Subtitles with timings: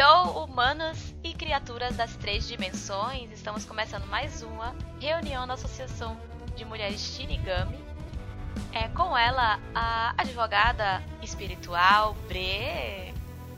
[0.00, 6.16] Yo, humanos e criaturas das três dimensões, estamos começando mais uma reunião da Associação
[6.56, 7.78] de Mulheres Shinigami.
[8.72, 13.12] É com ela a advogada espiritual Bre.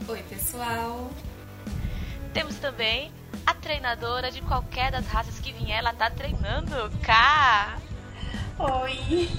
[0.05, 1.09] Oi, pessoal.
[2.33, 3.09] Temos também
[3.45, 7.77] a treinadora de qualquer das raças que vier, ela tá treinando, K.
[8.59, 9.29] Oi.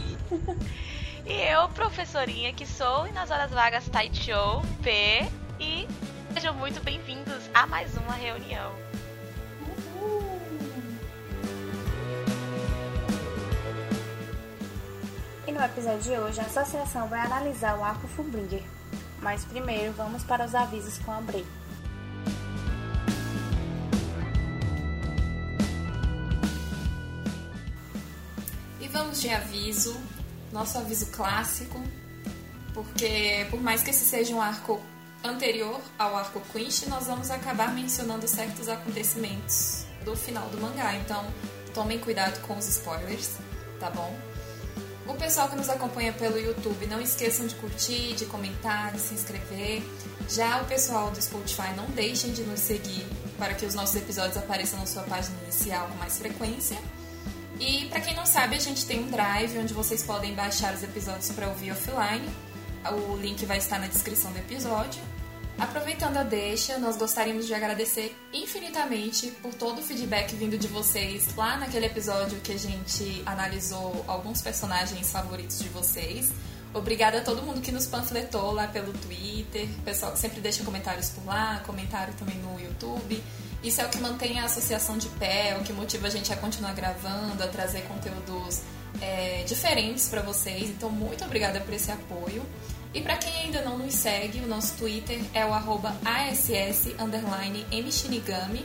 [1.27, 5.28] E eu, professorinha que sou, e nas horas vagas Taichou, P.
[5.61, 5.86] E
[6.34, 8.75] sejam muito bem-vindos a mais uma reunião.
[15.47, 18.65] E no episódio de hoje, a associação vai analisar o arco Fullbringer.
[19.23, 21.47] Mas primeiro, vamos para os avisos com a Bray.
[28.80, 29.97] E vamos de aviso,
[30.53, 31.80] nosso aviso clássico,
[32.73, 34.83] porque por mais que esse seja um arco
[35.25, 41.25] anterior ao arco Quinch, nós vamos acabar mencionando certos acontecimentos do final do mangá, então
[41.72, 43.30] tomem cuidado com os spoilers,
[43.80, 44.14] tá bom?
[45.06, 49.14] O pessoal que nos acompanha pelo YouTube, não esqueçam de curtir, de comentar, de se
[49.14, 49.83] inscrever.
[50.28, 53.06] Já o pessoal do Spotify, não deixem de nos seguir
[53.39, 56.78] para que os nossos episódios apareçam na sua página inicial com mais frequência.
[57.61, 60.83] E para quem não sabe, a gente tem um drive onde vocês podem baixar os
[60.83, 62.28] episódios para ouvir offline.
[62.91, 65.02] O link vai estar na descrição do episódio.
[65.58, 71.34] Aproveitando a deixa, nós gostaríamos de agradecer infinitamente por todo o feedback vindo de vocês
[71.36, 76.33] lá naquele episódio que a gente analisou alguns personagens favoritos de vocês.
[76.74, 81.11] Obrigada a todo mundo que nos panfletou lá pelo Twitter, pessoal que sempre deixa comentários
[81.11, 83.22] por lá, comentário também no YouTube.
[83.62, 86.33] Isso é o que mantém a associação de pé, é o que motiva a gente
[86.33, 88.61] a continuar gravando, a trazer conteúdos
[89.00, 90.68] é, diferentes para vocês.
[90.68, 92.44] Então, muito obrigada por esse apoio.
[92.95, 98.64] E para quem ainda não nos segue, o nosso Twitter é o arroba ASS_MShinigami.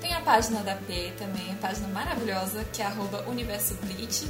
[0.00, 4.26] Tem a página da P também, a página maravilhosa, que é arroba Universo Bleach.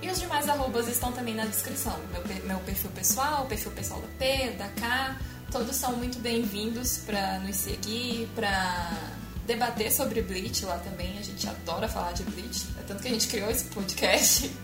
[0.00, 1.98] E os demais arrobas estão também na descrição.
[2.12, 5.16] Meu, meu perfil pessoal, o perfil pessoal da P, da K.
[5.50, 8.96] Todos são muito bem-vindos para nos seguir, para
[9.44, 11.18] debater sobre Bleach lá também.
[11.18, 12.68] A gente adora falar de Bleach.
[12.78, 14.48] É tanto que a gente criou esse podcast.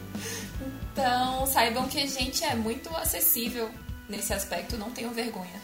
[0.95, 3.69] Então, saibam que a gente é muito acessível
[4.09, 5.61] nesse aspecto, não tenham vergonha.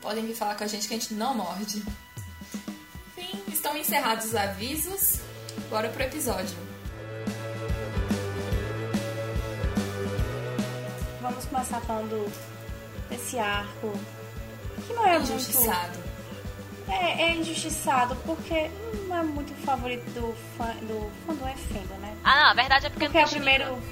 [0.00, 1.82] Podem vir falar com a gente que a gente não morde.
[3.16, 5.20] Enfim, estão encerrados os avisos.
[5.70, 6.56] Bora pro episódio.
[11.20, 12.30] Vamos começar falando
[13.08, 13.92] desse arco
[14.86, 15.98] que não é Injustiçado.
[15.98, 16.14] muito.
[16.86, 18.70] É, é injustiçado porque
[19.08, 22.14] não é muito favorito do fã do fã do Efendo, né?
[22.22, 23.82] Ah, não, a verdade é porque, Porque não é o primeiro.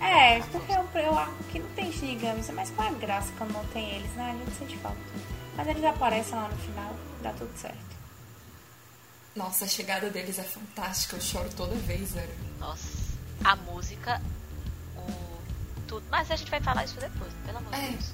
[0.00, 3.64] É, porque o arco que não tem Shinigamis, mas qual é a graça quando não
[3.66, 4.30] tem eles, né?
[4.30, 4.98] A gente sente falta.
[5.56, 7.96] Mas eles aparecem lá no final, dá tudo certo.
[9.34, 11.16] Nossa, a chegada deles é fantástica.
[11.16, 12.34] Eu choro toda vez, velho.
[12.58, 12.88] Nossa,
[13.44, 14.20] a música,
[14.96, 15.38] o
[15.86, 16.04] tudo.
[16.10, 17.90] Mas a gente vai falar isso depois, pelo amor de É.
[17.90, 18.12] Deus.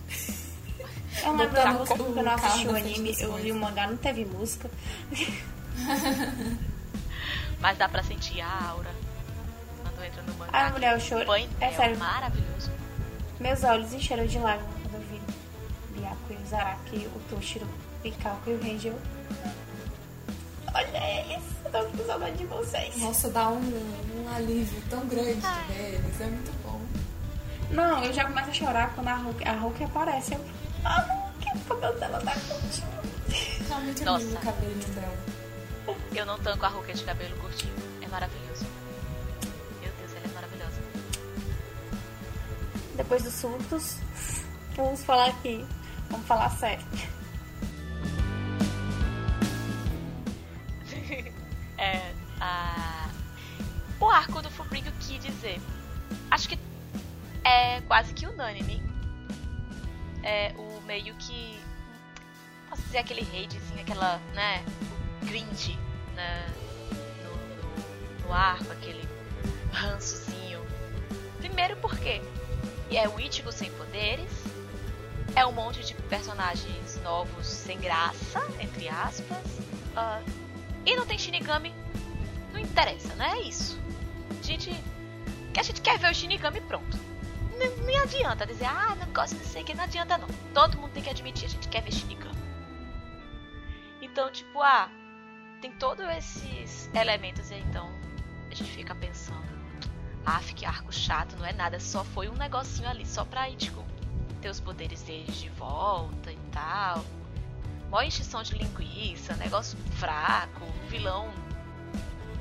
[1.22, 3.86] Eu lembro da Botar música porque eu não assisti o anime, eu li o mangá,
[3.86, 4.70] não teve música.
[7.60, 8.90] Mas dá pra sentir a aura
[10.22, 10.50] no mangá.
[10.52, 11.22] Ai, mulher, eu choro.
[11.22, 11.98] O painel É sério.
[11.98, 12.70] maravilhoso.
[13.40, 15.20] Meus olhos encheram de lágrimas quando eu vi
[16.00, 18.98] Byakuya, o Zaraki, o Toshiro, o Pikaku e o Angel.
[20.74, 22.96] Olha isso, eu tô com saudade de vocês.
[22.98, 23.58] Nossa, dá um,
[24.24, 26.20] um alívio tão grande de ver eles.
[26.20, 26.80] É muito bom.
[27.70, 30.34] Não, eu já começo a chorar quando a Hulk, a Hulk aparece.
[30.34, 30.40] Eu,
[30.84, 32.88] a Hulk, o cabelo dela tá curtinho.
[33.68, 34.24] Tá muito Nossa.
[34.24, 35.16] lindo o cabelinho dela.
[36.14, 37.72] Eu não tanco a Ruka de cabelo curtinho.
[38.02, 38.66] É maravilhoso.
[42.96, 43.98] Depois dos surtos,
[44.76, 45.64] vamos falar aqui.
[46.10, 46.84] Vamos falar sério.
[51.78, 53.08] É, a...
[53.98, 55.60] O arco do Fubrinho, que dizer?
[56.30, 56.56] Acho que
[57.44, 58.82] é quase que unânime.
[60.22, 61.58] É o meio que.
[62.70, 64.64] Posso dizer aquele hatezinho, aquela, né?
[65.22, 65.76] O cringe
[66.14, 66.46] né,
[67.24, 69.02] no, no, no arco, aquele
[69.72, 70.64] rançozinho.
[71.38, 72.22] Primeiro porque
[72.96, 74.30] é o Ichigo sem poderes,
[75.34, 79.38] é um monte de personagens novos sem graça, entre aspas.
[79.96, 80.20] ah,
[80.84, 81.74] e não tem Shinigami,
[82.52, 83.32] não interessa, né?
[83.36, 83.78] É isso.
[84.38, 84.70] A gente,
[85.54, 86.98] que a gente quer ver o Shinigami pronto.
[87.58, 90.28] Não, nem adianta dizer, ah, não gosto de sei que não adianta não.
[90.52, 92.32] Todo mundo tem que admitir, a gente quer ver Shinigami.
[94.00, 94.90] Então, tipo, ah,
[95.60, 97.90] tem todos esses elementos e então
[98.50, 99.41] a gente fica pensando,
[100.24, 103.84] ah, que arco chato, não é nada, só foi um negocinho ali, só pra Ichigo
[104.40, 107.04] ter os poderes deles de volta e tal.
[107.90, 111.32] maior enchição de linguiça, negócio fraco, vilão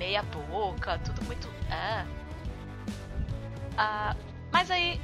[0.01, 1.48] meia boca, tudo muito.
[1.69, 2.06] É.
[3.78, 4.16] Ah,
[4.51, 5.00] mas aí.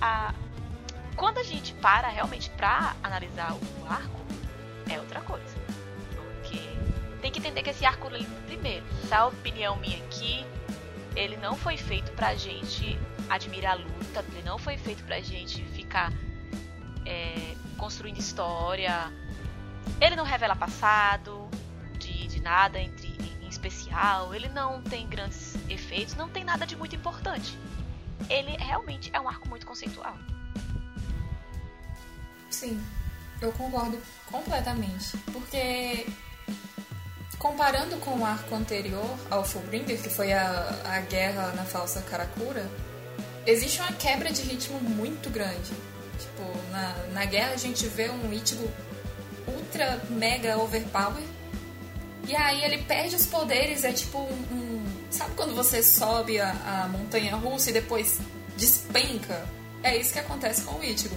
[0.00, 0.32] Ah,
[1.14, 4.20] quando a gente para realmente pra analisar o arco,
[4.90, 5.54] é outra coisa.
[6.16, 6.60] Porque
[7.20, 8.08] tem que entender que esse arco,
[8.46, 10.46] primeiro, essa opinião minha aqui,
[11.18, 12.96] ele não foi feito pra gente
[13.28, 16.12] admirar a luta, ele não foi feito pra gente ficar
[17.04, 19.12] é, construindo história.
[20.00, 21.48] Ele não revela passado
[21.98, 23.08] de, de nada entre
[23.42, 27.58] em especial, ele não tem grandes efeitos, não tem nada de muito importante.
[28.30, 30.16] Ele realmente é um arco muito conceitual.
[32.48, 32.80] Sim,
[33.40, 34.00] eu concordo
[34.30, 35.16] completamente.
[35.32, 36.06] Porque
[37.38, 42.68] comparando com o arco anterior ao Fullbringer, que foi a, a guerra na falsa Karakura,
[43.46, 45.72] existe uma quebra de ritmo muito grande.
[46.18, 48.68] Tipo, na, na guerra a gente vê um Ichigo
[49.46, 51.22] ultra mega overpower.
[52.26, 54.44] E aí ele perde os poderes, é tipo um.
[54.52, 58.18] um sabe quando você sobe a, a montanha russa e depois
[58.56, 59.46] despenca?
[59.82, 61.16] É isso que acontece com o Ichigo.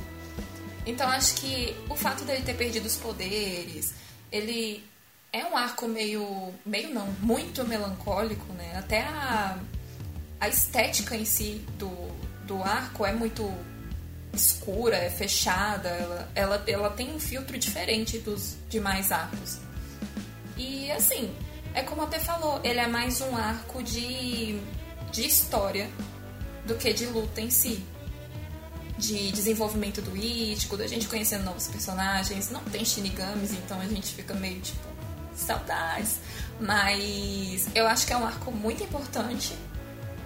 [0.86, 3.94] Então acho que o fato dele ter perdido os poderes,
[4.32, 4.84] ele
[5.34, 6.54] é um arco meio.
[6.66, 8.76] meio não, muito melancólico, né?
[8.78, 9.58] Até a,
[10.40, 11.90] a estética em si do,
[12.46, 13.50] do arco é muito
[14.34, 19.60] escura, é fechada, ela, ela, ela tem um filtro diferente dos demais arcos.
[20.58, 21.34] E assim,
[21.74, 24.58] é como até falou, ele é mais um arco de,
[25.12, 25.90] de história
[26.66, 27.84] do que de luta em si
[28.98, 32.52] de desenvolvimento do Ichigo, da gente conhecendo novos personagens.
[32.52, 34.91] Não tem Shinigamis, então a gente fica meio tipo,
[35.34, 36.20] saudades.
[36.60, 39.56] Mas eu acho que é um arco muito importante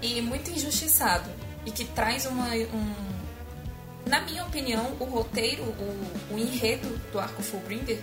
[0.01, 1.29] e muito injustiçado.
[1.65, 2.47] E que traz uma.
[2.47, 3.15] Um,
[4.05, 7.99] na minha opinião, o roteiro, o, o enredo do arco Fullbringer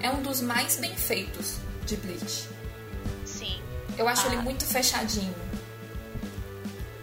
[0.00, 2.48] é um dos mais bem feitos de Bleach.
[3.24, 3.62] Sim.
[3.96, 4.32] Eu acho ah.
[4.32, 5.34] ele muito fechadinho.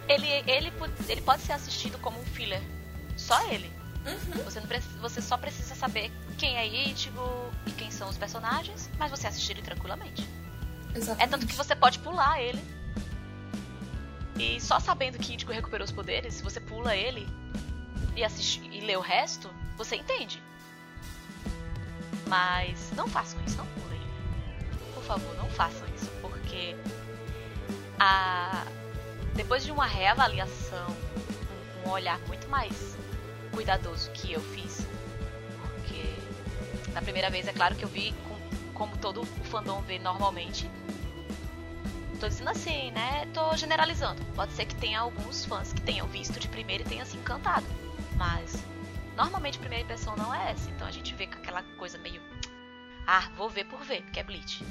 [0.10, 0.74] Ele, ele,
[1.08, 2.62] ele pode ser assistido como um filler
[3.16, 3.72] só ele.
[4.06, 4.44] Uhum.
[4.44, 4.68] Você, não
[5.00, 9.52] você só precisa saber quem é Ichigo e quem são os personagens, mas você assiste
[9.52, 10.28] ele tranquilamente.
[10.96, 11.24] Exatamente.
[11.24, 12.60] É tanto que você pode pular ele.
[14.40, 17.30] E só sabendo que Ichigo recuperou os poderes, se você pula ele
[18.16, 20.42] e assiste e lê o resto, você entende.
[22.28, 24.02] Mas não façam isso, não pulem.
[24.96, 26.76] Por favor, não façam isso, porque
[28.00, 28.66] a
[29.36, 30.88] depois de uma reavaliação,
[31.86, 32.98] um olhar muito mais
[33.52, 34.71] cuidadoso que eu fiz.
[36.94, 40.70] Na primeira vez, é claro que eu vi com, como todo o fandom vê normalmente.
[42.20, 43.28] Tô dizendo assim, né?
[43.34, 44.24] Tô generalizando.
[44.36, 47.66] Pode ser que tenha alguns fãs que tenham visto de primeira e tenham se encantado.
[48.16, 48.64] Mas
[49.16, 50.70] normalmente a primeira impressão não é essa.
[50.70, 52.22] Então a gente vê com aquela coisa meio.
[53.08, 54.64] Ah, vou ver por ver, porque é Bleach.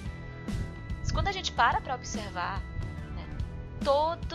[1.00, 2.62] Mas quando a gente para pra observar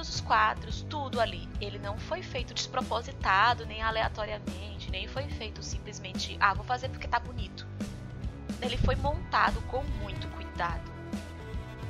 [0.05, 1.49] todos os quadros, tudo ali.
[1.59, 7.07] Ele não foi feito despropositado, nem aleatoriamente, nem foi feito simplesmente, ah, vou fazer porque
[7.07, 7.65] tá bonito.
[8.61, 10.93] Ele foi montado com muito cuidado.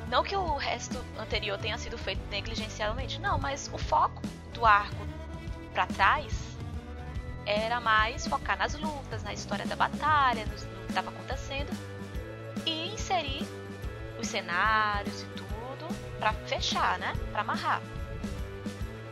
[0.09, 4.21] Não que o resto anterior tenha sido feito negligencialmente, não, mas o foco
[4.53, 5.05] do arco
[5.73, 6.33] para trás
[7.45, 11.71] era mais focar nas lutas, na história da batalha, no, que estava acontecendo
[12.65, 13.45] e inserir
[14.19, 15.87] os cenários e tudo
[16.19, 17.13] para fechar, né?
[17.31, 17.81] Para amarrar.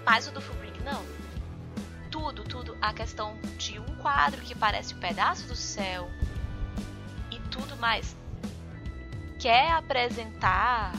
[0.06, 1.04] Mas o do Fullbring não.
[2.12, 6.10] Tudo, tudo, a questão de um quadro que parece um pedaço do céu
[7.32, 8.16] e tudo mais
[9.40, 10.94] quer apresentar,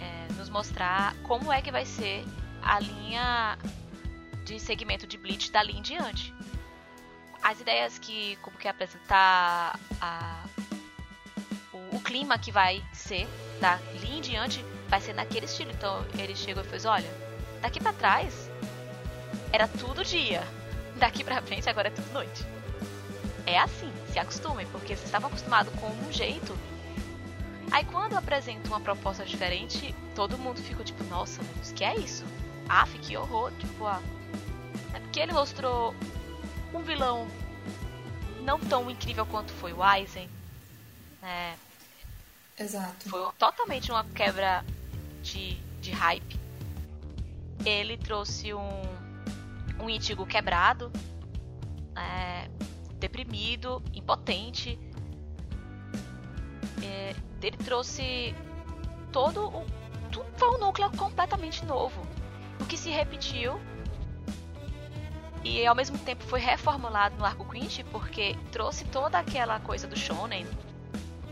[0.00, 2.24] é, nos mostrar como é que vai ser
[2.62, 3.58] a linha
[4.44, 6.34] de segmento de Bleach dali em diante.
[7.42, 10.44] As ideias que, como quer apresentar a,
[11.72, 13.26] o, o clima que vai ser
[13.60, 15.70] dali em diante vai ser naquele estilo.
[15.70, 17.25] Então ele chegou e fez: olha,
[17.66, 18.48] daqui para trás
[19.52, 20.46] era tudo dia,
[20.94, 22.46] daqui para frente agora é tudo noite.
[23.44, 26.56] É assim, se acostumem, porque vocês estavam acostumados com um jeito.
[27.72, 32.24] Aí quando apresenta uma proposta diferente, todo mundo fica tipo, nossa, Deus, que é isso?
[32.68, 34.00] Ah, que horror, tipo, ah.
[34.94, 35.92] É porque ele mostrou
[36.72, 37.26] um vilão
[38.42, 40.30] não tão incrível quanto foi o Aizen.
[41.20, 41.54] É,
[42.56, 43.08] Exato.
[43.08, 44.64] Foi totalmente uma quebra
[45.20, 46.45] de, de hype.
[47.66, 48.82] Ele trouxe um,
[49.80, 50.92] um Ichigo quebrado,
[51.96, 52.48] é,
[52.98, 54.78] deprimido, impotente.
[56.82, 58.34] É, ele trouxe
[59.12, 59.66] todo o.
[60.12, 62.00] Tudo foi um núcleo completamente novo.
[62.60, 63.60] O que se repetiu
[65.46, 69.96] e ao mesmo tempo foi reformulado no arco Quinch porque trouxe toda aquela coisa do
[69.96, 70.44] shonen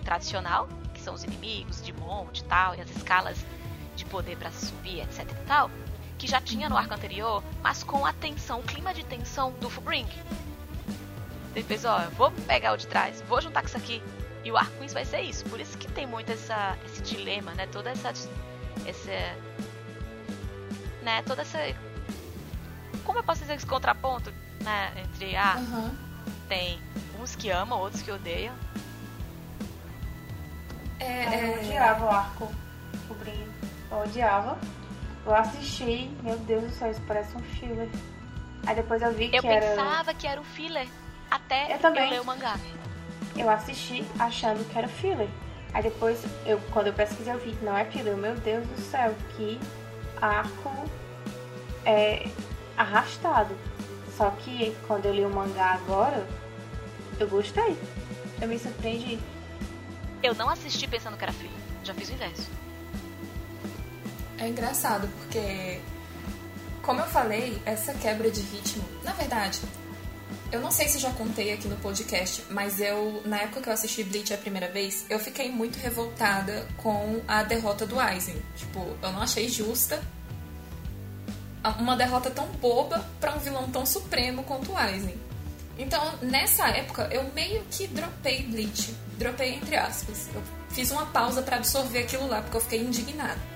[0.04, 3.44] tradicional, que são os inimigos de monte e tal, e as escalas
[3.96, 5.70] de poder para subir, etc e tal,
[6.24, 9.68] que já tinha no arco anterior, mas com a tensão, o clima de tensão do
[9.68, 10.08] Fullbring.
[11.54, 14.02] Ele fez, ó, eu vou pegar o de trás, vou juntar com isso aqui.
[14.42, 15.44] E o arco vai ser isso.
[15.44, 17.66] Por isso que tem muito essa, esse dilema, né?
[17.66, 18.10] Toda essa.
[18.86, 19.10] Esse,
[21.02, 21.22] né?
[21.26, 21.58] Toda essa.
[23.04, 24.92] Como eu posso dizer esse contraponto, né?
[24.96, 25.36] Entre.
[25.36, 25.94] Ah, uhum.
[26.48, 26.80] tem
[27.20, 28.54] uns que amam, outros que odeiam.
[31.00, 31.54] É, é...
[31.54, 32.54] Eu odiava o arco.
[33.10, 33.52] O brilho.
[33.90, 34.58] Eu odiava.
[35.26, 37.88] Eu assisti, meu Deus do céu, isso parece um filler.
[38.66, 39.64] Aí depois eu vi que eu era.
[39.64, 40.88] Eu pensava que era um filler.
[41.30, 42.04] Até eu, também.
[42.04, 42.58] eu ler o mangá.
[43.36, 45.28] Eu assisti achando que era filler.
[45.72, 48.16] Aí depois, eu, quando eu pesquisei, eu vi que não é filler.
[48.16, 49.58] Meu Deus do céu, que
[50.20, 50.70] arco
[51.84, 52.28] é
[52.76, 53.56] arrastado.
[54.16, 56.26] Só que quando eu li o mangá agora,
[57.18, 57.76] eu gostei.
[58.40, 59.18] Eu me surpreendi.
[60.22, 61.52] Eu não assisti pensando que era filler.
[61.82, 62.63] Já fiz o inverso.
[64.44, 65.80] É engraçado, porque,
[66.82, 69.58] como eu falei, essa quebra de ritmo, na verdade,
[70.52, 73.72] eu não sei se já contei aqui no podcast, mas eu, na época que eu
[73.72, 78.36] assisti Bleach a primeira vez, eu fiquei muito revoltada com a derrota do Aizen.
[78.54, 79.98] Tipo, eu não achei justa
[81.78, 85.18] uma derrota tão boba para um vilão tão supremo quanto o Aizen.
[85.78, 88.94] Então, nessa época, eu meio que dropei Bleach.
[89.16, 90.28] Dropei entre aspas.
[90.34, 93.53] Eu fiz uma pausa para absorver aquilo lá, porque eu fiquei indignada.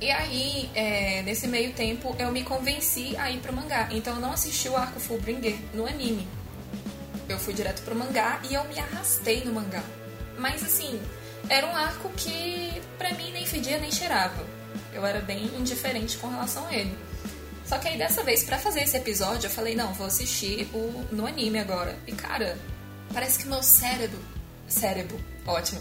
[0.00, 3.88] E aí, é, nesse meio tempo, eu me convenci a ir pro mangá.
[3.90, 6.26] Então eu não assisti o arco Fullbringer no anime.
[7.28, 9.82] Eu fui direto pro mangá e eu me arrastei no mangá.
[10.38, 10.98] Mas assim,
[11.50, 14.46] era um arco que pra mim nem fedia nem cheirava.
[14.94, 16.96] Eu era bem indiferente com relação a ele.
[17.66, 21.06] Só que aí dessa vez, para fazer esse episódio, eu falei, não, vou assistir o
[21.12, 21.96] no anime agora.
[22.06, 22.58] E cara,
[23.12, 24.18] parece que meu cérebro.
[24.66, 25.80] Cérebro, ótimo.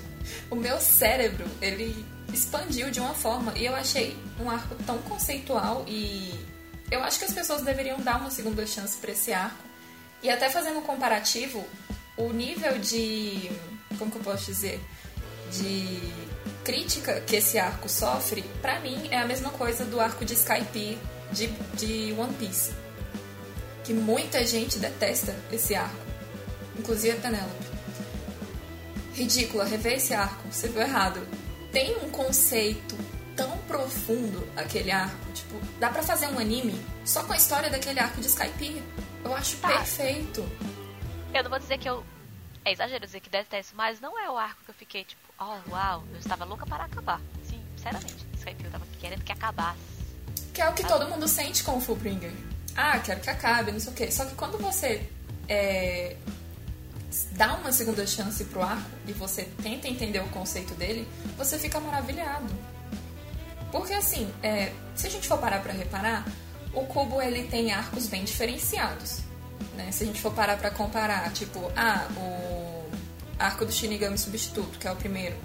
[0.51, 3.53] O meu cérebro, ele expandiu de uma forma.
[3.57, 6.33] E eu achei um arco tão conceitual e
[6.91, 9.63] eu acho que as pessoas deveriam dar uma segunda chance para esse arco.
[10.21, 11.65] E até fazendo um comparativo,
[12.17, 13.50] o nível de.
[13.98, 14.79] Como que eu posso dizer?
[15.51, 16.00] De
[16.63, 20.98] crítica que esse arco sofre, para mim é a mesma coisa do arco de Skype
[21.31, 22.71] de, de One Piece.
[23.83, 26.05] Que muita gente detesta esse arco,
[26.77, 27.69] inclusive a Penelope.
[29.15, 31.25] Ridícula, rever esse arco, você viu errado
[31.71, 32.95] tem um conceito
[33.35, 35.31] tão profundo aquele arco.
[35.33, 38.83] Tipo, dá pra fazer um anime só com a história daquele arco de Skype.
[39.23, 39.69] Eu acho tá.
[39.69, 40.41] perfeito.
[41.33, 42.03] Eu não vou dizer que eu.
[42.65, 45.71] É exagero dizer que detesto, mas não é o arco que eu fiquei tipo, oh,
[45.71, 47.21] uau, eu estava louca para acabar.
[47.43, 48.27] Sim, sinceramente.
[48.35, 49.79] Skype eu tava querendo que acabasse.
[50.53, 52.31] Que é o que todo mundo sente com o Fullbringer.
[52.75, 54.11] Ah, quero que acabe, não sei o quê.
[54.11, 55.09] Só que quando você
[55.47, 56.15] é,
[57.32, 61.80] dá uma segunda chance pro arco e você tenta entender o conceito dele, você fica
[61.80, 62.48] maravilhado.
[63.72, 66.25] Porque assim, é, se a gente for parar pra reparar,
[66.74, 69.20] o cubo ele tem arcos bem diferenciados.
[69.75, 69.92] Né?
[69.92, 72.89] Se a gente for parar pra comparar, tipo, ah, o
[73.38, 75.36] arco do Shinigami Substituto, que é o primeiro.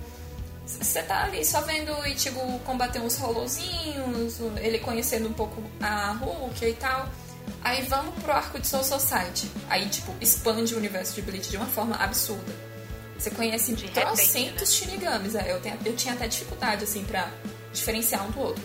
[0.66, 6.12] Você tá ali só vendo o Ichigo combater uns rolozinhos, ele conhecendo um pouco a
[6.12, 7.08] Hulk e tal.
[7.62, 9.50] Aí vamos pro arco de Soul Society.
[9.68, 12.52] Aí, tipo, expande o universo de Bleach de uma forma absurda.
[13.18, 14.66] Você conhece de trocentos né?
[14.66, 15.34] Shinigamis.
[15.34, 17.30] É, eu, tenho, eu tinha até dificuldade, assim, pra
[17.72, 18.64] diferenciar um do outro.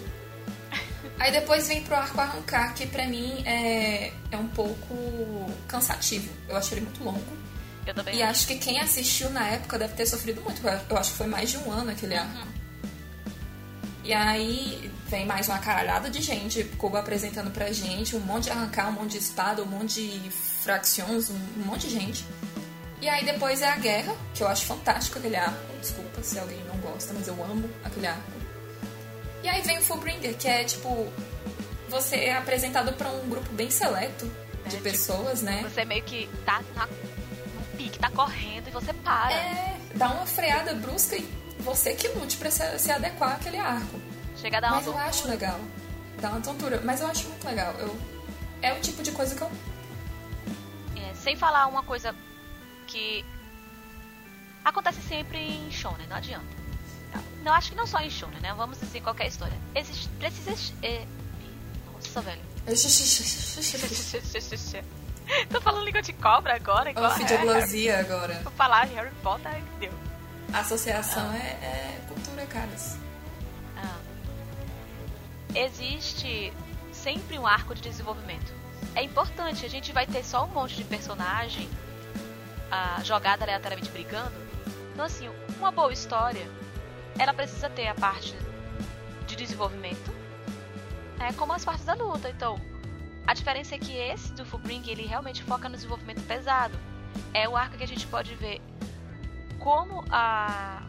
[1.17, 6.29] Aí depois vem pro arco arrancar, que pra mim é, é um pouco cansativo.
[6.47, 7.37] Eu acho ele muito longo.
[7.85, 8.17] Eu também.
[8.17, 10.61] E acho que quem assistiu na época deve ter sofrido muito.
[10.67, 12.37] Eu acho que foi mais de um ano aquele arco.
[12.37, 12.58] Uhum.
[14.09, 18.49] E aí vem mais uma caralhada de gente, Cuba apresentando pra gente, um monte de
[18.49, 22.25] arrancar, um monte de espada, um monte de fracções, um, monte de gente.
[22.99, 25.59] E aí depois é a guerra, que eu acho fantástico aquele arco.
[25.79, 28.31] Desculpa se alguém não gosta, mas eu amo aquele arco.
[29.43, 31.07] E aí vem o Fullbringer, que é tipo.
[31.89, 34.27] Você é apresentado para um grupo bem seleto
[34.65, 35.61] de é, pessoas, tipo, né?
[35.69, 39.31] Você meio que tá na, no pique, tá correndo e você para.
[39.31, 43.99] É, dá uma freada brusca e você que lute para se, se, adequar àquele arco.
[44.37, 45.03] Chega a dar uma Mas tontura.
[45.03, 45.59] eu acho legal.
[46.19, 46.81] Dá uma tontura.
[46.83, 47.73] Mas eu acho muito legal.
[47.73, 47.95] Eu,
[48.61, 49.51] é o tipo de coisa que eu.
[50.95, 52.15] É, sem falar uma coisa
[52.87, 53.25] que
[54.63, 56.59] acontece sempre em Shonen, não adianta.
[57.43, 58.53] Não, acho que não só em Shonen, né?
[58.55, 59.57] Vamos dizer qualquer história.
[59.75, 60.73] Existe, precisa.
[60.83, 61.05] É...
[61.93, 62.41] Nossa, velho.
[65.49, 66.89] Tô falando língua de cobra agora.
[66.91, 68.39] Igual Ofidoglosia agora.
[68.43, 69.91] Vou falar Harry Potter, deu.
[70.53, 71.37] Associação ah.
[71.37, 72.97] é, é, cultura, caras.
[73.77, 73.99] Ah.
[75.53, 76.53] Existe
[76.91, 78.53] sempre um arco de desenvolvimento.
[78.95, 81.69] É importante, a gente vai ter só um monte de personagem
[82.71, 84.33] ah, jogado aleatoriamente brigando.
[84.93, 86.47] Então, assim, uma boa história,
[87.17, 88.35] ela precisa ter a parte
[89.27, 90.11] de desenvolvimento,
[91.19, 92.29] é como as partes da luta.
[92.29, 92.59] Então,
[93.27, 96.77] a diferença é que esse do Fullbring, ele realmente foca no desenvolvimento pesado.
[97.33, 98.61] É o arco que a gente pode ver
[99.59, 100.81] como a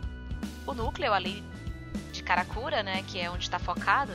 [0.66, 1.42] o núcleo ali
[2.12, 4.12] de Karakura, né, que é onde está focado,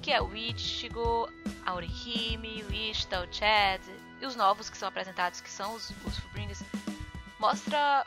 [0.00, 1.28] que é o Ichigo,
[1.66, 3.80] a Orihime, o Ishta, o Chad
[4.20, 6.62] e os novos que são apresentados, que são os, os Fullbringers,
[7.38, 8.04] mostra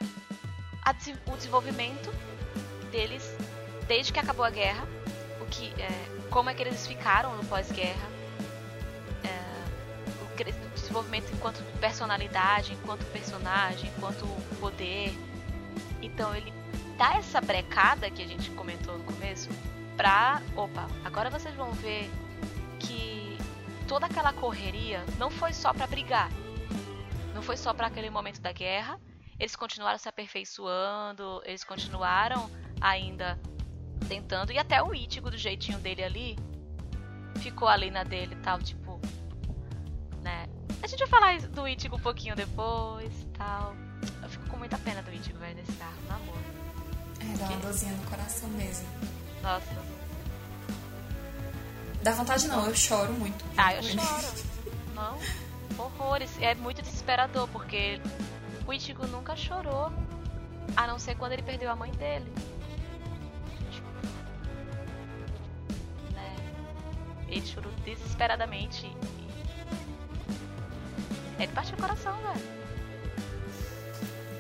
[0.86, 0.92] a,
[1.32, 2.12] o desenvolvimento
[2.92, 3.36] deles
[3.88, 4.88] desde que acabou a guerra,
[5.42, 8.08] o que, é, como é que eles ficaram no pós-guerra,
[9.24, 14.26] é, o desenvolvimento enquanto personalidade, enquanto personagem, enquanto
[14.60, 15.14] poder.
[16.04, 16.54] Então ele
[16.98, 19.50] dá essa brecada que a gente comentou no começo
[19.96, 20.42] pra.
[20.56, 22.10] Opa, agora vocês vão ver
[22.80, 23.38] que
[23.88, 26.30] toda aquela correria não foi só para brigar.
[27.34, 29.00] Não foi só para aquele momento da guerra.
[29.40, 33.40] Eles continuaram se aperfeiçoando, eles continuaram ainda
[34.08, 34.52] tentando.
[34.52, 36.38] E até o Ichigo, do jeitinho dele ali,
[37.40, 39.00] ficou ali na dele e tal, tipo.
[40.22, 40.46] Né?
[40.82, 43.76] A gente vai falar do Ichigo um pouquinho depois tal.
[44.64, 46.38] Com muita pena do Ichigo, velho, nesse carro, na amor.
[47.20, 48.88] É, dá uma dorzinha no coração mesmo.
[49.42, 49.76] Nossa.
[52.02, 53.44] Dá vontade não, eu choro muito.
[53.58, 54.46] Ah, eu choro.
[54.96, 55.20] não,
[55.78, 56.32] horrores.
[56.40, 58.00] É muito desesperador, porque
[58.66, 59.92] o Ichigo nunca chorou.
[60.78, 62.34] A não ser quando ele perdeu a mãe dele.
[66.14, 66.36] Né?
[67.28, 68.90] Ele chorou desesperadamente.
[71.38, 72.63] Ele partiu o coração, velho.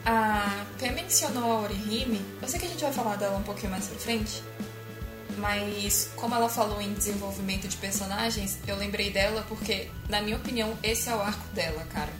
[0.05, 2.23] A Pé mencionou a Orihime.
[2.41, 4.43] Eu sei que a gente vai falar dela um pouquinho mais pra frente.
[5.37, 10.77] Mas como ela falou em desenvolvimento de personagens, eu lembrei dela porque, na minha opinião,
[10.83, 12.11] esse é o arco dela, cara.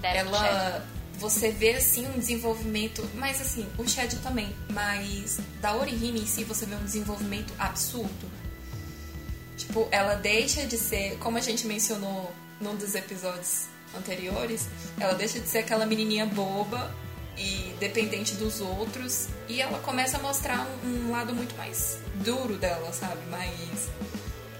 [0.00, 0.86] Deve ela.
[1.18, 3.08] Você vê assim um desenvolvimento.
[3.14, 4.54] Mas assim, o Chad também.
[4.70, 8.30] Mas da Orihime em si você vê um desenvolvimento absurdo.
[9.56, 15.40] Tipo, ela deixa de ser, como a gente mencionou num dos episódios anteriores, ela deixa
[15.40, 16.94] de ser aquela menininha boba
[17.36, 22.56] e dependente dos outros e ela começa a mostrar um, um lado muito mais duro
[22.56, 23.24] dela, sabe?
[23.30, 23.88] Mais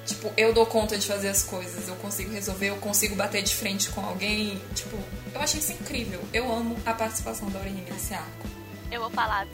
[0.06, 3.54] tipo, eu dou conta de fazer as coisas, eu consigo resolver, eu consigo bater de
[3.54, 4.96] frente com alguém, tipo,
[5.34, 6.20] eu achei isso incrível.
[6.32, 8.48] Eu amo a participação da Orihime nesse arco.
[8.90, 9.46] Eu vou falar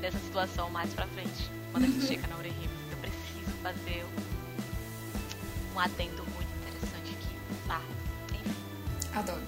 [0.00, 2.68] dessa situação mais pra frente, quando a gente chega na Orihime.
[2.90, 4.04] Eu preciso fazer
[5.74, 6.22] um adendo
[9.14, 9.42] Adoro.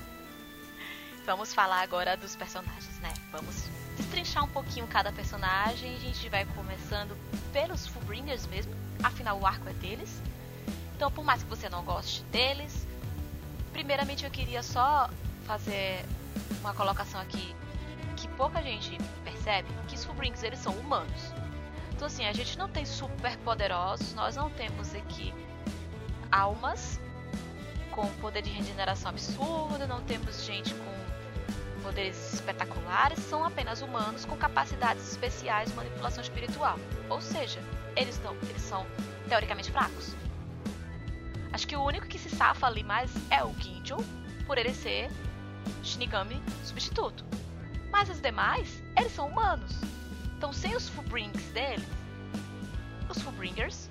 [1.24, 3.12] Vamos falar agora dos personagens, né?
[3.33, 3.64] Vamos
[3.96, 5.96] destrinchar um pouquinho cada personagem.
[5.96, 7.16] A gente vai começando
[7.50, 8.74] pelos Fullbringers mesmo.
[9.03, 10.20] Afinal, o arco é deles.
[10.94, 12.87] Então, por mais que você não goste deles,
[13.72, 15.09] primeiramente eu queria só
[15.46, 16.05] fazer
[16.61, 17.55] uma colocação aqui
[18.16, 21.33] que pouca gente percebe que os Fullbringers eles são humanos.
[21.92, 25.33] Então, assim, a gente não tem super poderosos, nós não temos aqui
[26.31, 27.00] almas
[27.94, 34.37] com poder de regeneração absurdo, não temos gente com poderes espetaculares, são apenas humanos com
[34.37, 36.76] capacidades especiais de manipulação espiritual.
[37.09, 37.61] Ou seja,
[37.94, 38.85] eles, não, eles são
[39.28, 40.16] teoricamente fracos.
[41.52, 43.98] Acho que o único que se safa ali mais é o Ginjo,
[44.44, 45.09] por ele ser
[45.85, 47.24] Shinigami substituto.
[47.92, 49.72] Mas os demais, eles são humanos.
[50.37, 51.87] Então, sem os Fullbrings deles,
[53.09, 53.88] os Fullbringers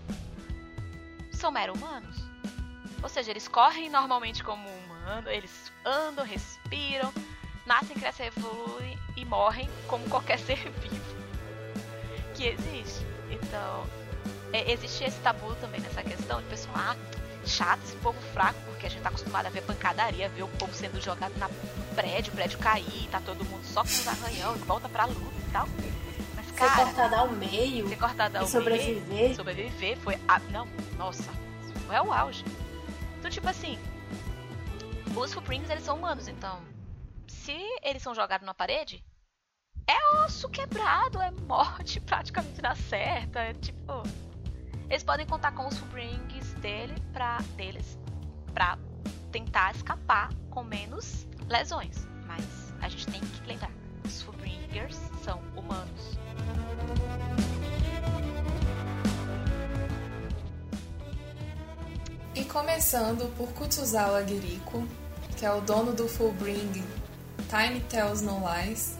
[1.31, 2.22] são mero humanos.
[3.03, 7.13] Ou seja, eles correm normalmente como humano, eles andam, respiram,
[7.65, 11.23] nascem, crescem, evoluem e morrem como qualquer ser vivo
[12.33, 13.05] que existe.
[13.29, 13.85] Então,
[14.53, 16.95] é, existe esse tabu também nessa questão de pessoal, ah,
[17.45, 20.73] chato esse povo fraco, porque a gente tá acostumado a ver pancadaria, ver o povo
[20.73, 24.55] sendo jogado na, no prédio, o prédio cair, tá todo mundo só com os arranhão,
[24.59, 25.67] volta pra luta e tal.
[26.35, 26.71] Mas, cara.
[26.71, 27.89] ser cortado ao meio.
[27.89, 29.03] Ser cortado ao e sobreviver.
[29.07, 29.35] meio.
[29.35, 30.17] Sobreviver foi.
[30.27, 31.29] A, não, nossa,
[31.85, 32.45] foi o auge.
[33.23, 33.79] Então, tipo assim,
[35.15, 36.61] os Fullbrings, eles são humanos, então
[37.25, 39.01] se eles são jogados na parede,
[39.87, 44.03] é osso quebrado, é morte praticamente na certa, é tipo...
[44.89, 47.97] Eles podem contar com os Fullbrings dele pra, deles
[48.53, 48.77] pra
[49.31, 53.71] tentar escapar com menos lesões, mas a gente tem que lembrar,
[54.03, 56.17] os Fullbringers são humanos.
[62.53, 64.87] Começando por Kutsuzawa Giriko,
[65.35, 66.83] que é o dono do Fullbring
[67.49, 68.95] Time Tells No Lies.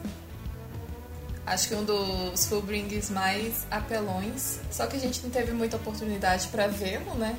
[1.45, 4.59] Acho que um dos Fullbrings mais apelões.
[4.71, 7.37] Só que a gente não teve muita oportunidade para vê-lo, né?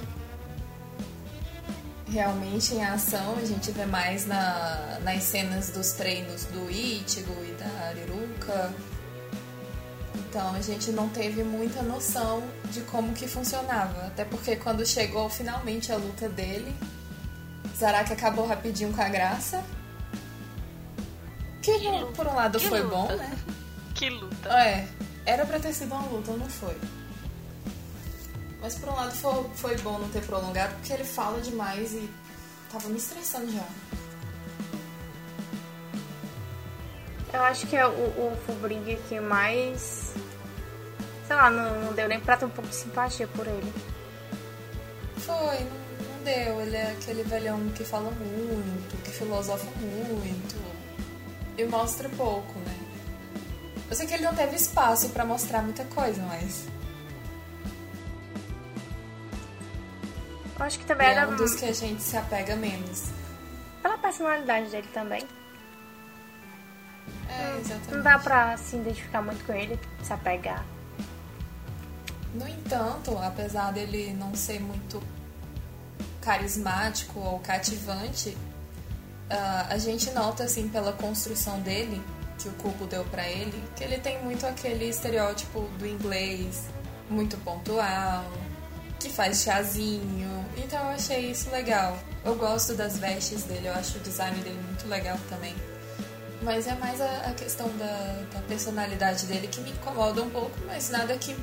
[2.08, 7.52] Realmente em ação, a gente vê mais na, nas cenas dos treinos do Ichigo e
[7.54, 8.72] da Ariruka.
[10.14, 14.06] Então a gente não teve muita noção de como que funcionava.
[14.06, 16.74] Até porque quando chegou finalmente a luta dele,
[17.76, 19.62] Zaraki acabou rapidinho com a graça.
[21.62, 22.94] Que, Que por um lado que foi luta.
[22.96, 23.38] bom, né?
[23.94, 24.48] Que luta.
[24.48, 24.88] É,
[25.24, 26.76] era pra ter sido uma luta, não foi.
[28.60, 32.10] Mas por um lado foi, foi bom não ter prolongado, porque ele fala demais e
[32.72, 33.64] tava me estressando já.
[37.34, 40.14] Eu acho que é o, o Fullbring que mais.
[41.26, 43.72] Sei lá, não, não deu nem pra ter um pouco de simpatia por ele.
[45.16, 46.60] Foi, não, não deu.
[46.60, 50.54] Ele é aquele velhão que fala muito, que filosofa muito.
[51.58, 52.76] E mostra pouco, né?
[53.90, 56.66] Eu sei que ele não teve espaço pra mostrar muita coisa, mas.
[60.56, 63.06] Eu acho que também É era um dos que a gente se apega menos.
[63.82, 65.26] pela personalidade dele também.
[67.28, 67.94] É, exatamente.
[67.94, 70.64] Não dá pra se identificar muito com ele, se apegar.
[72.34, 75.02] No entanto, apesar dele não ser muito
[76.20, 78.36] carismático ou cativante,
[79.30, 82.02] ah, a gente nota assim pela construção dele
[82.38, 86.64] que o Cubo deu pra ele, que ele tem muito aquele estereótipo do inglês,
[87.08, 88.24] muito pontual,
[88.98, 90.44] que faz chazinho.
[90.56, 91.96] Então eu achei isso legal.
[92.24, 95.54] Eu gosto das vestes dele, eu acho o design dele muito legal também.
[96.44, 100.54] Mas é mais a, a questão da, da personalidade dele que me incomoda um pouco,
[100.66, 101.34] mas nada que.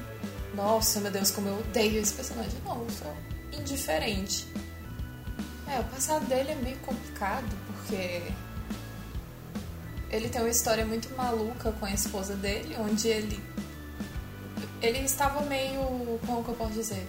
[0.53, 2.61] Nossa, meu Deus, como eu odeio esse personagem.
[2.63, 3.17] Não, eu sou
[3.51, 4.47] indiferente.
[5.67, 8.21] É, o passado dele é meio complicado, porque.
[10.11, 13.43] Ele tem uma história muito maluca com a esposa dele, onde ele.
[14.81, 15.81] Ele estava meio.
[16.27, 17.07] Como que eu posso dizer?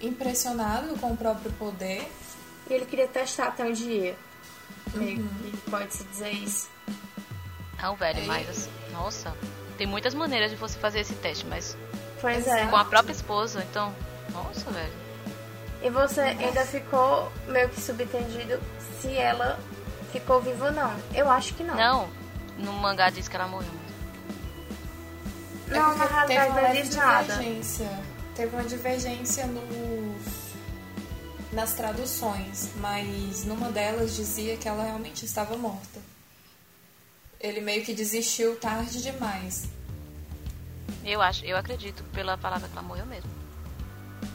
[0.00, 2.10] Impressionado com o próprio poder.
[2.68, 4.16] E ele queria testar até onde ia.
[4.94, 6.68] Meio que pode-se dizer isso.
[7.80, 9.34] Não, velho, Aí- mas assim, nossa,
[9.76, 11.76] tem muitas maneiras de você fazer esse teste, mas
[12.20, 12.66] Pois é.
[12.66, 13.94] com a própria esposa, então,
[14.32, 14.92] nossa, velho.
[15.80, 18.60] E você ainda ficou meio que subentendido
[19.00, 19.58] se ela
[20.12, 20.92] ficou viva ou não.
[21.14, 21.76] Eu acho que não.
[21.76, 22.08] Não,
[22.58, 23.70] no mangá diz que ela morreu.
[25.68, 27.22] Não, na É porque realidade não diz nada.
[27.34, 28.00] divergência.
[28.34, 30.22] Teve uma divergência nos,
[31.52, 36.00] nas traduções, mas numa delas dizia que ela realmente estava morta.
[37.40, 39.68] Ele meio que desistiu tarde demais.
[41.04, 43.30] Eu acho, eu acredito pela palavra que ela morreu mesmo.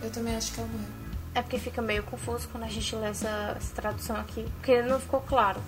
[0.01, 0.87] Eu também acho que ela morreu.
[1.35, 4.99] É porque fica meio confuso quando a gente lê essa, essa tradução aqui, porque não
[4.99, 5.59] ficou claro.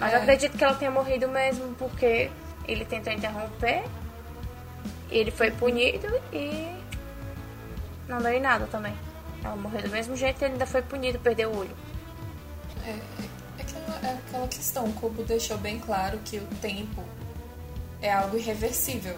[0.00, 0.16] Mas É.
[0.16, 2.30] eu acredito que ela tenha morrido mesmo porque
[2.66, 3.84] ele tentou interromper,
[5.10, 6.74] ele foi punido e
[8.08, 8.94] não deu em nada também.
[9.44, 11.76] Ela morreu do mesmo jeito e ele ainda foi punido, perdeu o olho.
[12.86, 12.98] É,
[14.02, 14.86] é, aquela, questão.
[14.86, 17.02] O Kubo deixou bem claro que o tempo
[18.00, 19.16] é algo irreversível.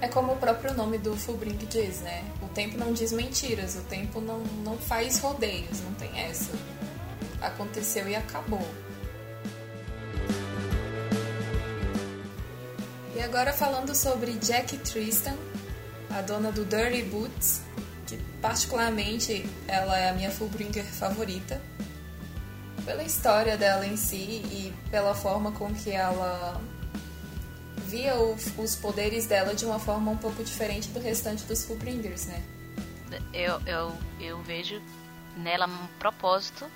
[0.00, 2.24] É como o próprio nome do Fullbring diz, né?
[2.42, 6.52] O tempo não diz mentiras, o tempo não, não faz rodeios, não tem essa.
[7.40, 8.66] Aconteceu e acabou.
[13.16, 15.36] E agora falando sobre Jack Tristan,
[16.10, 17.62] a dona do Dirty Boots,
[18.06, 21.60] que particularmente ela é a minha Fullbringer favorita
[22.84, 24.16] pela história dela em si
[24.50, 26.60] e pela forma com que ela
[27.86, 32.26] via o- os poderes dela de uma forma um pouco diferente do restante dos Fullbringers,
[32.26, 32.42] né?
[33.32, 34.80] Eu, eu, eu vejo
[35.36, 36.66] nela um propósito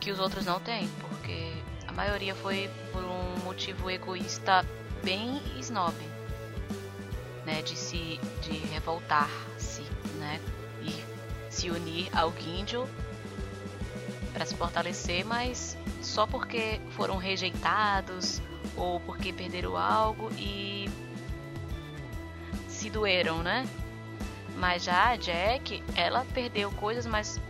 [0.00, 1.52] que os outros não têm, porque
[1.86, 4.64] a maioria foi por um motivo egoísta
[5.02, 5.94] bem snob,
[7.44, 9.82] né, de se de revoltar-se,
[10.18, 10.40] né,
[10.82, 11.04] e
[11.52, 12.88] se unir ao Guinjo
[14.36, 18.42] para se fortalecer, mas só porque foram rejeitados
[18.76, 20.90] ou porque perderam algo e
[22.68, 23.66] se doeram, né?
[24.58, 27.40] Mas já a Jack, ela perdeu coisas, mas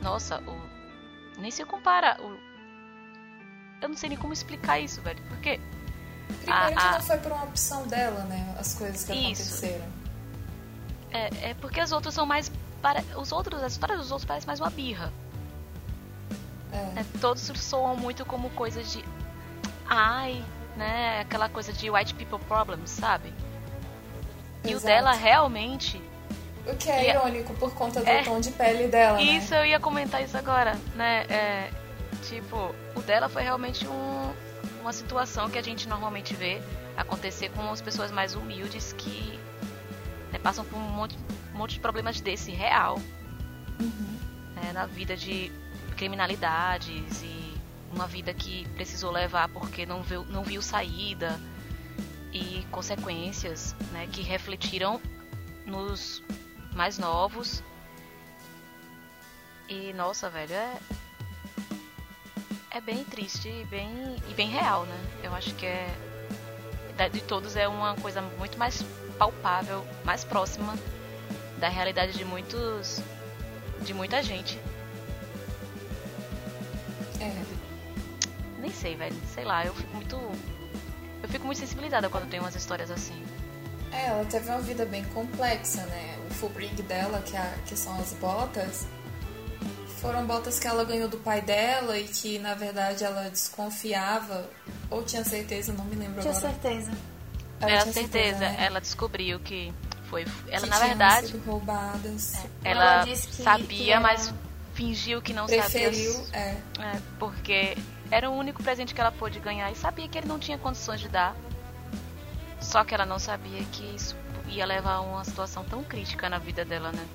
[0.00, 0.56] nossa, o
[1.40, 2.38] nem se compara o
[3.82, 5.20] eu não sei nem como explicar isso, velho.
[5.28, 5.60] Porque
[6.42, 6.92] Primeiro Ah, ah.
[6.92, 8.54] não foi por uma opção dela, né?
[8.56, 9.42] As coisas que Isso.
[9.42, 9.84] aconteceram.
[11.10, 14.46] é, é porque as outras são mais para os outros, as histórias dos outros parecem
[14.46, 15.12] mais uma birra.
[16.72, 16.76] É.
[16.94, 17.06] né?
[17.20, 19.04] Todos soam muito como coisas de
[19.88, 20.44] ai,
[20.76, 23.32] né, aquela coisa de white people problems, sabe?
[24.64, 24.86] E o Exato.
[24.86, 26.02] dela realmente
[26.66, 28.22] O que é irônico por conta do É.
[28.24, 29.60] tom de pele dela, Isso né?
[29.60, 31.24] eu ia comentar isso agora, né?
[31.28, 31.70] É,
[32.28, 34.32] tipo, o dela foi realmente um-
[34.80, 36.60] uma situação que a gente normalmente vê
[36.96, 39.38] acontecer com as pessoas mais humildes que
[40.32, 41.16] né, passam por um monte,
[41.54, 42.98] um monte de problemas desse real
[43.80, 44.18] Uhum.
[44.56, 45.52] né, na vida de
[45.96, 47.54] criminalidades e
[47.92, 51.40] uma vida que precisou levar porque não viu, não viu saída
[52.32, 55.00] e consequências, né, que refletiram
[55.64, 56.22] nos
[56.72, 57.62] mais novos.
[59.68, 60.76] E nossa, velho, é
[62.70, 63.88] é bem triste e bem
[64.28, 65.00] e bem real, né?
[65.22, 65.88] Eu acho que é
[67.10, 68.82] de todos é uma coisa muito mais
[69.18, 70.76] palpável, mais próxima
[71.58, 73.00] da realidade de muitos
[73.82, 74.60] de muita gente.
[77.20, 78.60] É.
[78.60, 79.16] Nem sei, velho.
[79.34, 80.16] Sei lá, eu fico muito
[81.22, 83.20] eu fico muito sensibilizada quando tem umas histórias assim.
[83.92, 86.18] É, ela teve uma vida bem complexa, né?
[86.30, 88.86] O fullbring dela, que, é, que são as botas,
[90.00, 94.48] foram botas que ela ganhou do pai dela e que, na verdade, ela desconfiava,
[94.90, 96.52] ou tinha certeza, não me lembro Tinha agora.
[96.52, 96.92] certeza.
[97.60, 98.56] Ela Ela tinha certeza, certeza, né?
[98.66, 99.72] ela descobriu que
[100.10, 102.34] foi ela que na verdade sido roubadas.
[102.62, 104.34] ela, Ela disse que- sabia, que era- mas
[104.76, 106.38] fingiu que não Preferiu, sabia.
[106.38, 106.56] é.
[106.78, 107.76] É, porque
[108.10, 111.00] era o único presente que ela pôde ganhar e sabia que ele não tinha condições
[111.00, 111.34] de dar.
[112.60, 114.14] Só que ela não sabia que isso
[114.48, 117.06] ia levar a uma situação tão crítica na vida dela, né?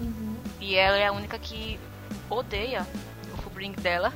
[0.00, 0.36] Uhum.
[0.60, 1.80] E ela é a única que
[2.28, 2.86] odeia
[3.32, 4.12] o fullbring dela.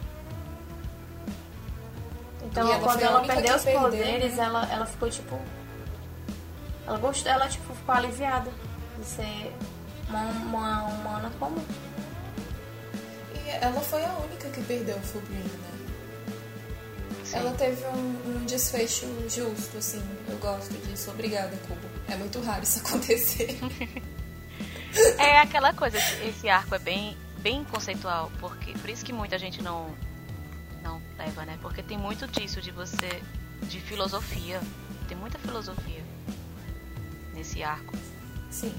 [2.43, 4.45] Então, ela quando ela perdeu que os perdeu, poderes, né?
[4.45, 5.41] ela, ela ficou tipo.
[6.87, 8.51] Ela gostou, ela tipo, ficou aliviada
[8.99, 9.53] de ser
[10.09, 11.65] uma, uma humana comum.
[13.49, 15.75] Ela foi a única que perdeu o fullbring, né?
[17.25, 17.37] Sim.
[17.37, 20.03] Ela teve um, um desfecho justo, assim.
[20.29, 21.11] Eu gosto disso.
[21.11, 21.89] Obrigada, Cubo.
[22.09, 23.59] É muito raro isso acontecer.
[25.19, 29.39] É aquela coisa, esse, esse arco é bem, bem conceitual, porque por isso que muita
[29.39, 29.93] gente não
[30.83, 31.59] não leva, né?
[31.63, 33.23] Porque tem muito disso de você
[33.63, 34.61] de filosofia,
[35.09, 36.05] tem muita filosofia
[37.33, 37.97] nesse arco.
[38.51, 38.75] Sim.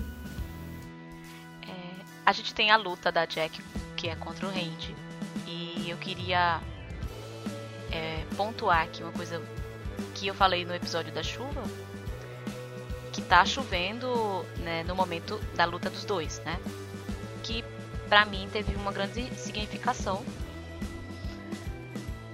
[1.67, 3.61] É, a gente tem a luta da Jack
[4.05, 4.95] que é contra o Randy
[5.47, 6.61] e eu queria
[7.91, 9.41] é, pontuar aqui uma coisa
[10.13, 11.63] que eu falei no episódio da chuva
[13.11, 16.59] que tá chovendo né, no momento da luta dos dois, né?
[17.41, 17.65] Que
[18.07, 20.23] pra mim teve uma grande significação,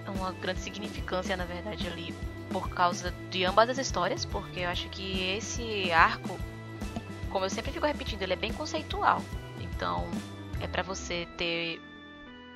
[0.08, 2.14] uma grande significância na verdade ali
[2.52, 6.38] por causa de ambas as histórias, porque eu acho que esse arco,
[7.30, 9.22] como eu sempre fico repetindo, ele é bem conceitual.
[9.62, 10.10] Então
[10.62, 11.82] é pra você ter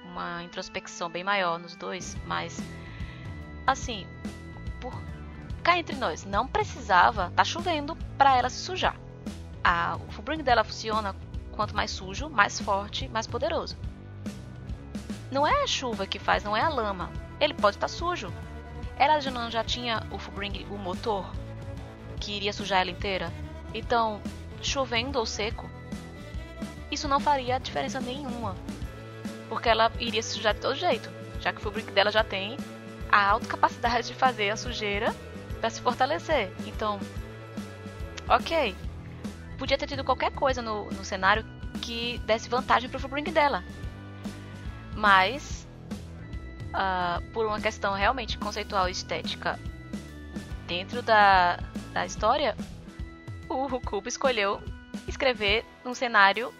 [0.04, 2.62] uma introspecção bem maior nos dois, mas
[3.66, 4.08] assim,
[4.80, 4.94] por
[5.64, 8.96] cá entre nós, não precisava tá chovendo para ela se sujar.
[9.64, 11.16] A, o fullbring dela funciona
[11.52, 13.76] quanto mais sujo, mais forte, mais poderoso.
[15.32, 17.12] Não é a chuva que faz, não é a lama.
[17.40, 18.32] Ele pode estar sujo.
[18.98, 21.26] Ela já não já tinha o fullbring, o motor
[22.20, 23.34] que iria sujar ela inteira.
[23.74, 24.22] Então,
[24.62, 25.70] chovendo ou seco,
[26.96, 28.56] isso não faria diferença nenhuma.
[29.48, 32.58] Porque ela iria se sujar de todo jeito, já que o fullbring dela já tem
[33.12, 35.16] a alta capacidade de fazer a sujeira
[35.60, 36.52] para se fortalecer.
[36.66, 37.00] Então,
[38.28, 38.76] ok.
[39.58, 41.46] Podia ter tido qualquer coisa no, no cenário
[41.82, 43.64] que desse vantagem pro fullbring dela.
[44.96, 45.68] Mas,
[46.74, 49.60] ah, por uma questão realmente conceitual e estética
[50.66, 51.60] dentro da,
[51.94, 52.56] da história,
[53.48, 54.62] o Kubo escolheu
[55.08, 56.52] escrever um cenário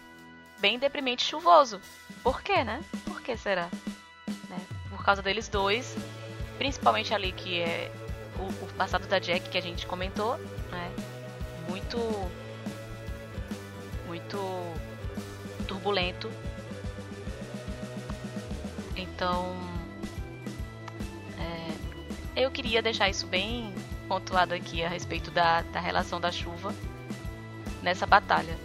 [0.58, 1.80] bem deprimente e chuvoso.
[2.22, 2.82] Por quê, né?
[3.04, 3.68] Por que será?
[4.48, 4.58] Né?
[4.90, 5.96] Por causa deles dois,
[6.58, 7.92] principalmente ali que é
[8.38, 10.36] o, o passado da Jack que a gente comentou,
[10.70, 10.92] né?
[11.68, 11.98] Muito
[14.06, 14.38] muito
[15.66, 16.30] turbulento.
[18.96, 19.56] Então,
[21.38, 23.74] é, eu queria deixar isso bem
[24.08, 26.74] pontuado aqui a respeito da, da relação da chuva
[27.82, 28.56] nessa batalha.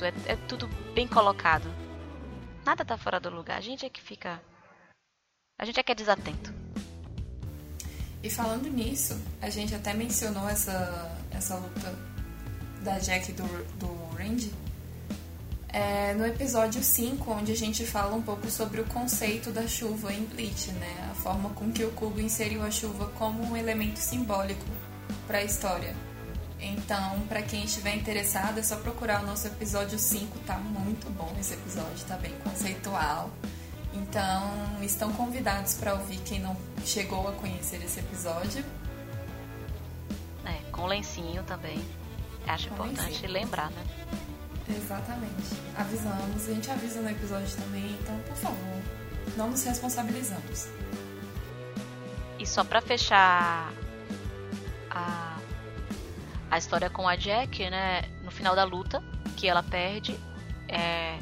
[0.00, 1.68] Isso é, é tudo bem colocado.
[2.64, 3.58] Nada tá fora do lugar.
[3.58, 4.40] A gente é que fica.
[5.58, 6.54] A gente é que é desatento.
[8.22, 11.94] E falando nisso, a gente até mencionou essa, essa luta
[12.82, 13.44] da Jack do,
[13.76, 14.50] do Randy
[15.68, 20.14] é, no episódio 5, onde a gente fala um pouco sobre o conceito da chuva
[20.14, 21.10] em Bleach, né?
[21.10, 24.64] A forma com que o Kubo inseriu a chuva como um elemento simbólico
[25.26, 25.94] para a história.
[26.62, 31.34] Então, para quem estiver interessado, é só procurar o nosso episódio 5, tá muito bom
[31.40, 33.30] esse episódio, tá bem conceitual.
[33.94, 38.64] Então, estão convidados para ouvir quem não chegou a conhecer esse episódio.
[40.44, 41.82] É, com lencinho também.
[42.46, 43.32] Acho Com importante lencinho.
[43.32, 43.84] lembrar, né?
[44.68, 45.56] Exatamente.
[45.76, 48.82] Avisamos, a gente avisa no episódio também, então, por favor,
[49.36, 50.68] não nos responsabilizamos.
[52.38, 53.72] E só pra fechar
[54.90, 55.29] a,
[56.50, 58.02] a história com a Jack, né?
[58.22, 59.02] No final da luta,
[59.36, 60.18] que ela perde,
[60.68, 61.18] é,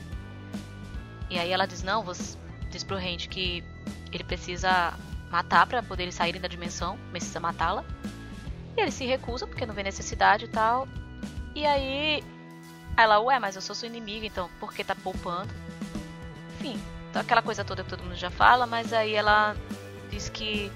[1.31, 2.39] e aí ela diz, não, você
[2.71, 3.65] diz pro Randy que
[4.13, 4.95] ele precisa
[5.31, 7.85] matar pra poder saírem da dimensão, precisa matá-la.
[8.77, 10.89] E ele se recusa porque não vê necessidade e tal.
[11.55, 12.25] E aí
[12.97, 15.53] ela, ué, mas eu sou sua inimiga, então por que tá poupando?
[16.59, 19.55] Enfim, então aquela coisa toda que todo mundo já fala, mas aí ela
[20.11, 20.73] diz que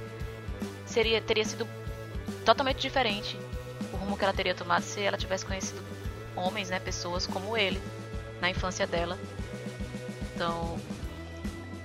[0.85, 1.67] seria teria sido
[2.45, 3.39] totalmente diferente
[4.03, 5.81] rumo que ela teria tomado se ela tivesse conhecido
[6.35, 7.81] homens, né, pessoas como ele
[8.41, 9.19] na infância dela.
[10.35, 10.79] Então,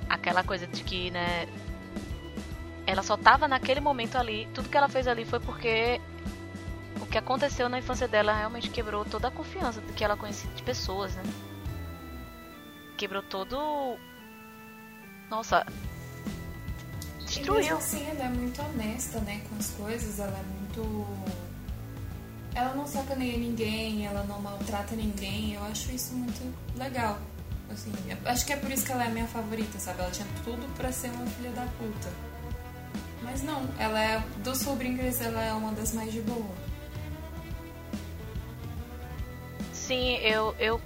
[0.10, 1.48] aquela coisa de que, né,
[2.86, 6.00] ela só tava naquele momento ali, tudo que ela fez ali foi porque
[7.02, 10.64] o que aconteceu na infância dela realmente quebrou toda a confiança que ela conhecia de
[10.64, 11.24] pessoas, né?
[12.98, 13.98] Quebrou todo.
[15.30, 15.66] Nossa.
[17.20, 17.56] Destruiu.
[17.56, 21.06] E mesmo assim, ela é muito honesta, né, com as coisas, ela é muito.
[22.58, 26.42] Ela não sacaneia ninguém, ela não maltrata ninguém, eu acho isso muito
[26.76, 27.20] legal.
[27.70, 27.92] Assim,
[28.26, 30.00] acho que é por isso que ela é a minha favorita, sabe?
[30.00, 32.12] Ela tinha tudo para ser uma filha da puta.
[33.22, 34.24] Mas não, ela é.
[34.44, 36.50] Dos Fullbringers, ela é uma das mais de boa.
[39.72, 40.82] Sim, eu, eu,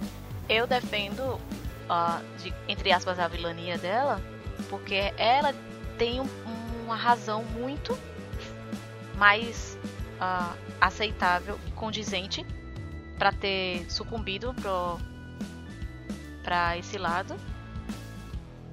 [0.50, 1.40] eu defendo,
[1.88, 4.20] uh, de, entre aspas, a vilania dela,
[4.68, 5.54] porque ela
[5.96, 6.28] tem um,
[6.84, 7.98] uma razão muito
[9.16, 9.78] mais
[10.22, 12.46] uh, aceitável e condizente
[13.18, 14.98] para ter sucumbido pro,
[16.42, 17.36] pra esse lado.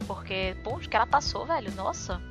[0.06, 2.22] Porque, pô, o que ela passou, velho, nossa.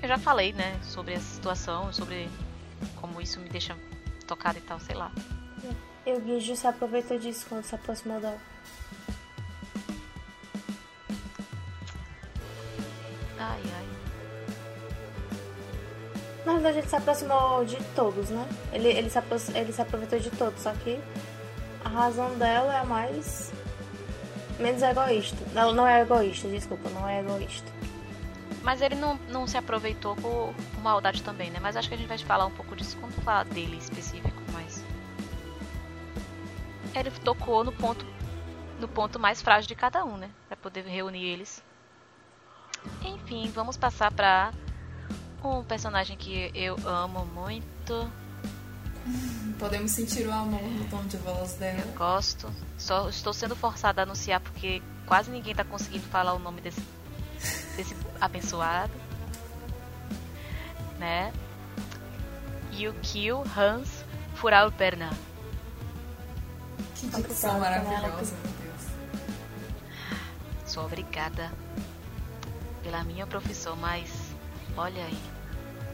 [0.00, 2.28] Eu já falei, né, sobre essa situação, sobre
[2.96, 3.76] como isso me deixa
[4.26, 5.12] tocada e tal, sei lá.
[6.04, 8.38] E o Guijo se aproveitou disso quando se aproximou dela.
[13.38, 13.91] Ai, ai.
[16.44, 18.48] Na verdade, ele se aproximou de todos, né?
[18.72, 19.18] Ele, ele, se,
[19.54, 21.00] ele se aproveitou de todos, só que
[21.84, 23.52] a razão dela é a mais.
[24.58, 25.36] menos egoísta.
[25.54, 27.70] Ela não é egoísta, desculpa, não é egoísta.
[28.62, 31.58] Mas ele não, não se aproveitou por maldade também, né?
[31.60, 34.84] Mas acho que a gente vai falar um pouco disso quando falar dele específico, mas.
[36.94, 38.04] Ele tocou no ponto
[38.78, 40.28] no ponto mais frágil de cada um, né?
[40.48, 41.62] Pra poder reunir eles.
[43.04, 44.52] Enfim, vamos passar pra
[45.44, 48.10] um personagem que eu amo muito.
[49.58, 51.80] Podemos sentir o amor no tom de voz dela.
[51.80, 52.52] Eu gosto.
[52.78, 56.80] Só estou sendo forçada a anunciar porque quase ninguém tá conseguindo falar o nome desse,
[57.76, 58.92] desse abençoado.
[60.98, 61.32] Né?
[62.72, 65.10] Yukio Hans Furalperna.
[66.94, 68.82] Que dicção maravilhosa, meu Deus.
[70.64, 71.52] Sou obrigada
[72.82, 74.10] pela minha profissão, mas
[74.76, 75.31] olha aí.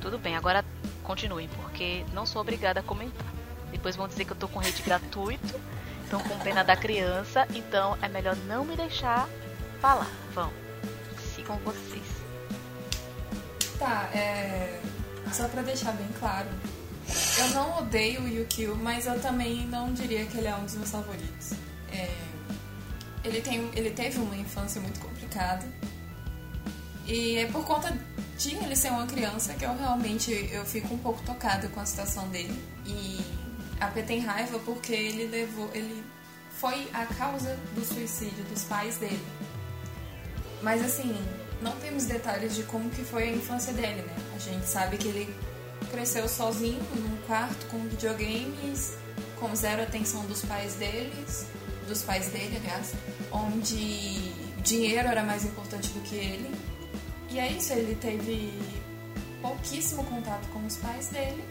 [0.00, 0.64] Tudo bem, agora
[1.02, 3.26] continuem, porque não sou obrigada a comentar.
[3.70, 5.60] Depois vão dizer que eu tô com rede gratuito,
[6.04, 9.28] estão com pena da criança, então é melhor não me deixar
[9.80, 10.10] falar.
[10.32, 10.52] Vão,
[11.34, 12.18] sigam vocês.
[13.78, 14.80] Tá, é.
[15.32, 16.48] Só pra deixar bem claro.
[17.38, 20.74] Eu não odeio o Yukio, mas eu também não diria que ele é um dos
[20.74, 21.52] meus favoritos.
[21.92, 22.10] É...
[23.24, 25.66] Ele, tem, ele teve uma infância muito complicada.
[27.08, 27.96] E é por conta
[28.36, 31.86] de ele ser uma criança que eu realmente eu fico um pouco tocada com a
[31.86, 32.62] situação dele.
[32.84, 33.18] E
[33.80, 35.70] a P tem raiva porque ele levou.
[35.74, 36.04] ele
[36.58, 39.24] foi a causa do suicídio dos pais dele.
[40.60, 41.16] Mas assim,
[41.62, 44.16] não temos detalhes de como que foi a infância dele, né?
[44.34, 45.34] A gente sabe que ele
[45.90, 48.96] cresceu sozinho num quarto com videogames,
[49.38, 51.46] com zero atenção dos pais deles,
[51.86, 52.92] dos pais dele, aliás,
[53.32, 56.50] onde dinheiro era mais importante do que ele.
[57.30, 58.52] E é isso, ele teve
[59.42, 61.44] pouquíssimo contato com os pais dele.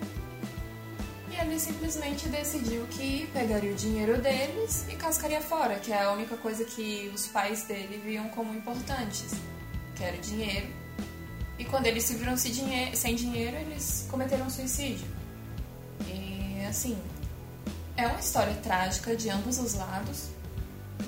[1.29, 6.11] E ele simplesmente decidiu que pegaria o dinheiro deles e cascaria fora, que é a
[6.11, 9.33] única coisa que os pais dele viam como importantes,
[9.95, 10.67] que era o dinheiro.
[11.59, 15.07] E quando eles se viram sem dinheiro, eles cometeram suicídio.
[16.07, 16.97] E assim,
[17.95, 20.29] é uma história trágica de ambos os lados,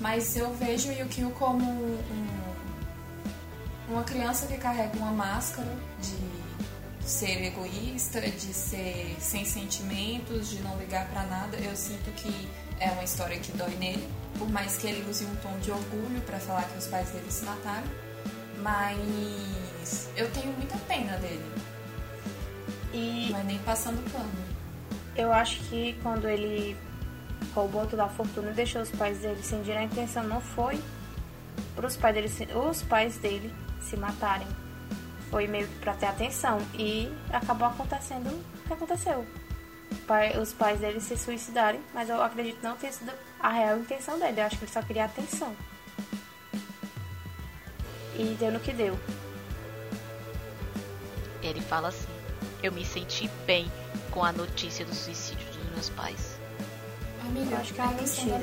[0.00, 2.49] mas eu vejo o Yukio como um
[3.90, 5.68] uma criança que carrega uma máscara
[6.00, 12.48] de ser egoísta, de ser sem sentimentos, de não ligar para nada, eu sinto que
[12.78, 16.20] é uma história que dói nele, por mais que ele use um tom de orgulho
[16.24, 17.86] para falar que os pais dele se mataram,
[18.62, 21.44] mas eu tenho muita pena dele.
[22.92, 24.30] E não é nem passando pano.
[25.16, 26.76] Eu acho que quando ele
[27.54, 30.80] roubou toda a fortuna e deixou os pais dele sem dinheiro, a intenção não foi
[31.74, 34.46] para os pais dele, os pais dele se matarem.
[35.30, 36.58] Foi meio que pra ter atenção.
[36.74, 39.26] E acabou acontecendo o que aconteceu.
[40.40, 44.40] Os pais dele se suicidarem, mas eu acredito não ter sido a real intenção dele.
[44.40, 45.54] Eu acho que ele só queria atenção.
[48.16, 48.98] E deu no que deu.
[51.42, 52.08] Ele fala assim:
[52.62, 53.70] Eu me senti bem
[54.10, 56.38] com a notícia do suicídio dos meus pais.
[57.24, 58.40] Amiga, Eu acho que é uma mentira.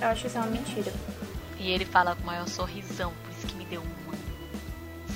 [0.00, 0.92] Eu acho que isso é uma mentira.
[1.58, 3.12] E ele fala com o maior sorrisão,
[3.46, 4.18] que me deu uma.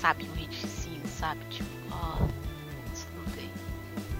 [0.01, 1.45] Sabe, um reticinho, sabe?
[1.51, 2.17] Tipo, ó.
[2.17, 3.51] tudo bem.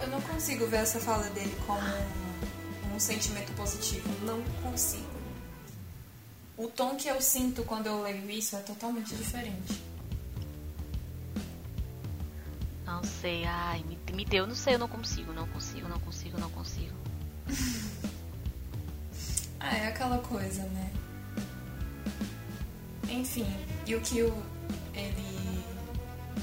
[0.01, 4.09] Eu não consigo ver essa fala dele como um, um sentimento positivo.
[4.25, 5.13] Não consigo.
[6.57, 9.83] O tom que eu sinto quando eu leio isso é totalmente diferente.
[12.85, 16.39] Não sei, ai, me, me deu, não sei, eu não consigo, não consigo, não consigo,
[16.39, 16.95] não consigo.
[19.65, 20.93] Ah, é aquela coisa, né?
[23.09, 23.47] Enfim,
[23.87, 24.33] e o o,
[24.95, 25.65] ele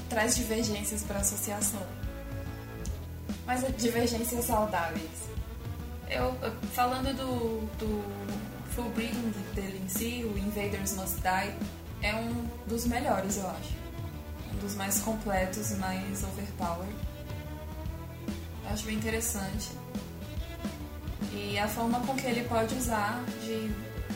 [0.08, 1.82] traz divergências para a associação.
[3.46, 5.10] Mas é divergências saudáveis.
[6.08, 8.04] Eu, eu- falando do, do
[8.74, 11.54] full breeding dele em si, o Invaders Must Die,
[12.02, 13.74] é um dos melhores, eu acho.
[14.52, 16.94] Um dos mais completos, mais overpowered.
[18.64, 19.70] Eu acho bem interessante
[21.32, 23.70] e a forma com que ele pode usar de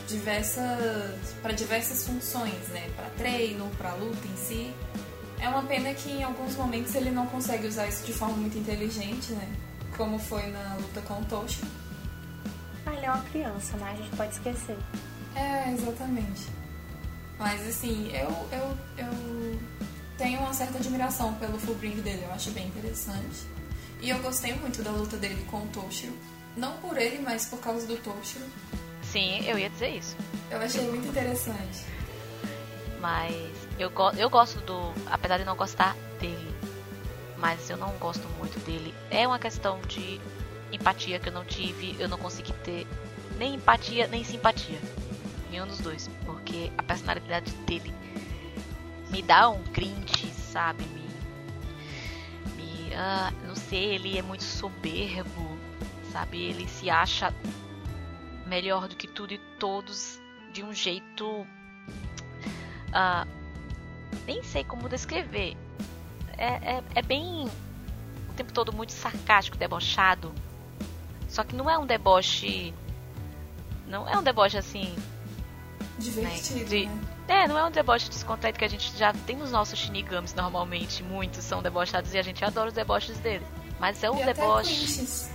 [0.07, 2.89] diversas para diversas funções, né?
[2.95, 4.73] Para treino, para luta em si.
[5.39, 8.57] É uma pena que em alguns momentos ele não consegue usar isso de forma muito
[8.57, 9.47] inteligente, né?
[9.97, 11.61] Como foi na luta com o Toshi.
[12.85, 13.91] Ah, ele é uma criança, né?
[13.91, 14.77] A gente pode esquecer.
[15.35, 16.47] É, exatamente.
[17.37, 19.59] Mas assim, eu, eu, eu
[20.17, 23.45] tenho uma certa admiração pelo full bring dele, eu acho bem interessante.
[24.01, 26.13] E eu gostei muito da luta dele com o Toshiro.
[26.55, 28.45] Não por ele, mas por causa do Toshiro.
[29.15, 30.17] Sim, eu ia dizer isso.
[30.51, 31.85] Eu achei muito interessante.
[32.99, 33.33] Mas
[33.79, 34.93] eu, go eu gosto do.
[35.09, 36.53] Apesar de não gostar dele.
[37.37, 38.93] Mas eu não gosto muito dele.
[39.09, 40.19] É uma questão de
[40.69, 41.95] empatia que eu não tive.
[41.97, 42.85] Eu não consegui ter
[43.37, 44.81] nem empatia, nem simpatia.
[45.49, 46.09] Nenhum dos dois.
[46.25, 47.93] Porque a personalidade dele
[49.09, 50.83] me dá um cringe, sabe?
[50.87, 51.07] Me.
[52.57, 55.57] me ah, não sei, ele é muito soberbo,
[56.11, 56.37] sabe?
[56.37, 57.33] Ele se acha
[58.45, 60.19] melhor do que tudo e todos
[60.53, 61.45] de um jeito
[62.93, 63.25] ah,
[64.25, 65.57] nem sei como descrever.
[66.37, 67.45] É, é, é bem
[68.29, 70.33] o tempo todo muito sarcástico, debochado.
[71.27, 72.73] Só que não é um deboche.
[73.87, 74.95] Não é um deboche assim.
[75.97, 77.01] Divertido, de- né?
[77.27, 81.01] É, não é um deboche descontraído que a gente já tem nos nossos shinigamis normalmente.
[81.03, 83.47] Muitos são debochados e a gente adora os deboches deles.
[83.79, 84.73] Mas é um e até deboche.
[84.73, 85.29] divertidos.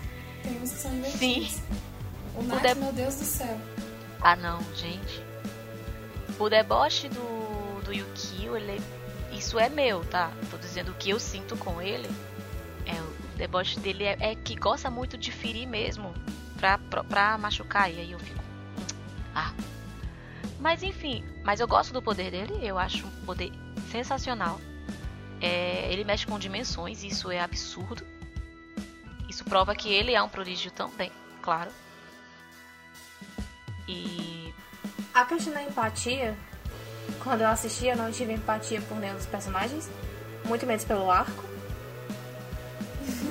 [1.19, 1.49] Sim.
[2.37, 3.61] O Nath, de- meu Deus do céu.
[4.21, 5.23] Ah não, gente.
[6.39, 8.81] O deboche do, do Yukio, ele.
[9.33, 10.31] Isso é meu, tá?
[10.51, 12.09] Tô dizendo o que eu sinto com ele.
[12.87, 16.13] É, o deboche dele é, é que gosta muito de ferir mesmo.
[16.59, 17.91] Pra, pra, pra machucar.
[17.91, 18.43] E aí eu fico.
[19.35, 19.53] Ah.
[20.59, 23.51] Mas enfim, mas eu gosto do poder dele, eu acho um poder
[23.91, 24.61] sensacional.
[25.41, 28.05] É, ele mexe com dimensões, isso é absurdo.
[29.27, 31.11] Isso prova que ele é um prodígio também,
[31.41, 31.71] claro.
[33.91, 34.55] E
[35.13, 36.37] A questão da empatia,
[37.23, 39.91] quando eu assisti, eu não tive empatia por nenhum dos personagens,
[40.45, 41.45] muito menos pelo arco.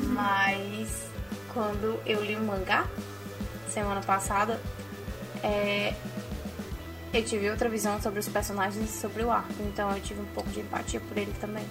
[0.09, 1.07] Mas
[1.53, 2.85] quando eu li o mangá
[3.69, 4.59] semana passada,
[5.41, 5.93] é,
[7.13, 10.25] eu tive outra visão sobre os personagens e sobre o arco, então eu tive um
[10.25, 11.65] pouco de empatia por ele também.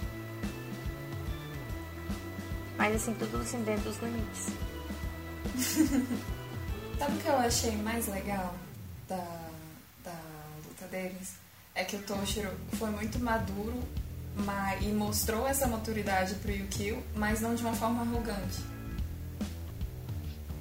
[2.75, 4.47] Mas assim, tudo assim dentro dos limites.
[6.97, 8.55] Sabe o que eu achei mais legal
[9.09, 9.49] da,
[10.03, 10.13] da
[10.65, 11.33] luta deles?
[11.75, 13.81] É que o Toshiro foi muito maduro
[14.45, 18.59] ma- e mostrou essa maturidade pro Yukio, mas não de uma forma arrogante.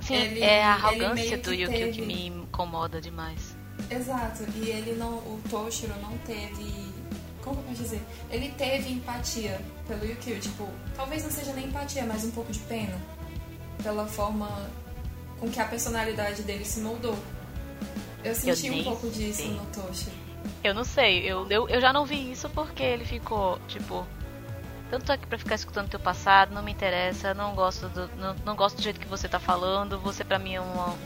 [0.01, 3.55] sim, Ele- é a arrogância do que Yukio que teve- me incomoda demais.
[3.91, 6.93] Exato, e ele não, o Toshiro não teve,
[7.43, 12.05] como eu posso dizer, ele teve empatia pelo Yukio, tipo, talvez não seja nem empatia,
[12.05, 12.99] mas um pouco de pena
[13.83, 14.49] pela forma
[15.39, 17.17] com que a personalidade dele se moldou.
[18.29, 19.51] Eu senti um nem pouco disso sei.
[19.51, 20.17] no Toshiro.
[20.63, 24.07] Eu não sei, eu, eu, eu já não vi isso porque ele ficou, tipo,
[24.91, 28.35] tanto tô aqui pra ficar escutando teu passado, não me interessa, não gosto do, não,
[28.45, 30.97] não gosto do jeito que você tá falando, você pra mim é uma,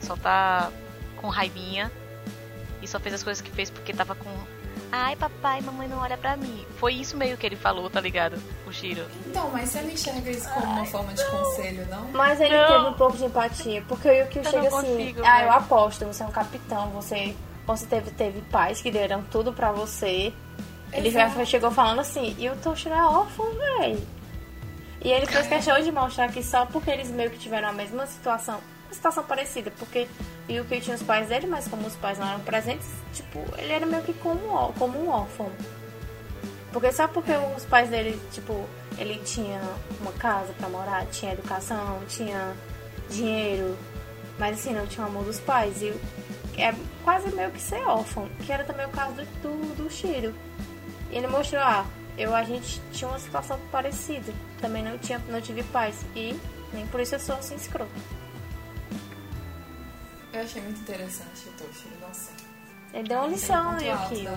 [0.00, 0.70] só tá
[1.16, 1.90] com raivinha
[2.82, 4.30] e só fez as coisas que fez porque tava com
[4.92, 6.64] Ai, papai, mamãe não olha pra mim.
[6.78, 8.38] Foi isso meio que ele falou, tá ligado?
[8.66, 9.04] O Shiro.
[9.26, 12.04] Então, mas você não enxerga isso como uma forma de conselho, não?
[12.12, 12.66] Mas ele Não.
[12.68, 15.50] teve um pouco de empatia, porque o Yukio Eu chega não assim, consigo, ah, eu
[15.52, 17.34] aposto, você é um capitão, você,
[17.66, 20.32] você teve, teve pais que deram tudo pra você.
[20.92, 24.06] Ele já chegou falando assim, e o Toshiro é órfão, velho.
[25.04, 28.06] E ele fez questão de mostrar que só porque eles meio que tiveram a mesma
[28.06, 30.08] situação, uma situação parecida, porque
[30.48, 33.72] o Yukio tinha os pais dele, mas como os pais não eram presentes, tipo, ele
[33.72, 35.50] era meio que como, como um órfão.
[36.72, 38.64] Porque só porque os pais dele, tipo,
[38.98, 39.60] ele tinha
[40.00, 42.54] uma casa para morar, tinha educação, tinha
[43.10, 43.76] dinheiro,
[44.38, 45.80] mas assim, não tinha o amor dos pais.
[45.82, 45.92] E
[46.58, 50.34] é quase meio que ser órfão, que era também o caso do, do, do Shiro.
[51.10, 51.86] E ele mostrou, ah,
[52.18, 54.32] eu a gente tinha uma situação parecida.
[54.60, 56.04] Também não tinha, não tive paz.
[56.14, 56.38] E
[56.72, 57.90] nem por isso eu sou assim escroto.
[60.36, 62.30] Eu achei muito interessante o Toshiro, nossa.
[62.92, 64.28] Ele deu uma lição, né, aqui.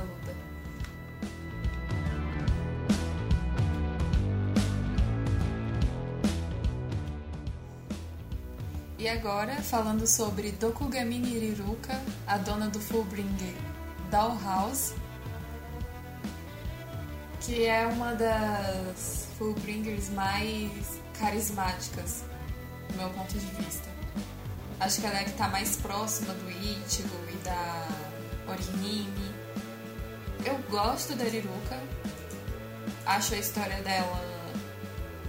[8.98, 13.56] E agora, falando sobre Dokugami Niriruka, a dona do Fullbringer
[14.10, 14.94] Dollhouse,
[17.42, 22.24] que é uma das Fullbringers mais carismáticas,
[22.88, 23.89] do meu ponto de vista.
[24.80, 27.88] Acho que ela é que tá mais próxima do Ichigo e da
[28.48, 29.36] Orihime.
[30.46, 31.80] Eu gosto da Riruka.
[33.06, 34.40] Acho a história dela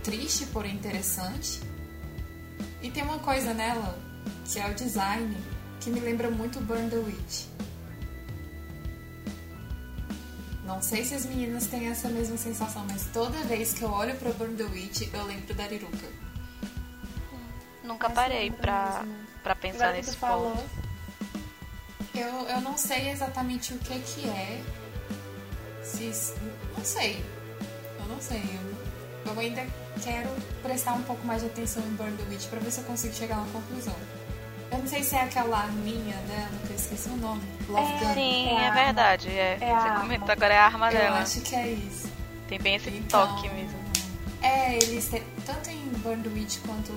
[0.03, 1.61] triste, porém interessante.
[2.83, 3.99] E tem uma coisa nela,
[4.45, 5.37] que é o design,
[5.81, 7.47] que me lembra muito Burn the Witch.
[10.65, 14.15] Não sei se as meninas têm essa mesma sensação, mas toda vez que eu olho
[14.17, 16.07] pra Burn the Witch, eu lembro da Riruka.
[17.83, 19.05] Nunca parei pra,
[19.43, 20.71] pra pensar nesse tu falou, ponto.
[22.15, 24.61] Eu, eu não sei exatamente o que que é.
[25.83, 26.35] Se,
[26.77, 27.25] não sei.
[27.99, 28.43] Eu não sei.
[29.25, 29.67] Eu, eu ainda
[30.03, 30.29] quero
[30.63, 33.15] prestar um pouco mais de atenção em Burn the Witch pra ver se eu consigo
[33.15, 33.95] chegar a uma conclusão.
[34.73, 37.43] Eu não sei se é aquela arminha dela, que eu esqueci o nome.
[37.69, 38.15] Love É, Gun.
[38.15, 39.29] Sim, É é, verdade.
[39.31, 39.59] É.
[39.61, 40.01] É a Você arma.
[40.01, 41.19] comentou agora é a arma Eu dela.
[41.19, 42.09] acho que é isso.
[42.49, 43.79] Tem bem esse Então, toque mesmo.
[44.43, 45.11] É, eles
[45.45, 46.93] tanto em Burn the Witch quanto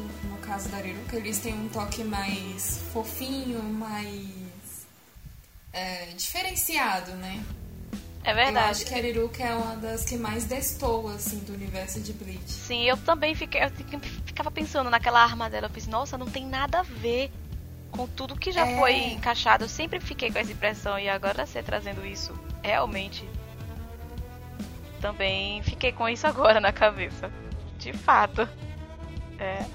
[0.45, 4.85] caso da Riruka, eles têm um toque mais fofinho, mais
[5.71, 7.43] é, diferenciado, né?
[8.23, 8.69] É Eu verdade.
[8.69, 12.49] acho que a Riruka é uma das que mais destoa, assim, do universo de Bleach.
[12.49, 13.69] Sim, eu também fiquei, eu
[14.25, 15.65] ficava pensando naquela arma dela.
[15.67, 17.31] Eu pensei, nossa, não tem nada a ver
[17.91, 18.77] com tudo que já É.
[18.79, 19.65] foi encaixado.
[19.65, 22.33] Eu sempre fiquei com essa impressão e agora você trazendo isso,
[22.63, 23.27] realmente.
[25.01, 27.29] Também fiquei com isso agora na cabeça.
[27.77, 28.47] De fato.
[29.37, 29.65] É.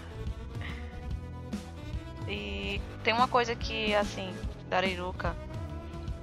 [2.29, 4.33] E tem uma coisa que, assim,
[4.69, 4.81] da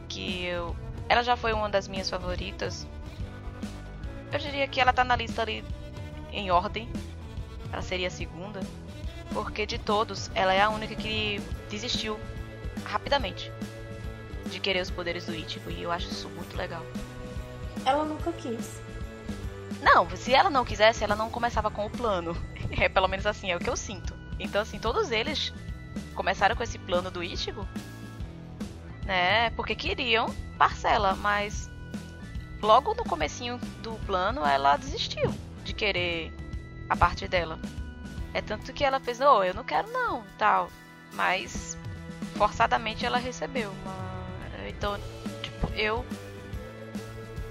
[0.08, 0.76] que eu.
[1.10, 2.88] Ela já foi uma das minhas favoritas.
[4.32, 5.64] Eu diria que ela tá na lista ali
[6.32, 6.90] em ordem.
[7.72, 8.60] Ela seria a segunda.
[9.34, 12.20] Porque de todos, ela é a única que desistiu
[12.86, 13.52] rapidamente
[14.46, 15.70] de querer os poderes do Ichigo.
[15.72, 16.84] E eu acho isso muito legal.
[17.86, 18.80] ela nunca quis.
[19.82, 22.36] Não, se ela não quisesse, ela não começava com o plano.
[22.78, 24.14] É pelo menos assim, é o que eu sinto.
[24.40, 25.54] Então, assim, todos eles
[26.16, 27.68] começaram com esse plano do Ichigo,
[29.06, 29.52] né?
[29.52, 31.70] Porque queriam parcela, mas
[32.62, 35.32] logo no comecinho do plano ela desistiu
[35.64, 36.34] de querer
[36.90, 37.60] a parte dela.
[38.34, 40.70] É tanto que ela fez, oh, eu não quero não, tal.
[41.14, 41.78] Mas
[42.36, 43.72] forçadamente ela recebeu.
[43.72, 44.68] Uma...
[44.68, 45.00] Então,
[45.42, 46.06] tipo, eu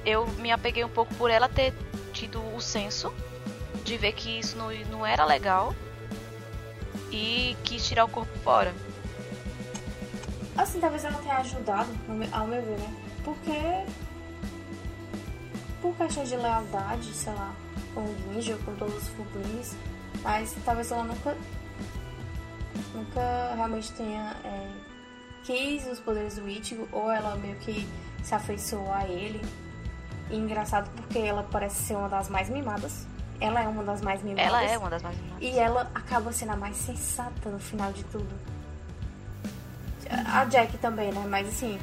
[0.05, 1.73] eu me apeguei um pouco por ela ter
[2.13, 3.13] tido o senso
[3.85, 5.75] de ver que isso não, não era legal
[7.11, 8.75] e quis tirar o corpo fora.
[10.57, 11.91] Assim, talvez ela tenha ajudado,
[12.33, 12.95] ao meu ver, né?
[13.25, 13.85] Porque.
[15.81, 17.55] Por questão de lealdade, sei lá,
[17.93, 19.75] com o Ninja, com todos os Fublins.
[20.23, 21.37] Mas talvez ela nunca.
[22.95, 24.37] Nunca realmente tenha.
[24.45, 24.71] É,
[25.43, 27.87] quis os poderes do Ichigo, ou ela meio que
[28.23, 29.41] se afeiçoou a ele.
[30.31, 33.07] E engraçado porque ela parece ser uma das mais mimadas.
[33.41, 34.47] Ela é uma das mais mimadas.
[34.47, 35.43] Ela é uma das mais mimadas.
[35.43, 38.35] E ela acaba sendo a mais sensata no final de tudo.
[40.27, 41.25] A Jack também, né?
[41.29, 41.79] Mas assim.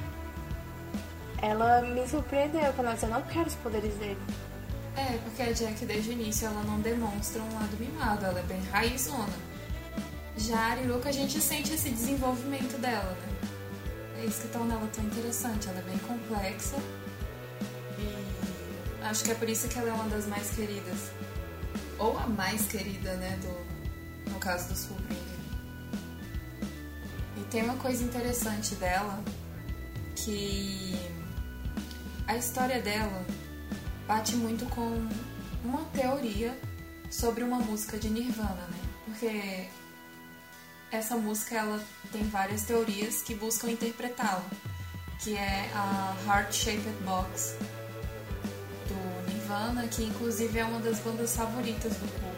[1.41, 4.21] Ela me surpreendeu quando ela disse: Eu não quero os poderes dele.
[4.95, 8.43] É, porque a Jack desde o início ela não demonstra um lado mimado, ela é
[8.43, 9.33] bem raizona.
[10.37, 13.49] Já a Ariruka a gente sente esse desenvolvimento dela, né?
[14.21, 16.75] É isso que torna ela tão interessante, ela é bem complexa
[17.97, 21.11] e acho que é por isso que ela é uma das mais queridas.
[22.01, 25.21] Ou a mais querida, né, do, no caso dos Fullbringer.
[27.37, 29.23] E tem uma coisa interessante dela,
[30.15, 30.95] que
[32.27, 33.23] a história dela
[34.07, 35.07] bate muito com
[35.63, 36.57] uma teoria
[37.11, 38.79] sobre uma música de Nirvana, né?
[39.05, 39.67] Porque
[40.91, 44.43] essa música ela tem várias teorias que buscam interpretá-la,
[45.19, 47.80] que é a Heart Shaped Box do
[49.51, 52.35] Nirvana, que inclusive é uma das bandas favoritas do Cubo.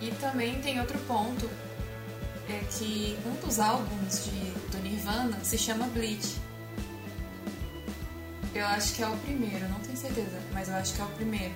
[0.00, 1.50] E também tem outro ponto,
[2.48, 6.36] é que um dos álbuns de, do Nirvana se chama Bleach.
[8.54, 11.08] Eu acho que é o primeiro, não tenho certeza, mas eu acho que é o
[11.08, 11.54] primeiro.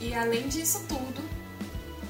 [0.00, 1.22] E além disso tudo,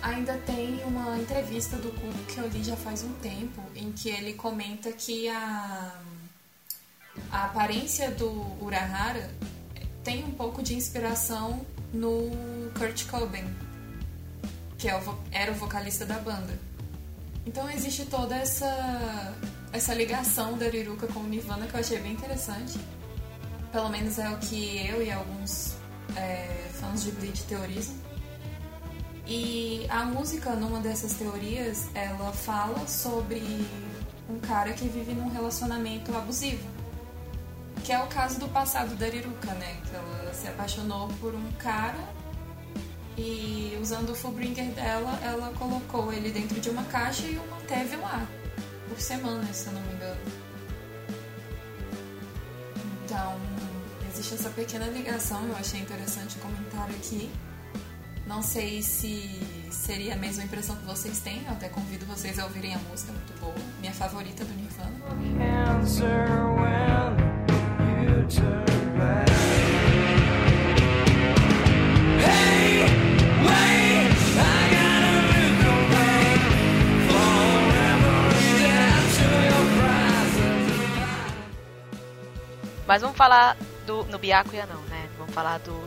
[0.00, 4.08] ainda tem uma entrevista do Kubo que eu li já faz um tempo, em que
[4.08, 6.00] ele comenta que a,
[7.32, 8.30] a aparência do
[8.64, 9.28] Urahara
[10.02, 12.30] tem um pouco de inspiração no
[12.78, 13.44] Kurt Cobain,
[14.78, 16.58] que é era o vocalista da banda.
[17.46, 19.34] Então existe toda essa,
[19.72, 22.78] essa ligação da Riruka com o Nirvana que eu achei bem interessante.
[23.72, 25.74] Pelo menos é o que eu e alguns
[26.16, 27.94] é, fãs de Bleach teorizam.
[29.26, 33.40] E a música, numa dessas teorias, ela fala sobre
[34.28, 36.79] um cara que vive num relacionamento abusivo.
[37.84, 39.76] Que é o caso do passado da Riruka, né?
[39.84, 41.98] Que ela se apaixonou por um cara
[43.18, 47.96] e usando o Fullbringer dela, ela colocou ele dentro de uma caixa e o manteve
[47.96, 48.26] lá
[48.88, 50.20] por semana, se eu não me engano.
[53.04, 53.36] Então,
[54.10, 57.30] existe essa pequena ligação, eu achei interessante comentar aqui.
[58.26, 62.44] Não sei se seria a mesma impressão que vocês têm, eu até convido vocês a
[62.44, 64.90] ouvirem a música, muito boa, minha favorita do Nirvana.
[82.86, 83.56] Mas vamos falar
[83.86, 84.04] do.
[84.04, 85.08] No Byakuya não, né?
[85.18, 85.80] Vamos falar do.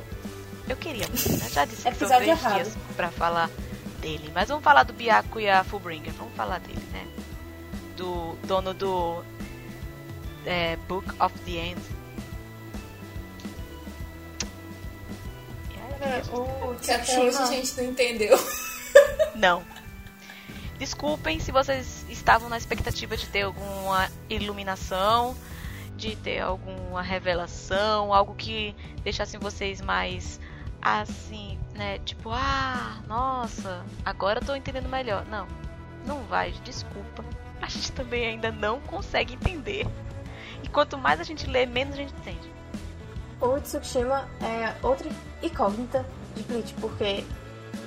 [0.68, 1.50] Eu queria, né?
[1.50, 3.50] Já disse que são três dias pra falar
[4.02, 4.30] dele.
[4.34, 6.14] Mas vamos falar do Byakuya Fullbringer.
[6.14, 7.08] Vamos falar dele, né?
[7.96, 9.24] Do dono do.
[10.46, 12.03] É, Book of the End.
[16.32, 18.38] O que até hoje a gente não entendeu.
[19.36, 19.64] Não.
[20.78, 25.36] Desculpem se vocês estavam na expectativa de ter alguma iluminação
[25.96, 30.40] de ter alguma revelação, algo que deixasse vocês mais
[30.82, 32.00] assim, né?
[32.00, 35.26] Tipo, ah, nossa, agora eu tô entendendo melhor.
[35.26, 35.48] Não,
[36.06, 37.24] não vai, desculpa.
[37.62, 39.88] A gente também ainda não consegue entender.
[40.62, 42.52] E quanto mais a gente lê, menos a gente entende.
[43.44, 45.10] O Tsukushima é outra
[45.42, 47.26] incógnita de Bleach, porque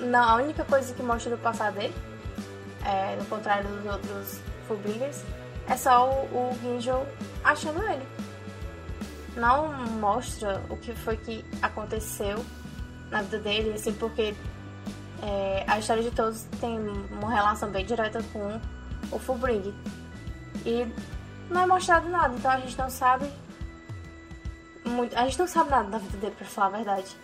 [0.00, 1.94] não, a única coisa que mostra do passado dele,
[2.84, 5.24] é, no contrário dos outros Fullbringers,
[5.66, 7.06] é só o, o Ginjo
[7.42, 8.06] achando ele.
[9.34, 12.44] Não mostra o que foi que aconteceu
[13.10, 14.34] na vida dele, assim, porque
[15.22, 16.78] é, a história de todos tem
[17.10, 18.60] uma relação bem direta com
[19.10, 19.74] o Fullbring.
[20.66, 20.86] E
[21.48, 23.26] não é mostrado nada, então a gente não sabe
[24.88, 27.16] muito, a gente não sabe nada da vida dele, pra falar a verdade.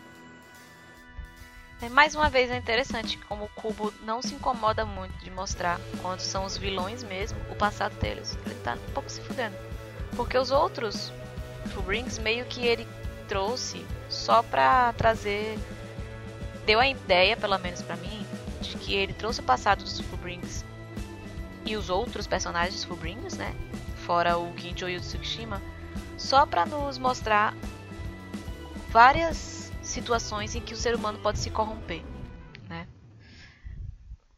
[1.83, 5.81] É, mais uma vez é interessante como o Cubo não se incomoda muito de mostrar
[6.01, 8.39] quando são os vilões mesmo o passado deles.
[8.47, 9.57] Ele tá um pouco se fudendo.
[10.15, 11.13] Porque os outros
[11.73, 12.87] Fullbrings meio que ele
[13.27, 15.59] trouxe só pra trazer.
[16.65, 18.25] Deu a ideia, pelo menos para mim,
[18.61, 20.65] de que ele trouxe o passado dos Fullbrings
[21.65, 23.55] e os outros personagens Fullbrings, né?
[24.07, 25.61] Fora o Ginjo e o Tsukushima,
[26.23, 27.55] só para nos mostrar
[28.91, 32.03] várias situações em que o ser humano pode se corromper,
[32.69, 32.87] né?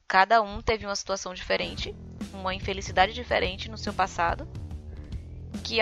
[0.08, 1.94] Cada um teve uma situação diferente,
[2.32, 4.48] uma infelicidade diferente no seu passado,
[5.62, 5.78] que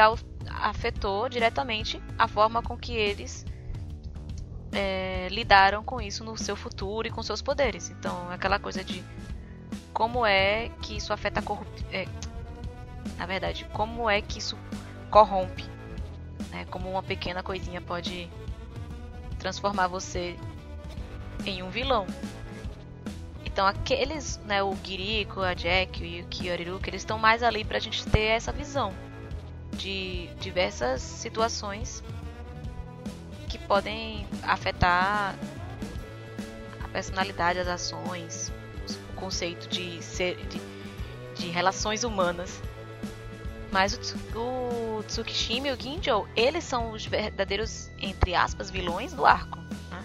[0.49, 3.47] afetou diretamente a forma com que eles
[4.73, 7.91] é, lidaram com isso no seu futuro e com seus poderes.
[7.91, 9.05] Então, aquela coisa de
[9.93, 11.87] como é que isso afeta a corrupção.
[11.93, 12.07] É,
[13.17, 14.59] na verdade, como é que isso
[15.11, 15.72] corrompe.
[16.51, 16.67] Né?
[16.71, 18.29] Como uma pequena coisinha pode
[19.39, 20.37] transformar você
[21.45, 22.07] em um vilão.
[23.45, 27.79] Então aqueles, né, o Giriko, a Jack e o Kyoriruka, eles estão mais ali pra
[27.79, 28.95] gente ter essa visão
[29.73, 32.03] de diversas situações
[33.49, 35.35] que podem afetar
[36.83, 38.51] a personalidade, as ações,
[39.11, 40.61] o conceito de ser de,
[41.35, 42.63] de relações humanas.
[43.73, 49.25] Mas o, o Tsukishima e o Ginjo, eles são os verdadeiros, entre aspas, vilões do
[49.25, 49.59] arco.
[49.91, 50.05] Né?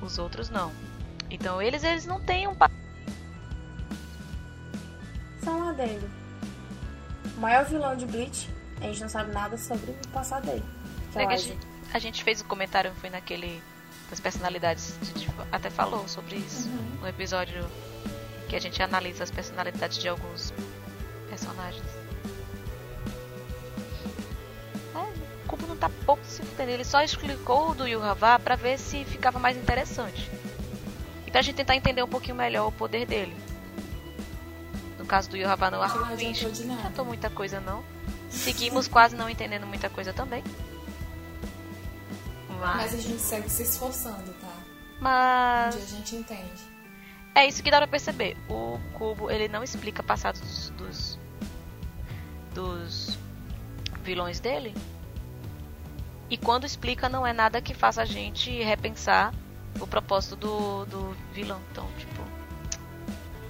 [0.00, 0.72] Os outros não.
[1.30, 2.56] Então eles, eles não têm um
[5.44, 6.08] Só um adendo.
[7.36, 8.48] O maior vilão de Bleach,
[8.80, 10.64] a gente não sabe nada sobre o passado dele.
[11.14, 11.58] É a, gente,
[11.92, 13.62] a gente fez um comentário, foi naquele
[14.08, 17.00] das personalidades, a gente até falou sobre isso uhum.
[17.02, 17.68] no episódio
[18.48, 20.54] que a gente analisa as personalidades de alguns
[21.28, 22.08] personagens.
[25.48, 26.70] Kubo não tá pouco se fudendo.
[26.70, 30.30] Ele só explicou do Yuhavá para ver se ficava mais interessante.
[31.26, 33.34] E pra gente tentar entender um pouquinho melhor o poder dele.
[34.98, 37.82] No caso do Yuhavá no arco não adiantou muita coisa não.
[38.28, 40.44] Seguimos quase não entendendo muita coisa também.
[42.60, 42.76] Mas...
[42.76, 44.52] Mas a gente segue se esforçando, tá?
[45.00, 45.74] Mas.
[45.74, 46.78] Um dia a gente entende.
[47.34, 48.36] É isso que dá pra perceber.
[48.48, 50.67] O cubo, ele não explica passados dos, dos,
[52.58, 53.16] dos
[54.02, 54.74] vilões dele.
[56.28, 59.32] E quando explica, não é nada que faça a gente repensar
[59.80, 61.60] o propósito do, do vilão.
[61.70, 62.20] Então, tipo.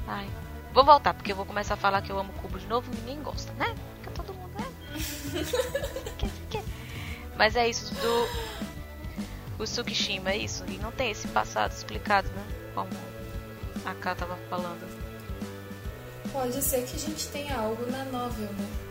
[0.06, 0.28] Ai.
[0.74, 2.90] Vou voltar, porque eu vou começar a falar que eu amo cubo de novo.
[2.94, 3.74] Ninguém gosta, né?
[3.96, 4.66] Fica todo mundo, né?
[7.36, 8.28] Mas é isso do.
[9.58, 10.64] O Tsukishima, é isso.
[10.68, 12.44] E não tem esse passado explicado, né?
[12.74, 12.90] Como
[13.86, 14.86] a Ká tava falando.
[16.30, 18.87] Pode ser que a gente tenha algo na novel, né?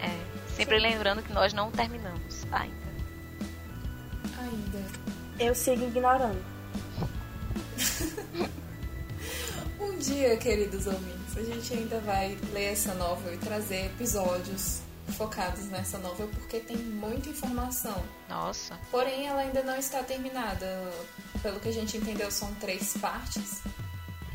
[0.00, 0.54] É.
[0.54, 0.82] Sempre Sim.
[0.82, 2.88] lembrando que nós não terminamos ainda.
[4.40, 4.84] Ainda.
[5.38, 6.44] Eu sigo ignorando.
[9.80, 14.80] um dia, queridos ouvintes, a gente ainda vai ler essa novel e trazer episódios
[15.16, 18.02] focados nessa novel porque tem muita informação.
[18.28, 18.78] Nossa.
[18.90, 20.66] Porém, ela ainda não está terminada.
[21.42, 23.62] Pelo que a gente entendeu, são três partes.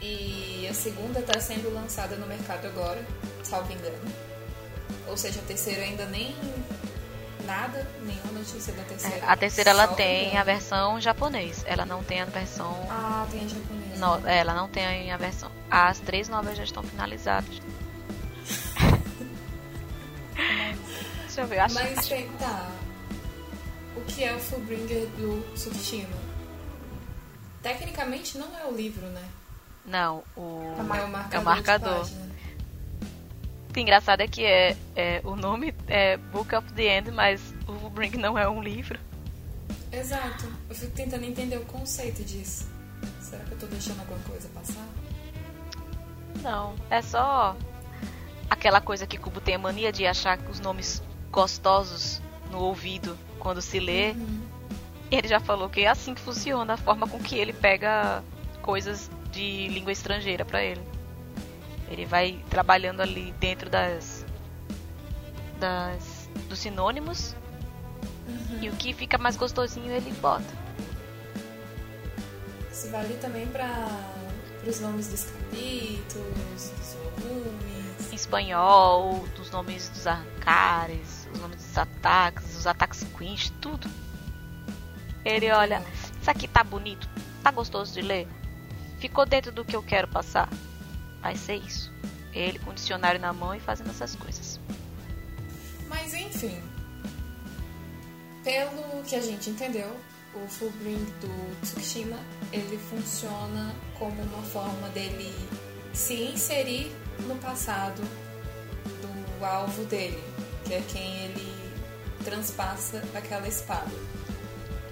[0.01, 3.05] E a segunda está sendo lançada no mercado agora,
[3.43, 4.32] salvo engano.
[5.08, 6.36] Ou seja, a terceira ainda nem
[7.45, 9.18] nada, nenhuma notícia da terceira.
[9.18, 10.39] É, a terceira ela tem engano.
[10.39, 12.88] a versão japonês, ela não tem a versão.
[12.89, 13.99] Ah, tem a japonês.
[13.99, 14.38] No, né?
[14.38, 15.51] Ela não tem a versão.
[15.70, 17.62] As três novas já estão finalizadas.
[21.24, 22.10] Deixa eu ver, acho Mas acho...
[22.10, 22.70] tem, tá.
[23.95, 26.18] O que é o Fullbringer do Tsushima?
[27.62, 29.24] Tecnicamente não é o livro, né?
[29.86, 30.76] Não, o...
[30.78, 31.28] É o marcador.
[31.32, 32.10] É o marcador.
[33.76, 37.89] O engraçado é que é, é, o nome é Book of the End, mas o
[37.89, 38.99] Bring não é um livro.
[39.91, 40.45] Exato.
[40.69, 42.69] Eu fico tentando entender o conceito disso.
[43.19, 44.88] Será que eu tô deixando alguma coisa passar?
[46.43, 47.55] Não, é só
[48.49, 51.01] aquela coisa que Kubo tem a mania de achar os nomes
[51.32, 52.21] gostosos
[52.51, 54.11] no ouvido quando se lê.
[54.11, 54.41] Uhum.
[55.09, 58.24] Ele já falou que é assim que funciona a forma com que ele pega
[58.61, 60.82] coisas de língua estrangeira para ele.
[61.94, 64.26] Ele vai trabalhando ali dentro das,
[65.60, 67.36] das dos sinônimos
[68.28, 68.64] uhum.
[68.64, 70.44] e o que fica mais gostosinho ele bota.
[72.72, 73.70] Isso vale também para
[74.66, 78.12] os nomes dos capítulos, dos volumes.
[78.12, 83.88] Em espanhol, dos nomes dos arrancares, os nomes dos ataques, os ataques quinch, tudo.
[85.24, 85.84] Ele olha,
[86.20, 87.08] isso aqui tá bonito,
[87.44, 88.28] tá gostoso de ler
[89.04, 90.48] ficou dentro do que eu quero passar.
[91.24, 91.91] Vai ser isso.
[92.34, 94.59] Ele com o dicionário na mão e fazendo essas coisas.
[95.88, 96.61] Mas enfim,
[98.43, 99.95] pelo que a gente entendeu,
[100.36, 102.19] o Fullbring do Tsukushima
[102.51, 105.34] ele funciona como uma forma dele
[105.93, 108.01] se inserir no passado
[109.01, 110.21] do alvo dele,
[110.65, 111.74] que é quem ele
[112.24, 113.91] transpassa aquela espada.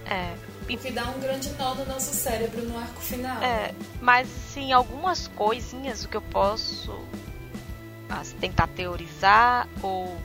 [0.05, 0.35] É,
[0.67, 3.41] e que dá um grande nó no nosso cérebro no arco final.
[3.41, 6.99] É, mas sim, algumas coisinhas o que eu posso
[8.39, 10.17] tentar teorizar ou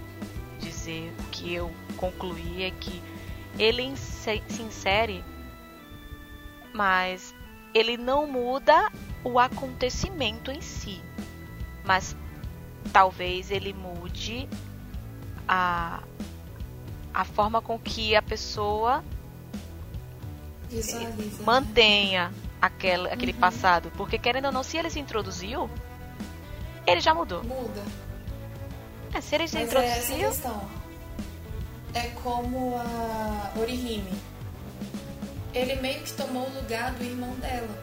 [0.58, 3.02] dizer o que eu concluí é que
[3.58, 5.24] ele se insere,
[6.72, 7.34] mas
[7.74, 8.90] ele não muda
[9.24, 11.00] o acontecimento em si.
[11.84, 12.16] Mas
[12.92, 14.48] talvez ele mude
[15.46, 16.02] a,
[17.14, 19.04] a forma com que a pessoa
[20.68, 22.34] Visualiza, mantenha né?
[22.60, 23.38] aquele, aquele uhum.
[23.38, 23.92] passado.
[23.96, 25.70] Porque querendo ou não, se ele se introduziu,
[26.86, 27.42] ele já mudou.
[27.44, 27.82] Muda.
[29.14, 29.94] É, se ele se Mas introduziu.
[29.94, 30.68] É, essa questão.
[31.94, 34.12] é como a Orihime.
[35.54, 37.82] Ele meio que tomou o lugar do irmão dela.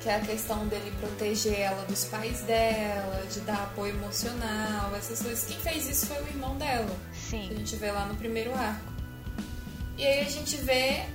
[0.00, 5.22] Que é a questão dele proteger ela dos pais dela, de dar apoio emocional, essas
[5.22, 5.44] coisas.
[5.44, 6.96] Quem fez isso foi o irmão dela.
[7.12, 7.48] Sim.
[7.48, 8.92] Que a gente vê lá no primeiro arco.
[9.96, 11.06] E aí a gente vê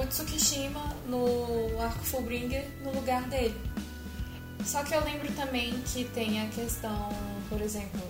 [0.00, 3.58] o Tsukishima no arco Fullbringer no lugar dele.
[4.64, 7.08] Só que eu lembro também que tem a questão,
[7.48, 8.00] por exemplo,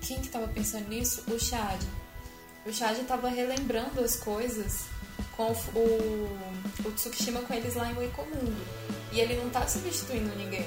[0.00, 1.22] quem que tava pensando nisso?
[1.28, 1.80] O Chad.
[2.64, 4.84] O Chad tava relembrando as coisas
[5.36, 6.38] com o,
[6.84, 8.64] o Tsukishima com eles lá em Oikomundo.
[9.12, 10.66] E ele não tá substituindo ninguém.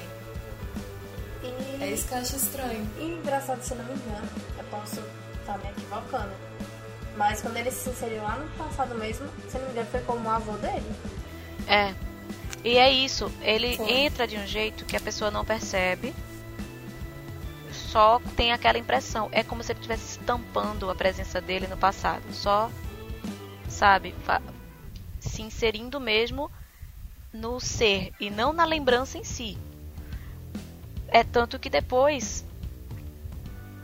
[1.42, 1.82] E...
[1.82, 2.86] É isso que eu acho estranho.
[2.98, 4.28] E engraçado, se não me engano,
[4.58, 5.00] eu posso
[5.40, 6.49] estar me equivocando
[7.16, 10.28] mas quando ele se inseriu lá no passado mesmo, se não me engano, foi como
[10.28, 10.90] o avô dele.
[11.66, 11.94] É.
[12.64, 13.90] E é isso, ele foi.
[13.90, 16.14] entra de um jeito que a pessoa não percebe.
[17.72, 19.28] Só tem aquela impressão.
[19.32, 22.22] É como se ele estivesse estampando a presença dele no passado.
[22.32, 22.70] Só,
[23.68, 24.14] sabe,
[25.18, 26.50] se inserindo mesmo
[27.32, 29.56] no ser e não na lembrança em si.
[31.08, 32.44] É tanto que depois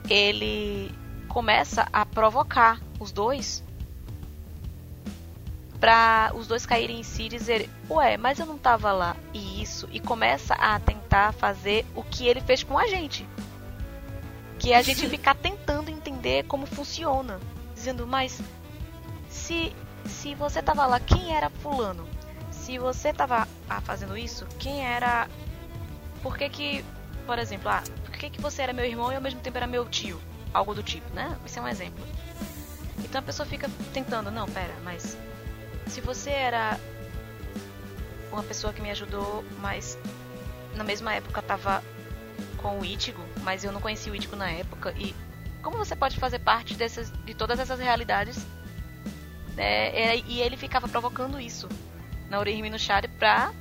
[0.09, 0.95] ele
[1.29, 3.63] começa a provocar os dois
[5.79, 9.17] pra os dois caírem em si e dizer, ué, mas eu não tava lá.
[9.33, 13.29] E isso, e começa a tentar fazer o que ele fez com a gente.
[14.59, 17.39] Que é a gente ficar tentando entender como funciona.
[17.75, 18.41] Dizendo, mas
[19.29, 19.73] se,
[20.07, 22.09] se você tava lá, quem era fulano?
[22.51, 25.29] Se você tava ah, fazendo isso, quem era.
[26.23, 26.85] Por que que.
[27.27, 29.67] Por exemplo, ah, por que que você era meu irmão e ao mesmo tempo era
[29.67, 30.21] meu tio?
[30.57, 31.39] Algo do tipo, né?
[31.45, 32.03] Esse é um exemplo.
[33.05, 35.15] Então a pessoa fica tentando, não, pera, mas
[35.87, 36.81] se você era
[38.33, 39.99] uma pessoa que me ajudou, mas
[40.75, 41.85] na mesma época tava
[42.57, 45.15] com o Ichigo, mas eu não conhecia o Ichigo na época e
[45.63, 48.39] como você pode fazer parte dessas, de todas essas realidades?
[49.59, 51.69] É, é, e ele ficava provocando isso
[52.31, 53.53] na Orihime no Shari pra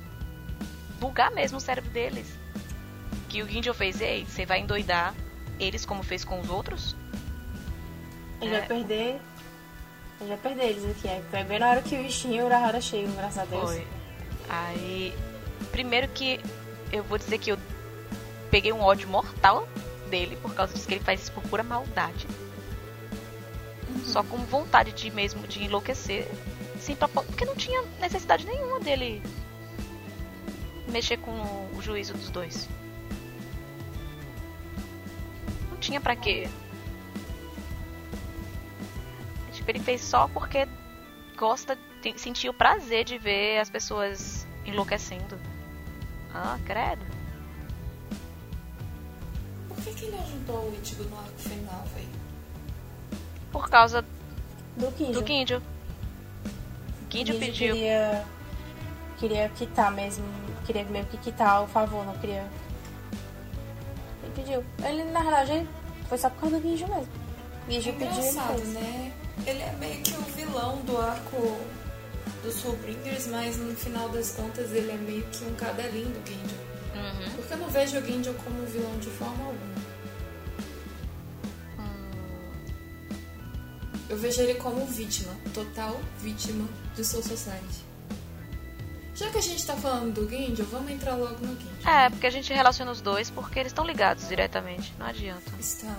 [0.98, 2.38] bugar mesmo o cérebro deles.
[3.28, 5.14] Que o Ginjo fez, ei, você vai endoidar
[5.58, 6.96] eles como fez com os outros?
[8.40, 8.58] Ele É.
[8.58, 9.20] vai perder.
[10.20, 11.08] Ele vai perder eles aqui.
[11.08, 11.22] É.
[11.30, 13.70] Foi bem na hora que o Ishin e o Urahara chegam, graças a Deus.
[13.70, 13.86] Foi.
[14.48, 15.14] Aí,
[15.72, 16.40] primeiro que
[16.92, 17.58] eu vou dizer que eu
[18.50, 19.68] peguei um ódio mortal
[20.08, 22.26] dele por causa disso que ele faz isso por pura maldade.
[24.04, 26.28] Só com vontade de mesmo de enlouquecer.
[26.80, 29.20] Sem propósito, porque não tinha necessidade nenhuma dele
[30.88, 31.32] mexer com
[31.76, 32.68] o juízo dos dois.
[35.76, 36.48] Não tinha pra quê.
[39.52, 40.66] Tipo, ele fez só porque
[41.36, 45.38] gosta, tem, sentiu prazer de ver as pessoas enlouquecendo.
[46.32, 47.04] Ah, credo.
[49.68, 52.08] Por que, que ele ajudou o Ichigo no arco final, velho?
[53.52, 54.02] Por causa
[54.76, 55.12] Do Kinjo.
[55.12, 55.62] do Kinjo.
[57.10, 57.74] Kinjo Kinjo pediu.
[57.74, 58.24] Queria,
[59.18, 60.24] queria quitar mesmo.
[60.64, 62.46] Queria meio que quitar o favor, não queria.
[64.36, 64.64] Ele pediu.
[64.84, 65.68] Ele, na verdade, ele
[66.08, 67.08] foi só por causa do Kinjo mesmo.
[67.68, 68.68] É Kinjo pediu ele engraçado, fez.
[68.74, 69.12] né?
[69.46, 71.58] Ele é meio que o vilão do arco
[72.42, 76.56] dos Fullbringers, mas no final das contas ele é meio que um cadelinho do Ginjo.
[76.94, 77.30] Uhum.
[77.36, 79.76] Porque eu não vejo o Ginjo como um vilão de forma alguma.
[84.08, 87.85] Eu vejo ele como vítima, total vítima de Soul Society.
[89.16, 91.88] Já que a gente tá falando do Ginjo, vamos entrar logo no Ginjo.
[91.88, 94.92] É, porque a gente relaciona os dois porque eles estão ligados diretamente.
[94.98, 95.50] Não adianta.
[95.58, 95.96] Estão.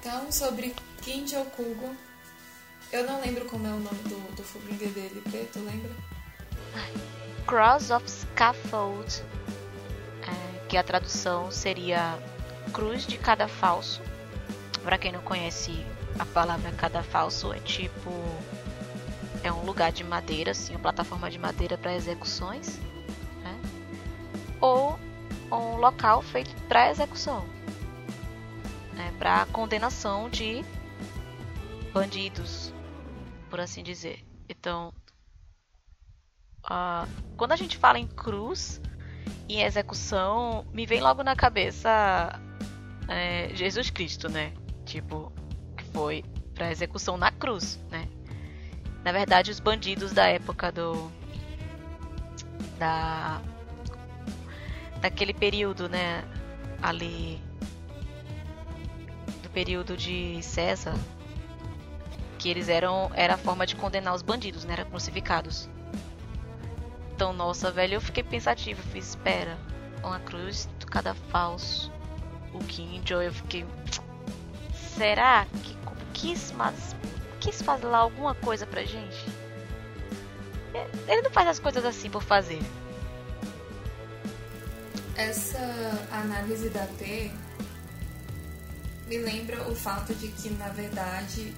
[0.00, 0.74] Então, sobre
[1.04, 1.94] Ginjo Kugo.
[2.92, 5.90] Eu não lembro como é o nome do, do dele, Preto, lembra?
[7.46, 9.22] Cross of Scaffold,
[10.22, 12.18] é, que a tradução seria
[12.72, 14.00] Cruz de Cadafalso.
[14.82, 15.84] Pra quem não conhece
[16.18, 18.10] a palavra cadafalso, é tipo.
[19.46, 22.80] É um lugar de madeira, assim, uma plataforma de madeira para execuções.
[23.44, 23.60] né?
[24.60, 24.98] Ou
[25.52, 27.46] um local feito para execução.
[28.92, 29.14] Né?
[29.20, 30.64] Para condenação de
[31.92, 32.74] bandidos,
[33.48, 34.24] por assim dizer.
[34.48, 34.92] Então,
[36.64, 38.80] ah, quando a gente fala em cruz
[39.48, 42.32] e execução, me vem logo na cabeça
[43.06, 44.52] é, Jesus Cristo, né?
[44.84, 45.32] Tipo,
[45.76, 48.05] que foi pra execução na cruz, né?
[49.06, 51.12] Na verdade, os bandidos da época do.
[52.76, 53.40] Da.
[55.00, 56.24] Daquele período, né?
[56.82, 57.40] Ali.
[59.44, 60.96] Do período de César.
[62.36, 63.08] Que eles eram.
[63.14, 64.72] Era a forma de condenar os bandidos, né?
[64.72, 65.68] Eram crucificados.
[67.14, 68.80] Então, nossa, velho, eu fiquei pensativa.
[68.80, 69.56] Eu fiz, espera,
[70.02, 71.92] uma cruz do cada falso.
[72.52, 73.64] O Kinjo, eu fiquei.
[74.74, 75.76] Será que
[76.12, 76.96] quis, mas
[77.46, 79.24] quis lá alguma coisa pra gente?
[81.06, 82.60] Ele não faz as coisas assim por fazer.
[85.14, 85.58] Essa
[86.10, 87.30] análise da T
[89.06, 91.54] me lembra o fato de que, na verdade,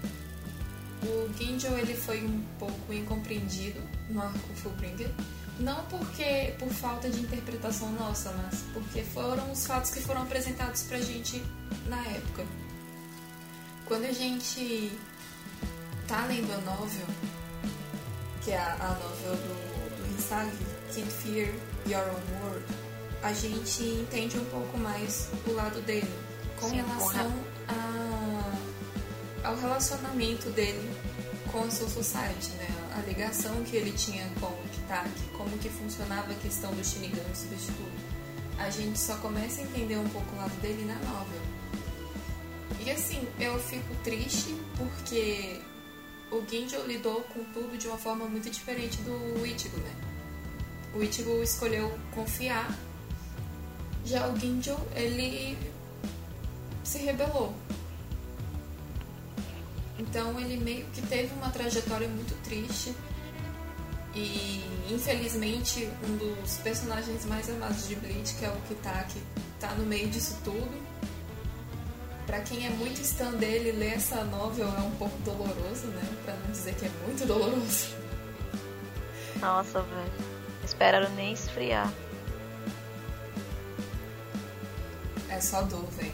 [1.03, 3.81] o Ginjo ele foi um pouco incompreendido
[4.11, 5.11] no arco Fullbringer.
[5.59, 10.83] Não porque por falta de interpretação nossa, mas porque foram os fatos que foram apresentados
[10.83, 11.43] pra gente
[11.87, 12.45] na época.
[13.87, 14.93] Quando a gente
[16.09, 17.07] tá lendo a novel,
[18.43, 20.57] que é a, a novel do, do Hisagi,
[20.95, 21.55] Can't Fear
[21.87, 22.65] Your Own World,
[23.23, 26.11] a gente entende um pouco mais o lado dele
[26.59, 27.33] com Sim, relação
[27.69, 30.91] a, ao relacionamento dele
[31.53, 32.69] com a Soul Society, né?
[32.97, 37.35] A ligação que ele tinha com o Kitaki, como que funcionava a questão do Shinigami
[37.35, 38.19] substituto.
[38.59, 41.41] A gente só começa a entender um pouco o lado dele na novel.
[42.85, 45.61] E assim, eu fico triste porque
[46.31, 49.95] o Ginjo lidou com tudo de uma forma muito diferente do Ichigo, né?
[50.95, 52.77] O Ichigo escolheu confiar,
[54.05, 55.57] já o Ginjo, ele
[56.83, 57.55] se rebelou.
[59.99, 62.95] Então ele meio que teve uma trajetória muito triste.
[64.15, 69.21] E infelizmente um dos personagens mais amados de Bleach, que é o Kitaki,
[69.61, 70.88] tá no meio disso tudo.
[72.29, 76.03] Pra quem é muito stan dele, ler essa novel é um pouco doloroso, né?
[76.27, 77.97] Pra não dizer que é muito doloroso.
[79.41, 80.13] Nossa, velho.
[80.63, 81.91] Esperaram nem esfriar.
[85.31, 86.13] É só dor, velho.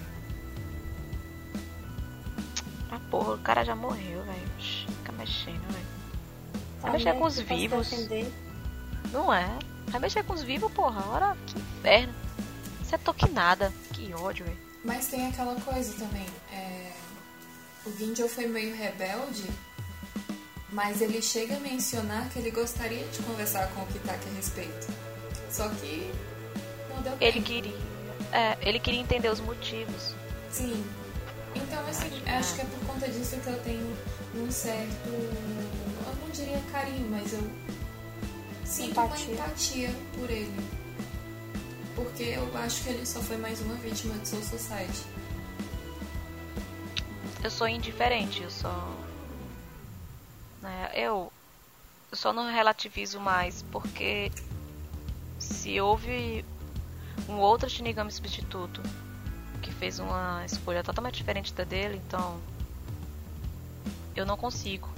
[2.92, 4.50] Ah, porra, o cara já morreu, velho.
[4.60, 5.86] Fica mexendo, velho.
[6.80, 7.18] Vai mexer né?
[7.18, 7.90] com os vivos.
[9.12, 9.50] Não é.
[9.88, 11.04] Vai mexer com os vivos, porra.
[11.08, 12.14] Ora, que inferno.
[12.80, 13.72] Isso é toquinada.
[13.92, 14.63] Que ódio, velho.
[14.84, 16.26] Mas tem aquela coisa também.
[16.52, 16.92] é,
[17.86, 19.44] O Ginjo foi meio rebelde,
[20.70, 24.86] mas ele chega a mencionar que ele gostaria de conversar com o Kitaki a respeito.
[25.50, 26.12] Só que
[26.90, 27.46] não deu Ele tempo.
[27.46, 27.78] queria.
[28.32, 30.14] É, ele queria entender os motivos.
[30.50, 30.84] Sim.
[31.54, 33.96] Então, assim, acho que é por conta disso que eu tenho
[34.34, 35.08] um certo.
[35.08, 37.48] Eu não diria carinho, mas eu
[38.64, 39.26] sinto Empatia.
[39.26, 40.52] uma empatia por ele.
[41.94, 45.06] Porque eu acho que ele só foi mais uma vítima de Soul Society.
[47.42, 48.94] Eu sou indiferente, eu só.
[50.62, 51.30] Né, eu,
[52.10, 54.32] eu só não relativizo mais porque
[55.38, 56.44] se houve
[57.28, 58.80] um outro Shinigami substituto
[59.62, 62.40] que fez uma escolha totalmente diferente da dele, então
[64.16, 64.88] eu não consigo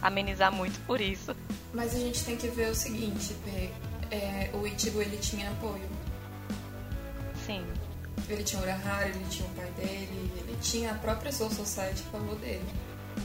[0.00, 1.34] amenizar muito por isso.
[1.72, 3.70] Mas a gente tem que ver o seguinte, Pê,
[4.14, 5.95] é, o Ichigo ele tinha apoio.
[7.46, 7.64] Sim,
[8.28, 12.02] Ele tinha o Urahara, ele tinha o pai dele, ele tinha a própria Soul Society
[12.08, 12.64] a favor dele.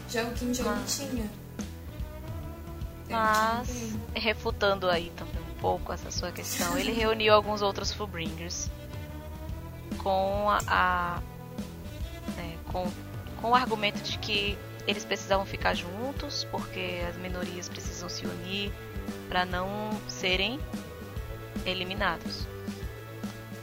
[0.09, 1.30] Já o Kinjo não Mas- tinha.
[3.09, 8.69] Mas refutando aí também um pouco essa sua questão, ele reuniu alguns outros Fullbringers
[9.97, 11.22] com a, a-
[12.38, 12.89] é, com,
[13.41, 14.57] com o argumento de que
[14.88, 18.72] eles precisavam ficar juntos porque as minorias precisam se unir
[19.28, 20.59] para não serem
[21.65, 22.47] eliminados.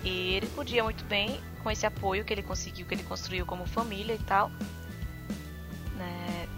[0.05, 3.67] E ele podia muito bem, com esse apoio que ele conseguiu, que ele construiu como
[3.67, 4.51] família e tal,
[5.97, 6.49] né,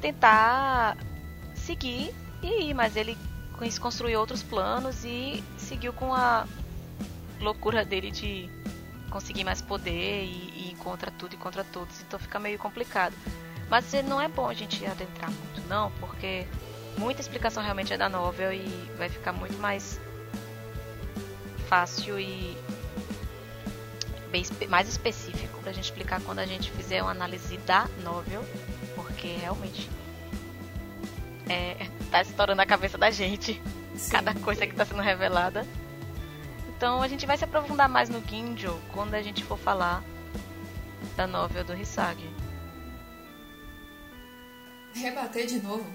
[0.00, 0.96] tentar
[1.54, 3.16] seguir e ir, mas ele
[3.80, 6.46] construiu outros planos e seguiu com a
[7.40, 8.50] loucura dele de
[9.10, 13.14] conseguir mais poder e, e ir contra tudo e contra todos, então fica meio complicado.
[13.68, 16.46] Mas não é bom a gente adentrar muito, não, porque
[16.98, 20.00] muita explicação realmente é da novel e vai ficar muito mais
[21.68, 22.56] fácil e
[24.30, 28.44] bem mais específico pra gente explicar quando a gente fizer uma análise da novel,
[28.94, 29.88] porque realmente
[31.48, 33.60] é, tá estourando a cabeça da gente
[33.96, 34.10] Sim.
[34.10, 35.66] cada coisa que tá sendo revelada.
[36.76, 40.04] Então a gente vai se aprofundar mais no Ginjo quando a gente for falar
[41.16, 42.30] da novel do Hisagi.
[44.94, 45.86] rebater de novo.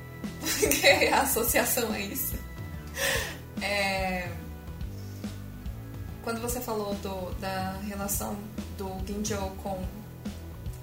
[0.40, 2.38] Porque a associação é isso.
[3.60, 4.28] É,
[6.22, 8.36] Quando você falou do- da relação
[8.76, 9.82] do Ginjo com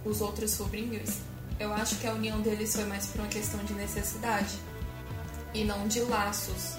[0.04, 1.18] os outros sobrinhos,
[1.60, 4.58] eu acho que a união deles foi mais por uma questão de necessidade
[5.54, 6.76] e não de laços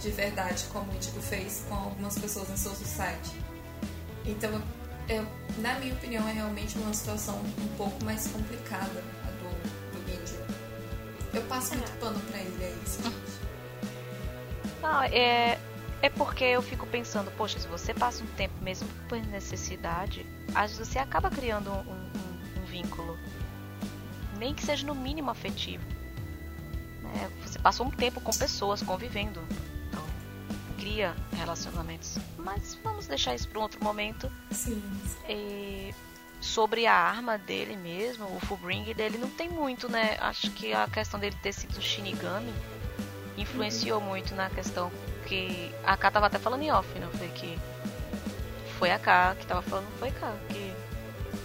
[0.00, 3.36] de verdade, como o Ichigo fez com algumas pessoas em Soul Society.
[4.26, 4.60] Então,
[5.08, 5.24] eu,
[5.58, 10.40] na minha opinião, é realmente uma situação um pouco mais complicada a do, do Ginjo.
[11.32, 12.98] Eu passo muito pano pra ele, é isso.
[14.82, 15.58] Não, é,
[16.02, 20.72] é porque eu fico pensando, poxa, se você passa um tempo mesmo por necessidade, às
[20.72, 23.16] vezes você acaba criando um, um- um vínculo.
[24.38, 25.84] Nem que seja no mínimo afetivo.
[27.02, 27.30] né?
[27.46, 29.40] Você passou um tempo com pessoas, convivendo.
[29.88, 30.04] Então,
[30.78, 32.16] cria relacionamentos.
[32.38, 34.30] Mas vamos deixar isso para um outro momento.
[34.50, 34.82] Sim.
[35.28, 35.94] E
[36.40, 40.16] sobre a arma dele mesmo, o Fullbring dele não tem muito, né?
[40.20, 42.52] Acho que a questão dele ter sido Shinigami
[43.36, 44.90] influenciou muito na questão
[45.26, 47.58] que a K tava até falando em off, não foi que
[48.78, 50.74] foi a K que tava falando, foi a K que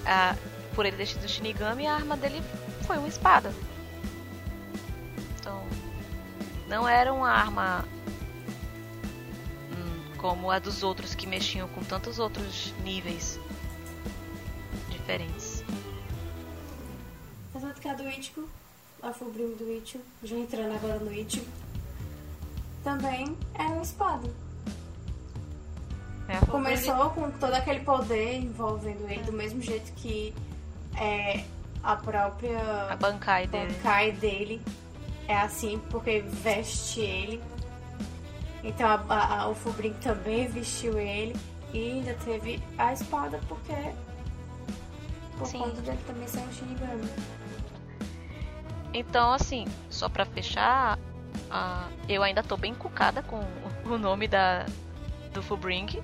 [0.05, 0.36] a,
[0.75, 2.41] por ele ter sido Shinigami, a arma dele
[2.86, 3.53] foi uma espada.
[5.39, 5.63] Então,
[6.67, 7.86] não era uma arma
[9.71, 13.39] hum, como a dos outros que mexiam com tantos outros níveis
[14.89, 15.63] diferentes.
[17.53, 18.47] Tanto que a do Ichigo,
[19.01, 21.47] a Fullbrim do Ichigo, já entrando agora no Ichigo,
[22.88, 24.29] também era uma espada.
[26.29, 30.33] É, Começou com todo aquele poder envolvendo ele, do mesmo jeito que
[30.95, 31.43] é,
[31.83, 32.59] a própria
[32.89, 33.73] a Bankai dele.
[33.73, 34.61] Bankai dele
[35.27, 37.41] é assim, porque veste ele.
[38.63, 41.35] Então a, a- a- o Fullbrim também vestiu ele.
[41.73, 43.73] E ainda teve a espada, porque
[45.38, 45.59] Por Sim.
[45.59, 47.09] conta dele também ser um Shinigami.
[48.93, 50.97] Então, assim, só pra fechar,
[51.49, 53.43] ah, eu ainda tô bem cucada com
[53.85, 54.65] o nome da,
[55.33, 56.01] do Fullbring,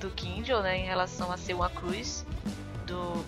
[0.00, 2.26] do Kindle, né, em relação a ser uma cruz
[2.86, 3.24] do,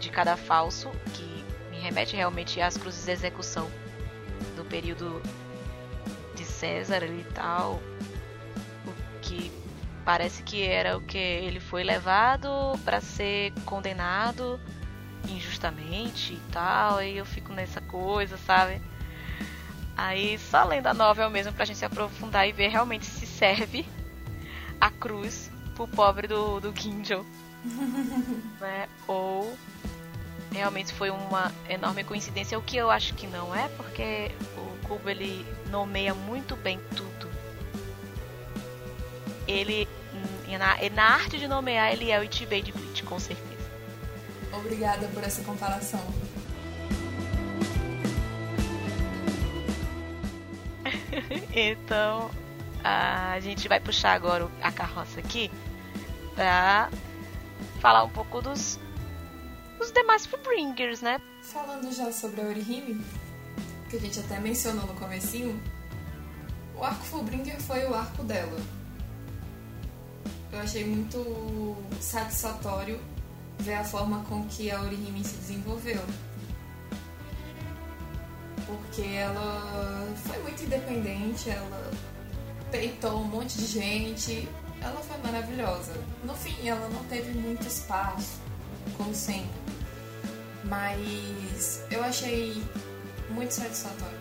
[0.00, 3.68] de cada falso, que me remete realmente às cruzes de execução
[4.56, 5.20] do período
[6.34, 7.80] de César e tal,
[8.86, 9.50] o que
[10.04, 12.48] parece que era o que ele foi levado
[12.84, 14.58] pra ser condenado
[15.28, 18.80] injustamente e tal, e eu fico nessa coisa, sabe?
[19.98, 23.84] Aí só lendo a novel mesmo pra gente se aprofundar e ver realmente se serve
[24.80, 27.26] a cruz pro pobre do, do Kindle.
[28.60, 28.88] né?
[29.08, 29.58] Ou
[30.52, 35.10] realmente foi uma enorme coincidência, o que eu acho que não é, porque o Kubo
[35.10, 37.28] ele nomeia muito bem tudo.
[39.48, 39.88] Ele
[40.58, 43.48] na, na arte de nomear ele é o Ichibei de Bleach, com certeza.
[44.52, 46.00] Obrigada por essa comparação.
[51.52, 52.30] Então,
[52.84, 55.50] a gente vai puxar agora a carroça aqui
[56.34, 56.90] pra
[57.80, 58.78] falar um pouco dos,
[59.78, 61.20] dos demais Fullbringers, né?
[61.42, 63.04] Falando já sobre a Orihime,
[63.90, 65.60] que a gente até mencionou no comecinho,
[66.76, 68.60] o arco Fullbringer foi o arco dela.
[70.52, 73.00] Eu achei muito satisfatório
[73.58, 76.00] ver a forma com que a Orihime se desenvolveu.
[78.68, 81.90] Porque ela foi muito independente, ela
[82.70, 84.46] peitou um monte de gente,
[84.82, 85.94] ela foi maravilhosa.
[86.22, 88.38] No fim, ela não teve muito espaço,
[88.94, 89.48] como sempre.
[90.64, 92.62] Mas eu achei
[93.30, 94.18] muito satisfatório.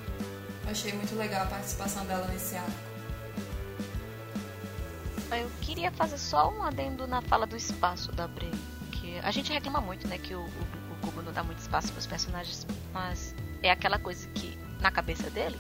[0.64, 2.72] Eu achei muito legal a participação dela nesse arco.
[5.30, 8.52] Eu queria fazer só um adendo na fala do espaço da Bray.
[8.94, 11.92] Que a gente reclama muito, né, que o, o, o Kubo não dá muito espaço
[11.92, 13.36] para os personagens, mas
[13.68, 15.58] é aquela coisa que, na cabeça dele,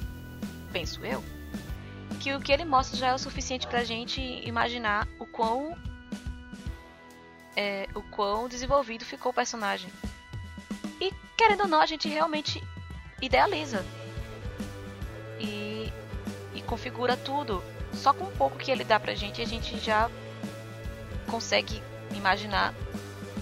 [0.71, 1.23] penso eu,
[2.19, 5.77] que o que ele mostra já é o suficiente pra gente imaginar o quão.
[7.55, 9.89] É, o quão desenvolvido ficou o personagem.
[11.01, 12.63] E, querendo ou não, a gente realmente
[13.21, 13.83] idealiza.
[15.39, 15.91] E,
[16.53, 17.63] e configura tudo.
[17.93, 20.09] Só com um pouco que ele dá pra gente, a gente já
[21.27, 21.81] consegue
[22.15, 22.73] imaginar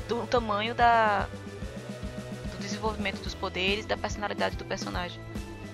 [0.07, 1.27] do tamanho da
[2.65, 5.21] desenvolvimento dos poderes, da personalidade do personagem.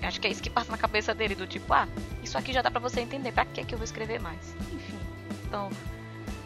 [0.02, 1.88] Eu acho que é isso que passa na cabeça dele, do tipo, ah,
[2.24, 4.56] isso aqui já dá pra você entender, pra que que eu vou escrever mais?
[4.72, 5.00] Enfim.
[5.46, 5.70] Então,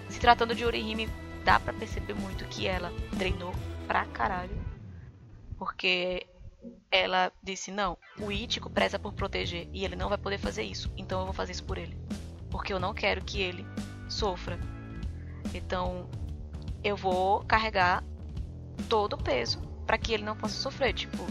[0.09, 1.09] se tratando de Orihime,
[1.43, 3.53] dá pra perceber muito que ela treinou
[3.87, 4.57] pra caralho.
[5.57, 6.27] Porque
[6.91, 10.91] ela disse, não, o Ichigo preza por proteger e ele não vai poder fazer isso,
[10.97, 11.97] então eu vou fazer isso por ele.
[12.49, 13.65] Porque eu não quero que ele
[14.09, 14.59] sofra.
[15.53, 16.09] Então,
[16.83, 18.03] eu vou carregar
[18.89, 21.25] todo o peso para que ele não possa sofrer, tipo,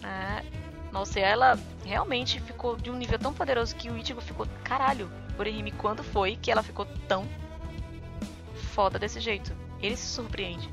[0.00, 0.44] né?
[0.92, 5.72] Nossa, ela realmente ficou de um nível tão poderoso que o Ichigo ficou, caralho, Orihime,
[5.72, 7.26] quando foi que ela ficou tão
[8.74, 9.52] foda desse jeito?
[9.80, 10.68] Ele se surpreende.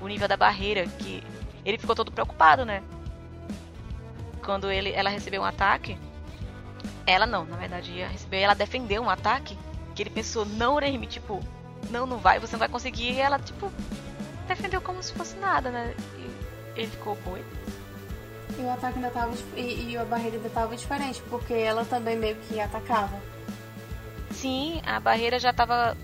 [0.00, 1.22] O nível da barreira que
[1.64, 2.82] ele ficou todo preocupado, né?
[4.44, 5.96] Quando ele, ela recebeu um ataque,
[7.06, 9.56] ela não, na verdade, ia receber, ela defendeu um ataque
[9.94, 11.40] que ele pensou, não, Orihime, tipo,
[11.90, 13.12] não, não vai, você não vai conseguir.
[13.12, 13.72] E ela, tipo,
[14.44, 15.94] defendeu como se fosse nada, né?
[16.16, 17.44] E ele ficou, oi?
[18.58, 19.34] E o ataque ainda tava.
[19.56, 23.20] E, e a barreira ainda tava diferente, porque ela também meio que atacava.
[24.30, 25.96] Sim, a barreira já tava.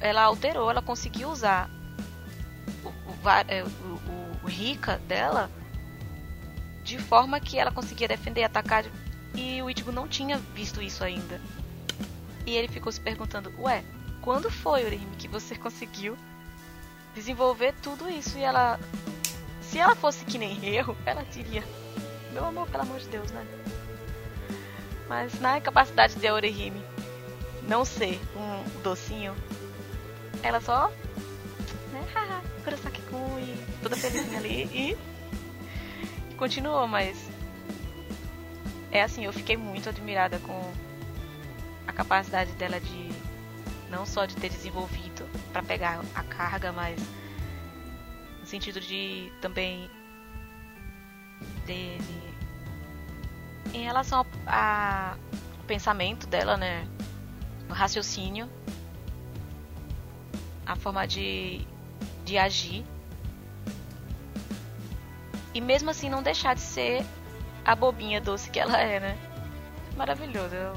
[0.00, 1.70] Ela alterou, ela conseguiu usar
[2.82, 3.66] o, o, é, o,
[4.42, 5.50] o, Rika dela
[6.82, 8.84] de forma que ela conseguia defender, atacar.
[9.34, 11.40] E o Ichigo não tinha visto isso ainda.
[12.46, 13.82] E ele ficou se perguntando: Ué,
[14.20, 16.16] quando foi, Orihime, que você conseguiu
[17.14, 18.36] desenvolver tudo isso?
[18.38, 18.78] E ela.
[19.62, 21.64] Se ela fosse que nem eu, ela diria:
[22.32, 23.46] Meu amor, pelo amor de Deus, né?
[25.08, 26.82] Mas na capacidade de Orihime
[27.68, 29.34] não ser um docinho,
[30.42, 30.90] ela só.
[31.92, 32.04] Né?
[32.14, 36.34] Haha, Kurosaki-kun e toda felizinha ali e.
[36.36, 37.28] Continuou, mas.
[38.90, 40.72] É assim, eu fiquei muito admirada com
[41.86, 43.23] a capacidade dela de.
[43.90, 46.98] Não só de ter desenvolvido para pegar a carga, mas.
[48.40, 49.90] No sentido de também.
[51.66, 52.34] De, de-
[53.78, 55.16] em relação ao
[55.66, 56.86] pensamento dela, né?
[57.68, 58.48] O raciocínio,
[60.66, 61.66] a forma de,
[62.24, 62.84] de agir.
[65.52, 67.04] E mesmo assim não deixar de ser
[67.64, 69.18] a bobinha doce que ela é, né?
[69.96, 70.54] Maravilhoso.
[70.54, 70.74] Eu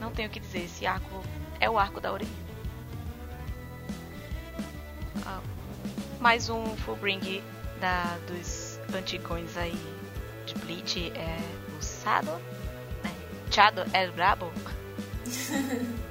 [0.00, 0.64] não tenho o que dizer.
[0.64, 1.22] Esse arco
[1.60, 2.34] é o arco da origem.
[5.26, 5.40] Ah,
[6.18, 7.42] mais um Fullbring
[7.78, 9.78] da, dos antigões aí
[10.46, 11.38] de Bleach é
[11.78, 12.32] o Sado,
[13.04, 13.14] né?
[13.50, 14.50] Chado El Brabo.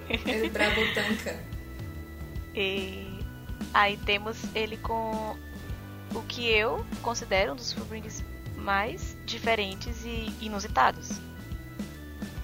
[0.09, 1.37] El Brabo Tanca.
[2.55, 3.19] E
[3.73, 5.35] aí temos ele com
[6.13, 8.23] o que eu considero um dos Fullbrings
[8.55, 11.09] mais diferentes e inusitados.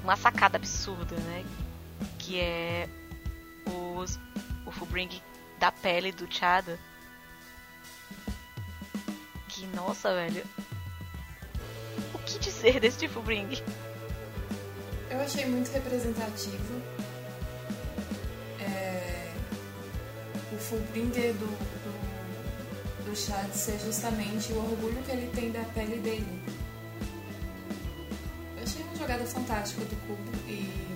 [0.03, 1.44] Uma sacada absurda, né?
[2.26, 2.90] Que é
[3.68, 4.20] os,
[4.66, 5.22] o Fullbring
[5.60, 6.80] da pele do Chada.
[9.48, 10.44] Que, nossa, velho.
[12.16, 13.62] O que dizer desse Fullbring?
[15.12, 16.82] Eu achei muito representativo.
[18.60, 19.32] É...
[20.52, 26.00] O Fullbringer do, do, do Chad ser justamente o orgulho que ele tem da pele
[26.00, 26.42] dele.
[28.58, 30.95] Eu achei uma jogada fantástica do Cubo e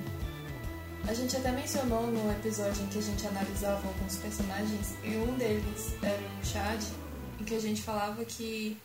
[1.07, 5.37] a gente até mencionou no episódio em que a gente analisava alguns personagens, e um
[5.37, 6.81] deles era o Chad,
[7.39, 8.77] em que a gente falava que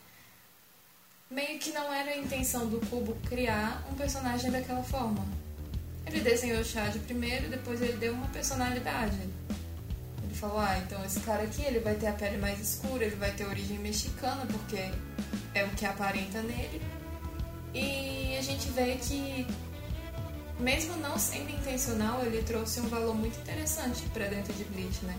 [1.31, 5.25] meio que não era a intenção do Cubo criar um personagem daquela forma.
[6.07, 9.17] Ele desenhou o Chad primeiro, depois ele deu uma personalidade.
[10.23, 13.17] Ele falou, ah, então esse cara aqui ele vai ter a pele mais escura, ele
[13.17, 14.91] vai ter origem mexicana, porque
[15.55, 16.81] é o que aparenta nele.
[17.73, 19.47] E a gente vê que
[20.59, 25.17] mesmo não sendo intencional, ele trouxe um valor muito interessante para dentro de Bleach, né?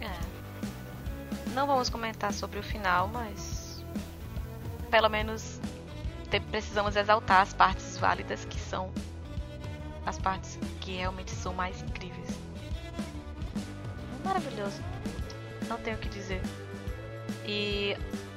[0.00, 1.50] É.
[1.50, 3.84] Não vamos comentar sobre o final, mas
[4.90, 5.60] pelo menos
[6.50, 8.92] precisamos exaltar as partes válidas que são
[10.04, 12.28] as partes que realmente são mais incríveis.
[14.24, 14.82] Maravilhoso.
[15.68, 16.40] Não tenho o que dizer.
[17.46, 17.96] E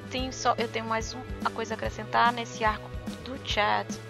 [0.10, 2.90] tem só eu tenho mais uma coisa a acrescentar nesse arco
[3.26, 4.07] do chat que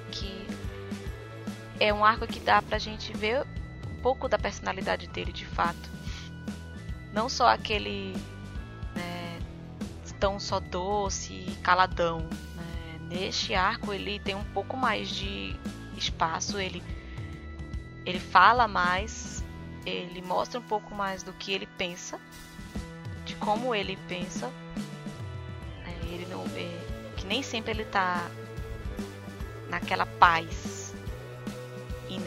[1.80, 3.46] é um arco que dá pra gente ver
[3.92, 5.90] um pouco da personalidade dele de fato.
[7.14, 8.14] Não só aquele
[8.96, 9.40] né,
[10.20, 12.20] tão só doce e caladão.
[12.56, 13.00] Né?
[13.10, 15.56] Neste arco ele tem um pouco mais de
[15.96, 16.84] espaço, ele,
[18.06, 19.44] ele fala mais,
[19.86, 22.20] ele mostra um pouco mais do que ele pensa,
[23.26, 24.52] de como ele pensa.
[25.86, 28.30] É, ele não, é, que nem sempre ele tá
[29.70, 30.77] naquela paz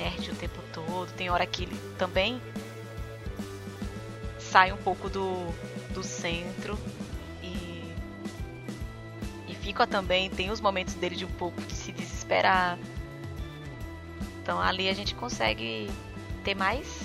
[0.01, 1.13] inerte o tempo todo.
[1.13, 2.41] Tem hora que ele também
[4.39, 5.53] sai um pouco do,
[5.93, 6.79] do centro
[7.43, 7.93] e,
[9.47, 10.31] e fica também.
[10.31, 12.79] Tem os momentos dele de um pouco de se desesperar.
[14.43, 15.91] Então ali a gente consegue
[16.43, 17.01] ter mais.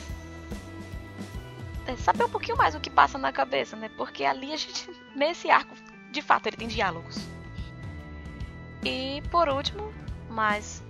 [1.86, 3.92] É, saber um pouquinho mais o que passa na cabeça, né?
[3.96, 5.76] Porque ali a gente, nesse arco,
[6.12, 7.18] de fato, ele tem diálogos.
[8.84, 9.94] E por último,
[10.30, 10.84] mas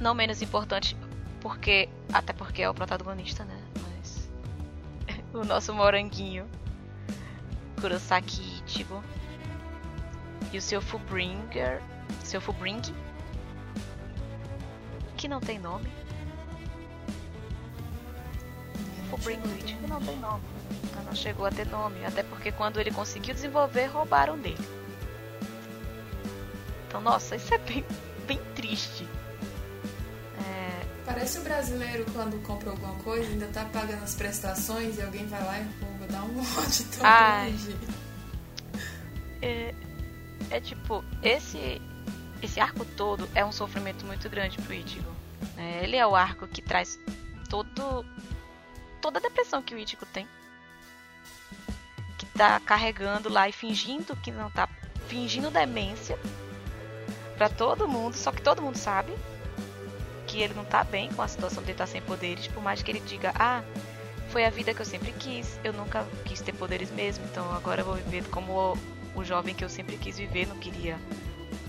[0.00, 0.96] não menos importante,
[1.40, 3.58] porque até porque é o protagonista, né?
[3.82, 4.28] Mas
[5.32, 6.46] o nosso moranguinho
[7.80, 9.02] Kurosaki Ichigo
[10.52, 11.80] e o seu Fullbringer,
[12.22, 12.80] seu Fullbring,
[15.16, 15.90] que não tem nome.
[19.08, 20.42] Fullbring Ichigo não tem nome.
[21.10, 24.64] Não chegou a ter nome, até porque quando ele conseguiu desenvolver, roubaram dele.
[26.86, 27.84] Então, nossa, isso é bem,
[28.28, 29.08] bem triste.
[31.12, 35.42] Parece o brasileiro quando compra alguma coisa, ainda tá pagando as prestações e alguém vai
[35.42, 37.52] lá e pô, dá um ódio tão Ai.
[39.42, 39.74] É,
[40.50, 41.82] é tipo, esse,
[42.40, 45.12] esse arco todo é um sofrimento muito grande pro Ichigo.
[45.56, 46.96] É, ele é o arco que traz
[47.48, 48.04] todo
[49.02, 50.28] toda a depressão que o Ichigo tem.
[52.18, 54.68] Que tá carregando lá e fingindo que não tá.
[55.08, 56.16] Fingindo demência
[57.36, 59.12] para todo mundo, só que todo mundo sabe
[60.30, 62.90] que ele não tá bem com a situação de estar sem poderes, por mais que
[62.92, 63.64] ele diga, ah,
[64.28, 67.80] foi a vida que eu sempre quis, eu nunca quis ter poderes mesmo, então agora
[67.80, 68.78] eu vou viver como o,
[69.16, 70.96] o jovem que eu sempre quis viver, não queria.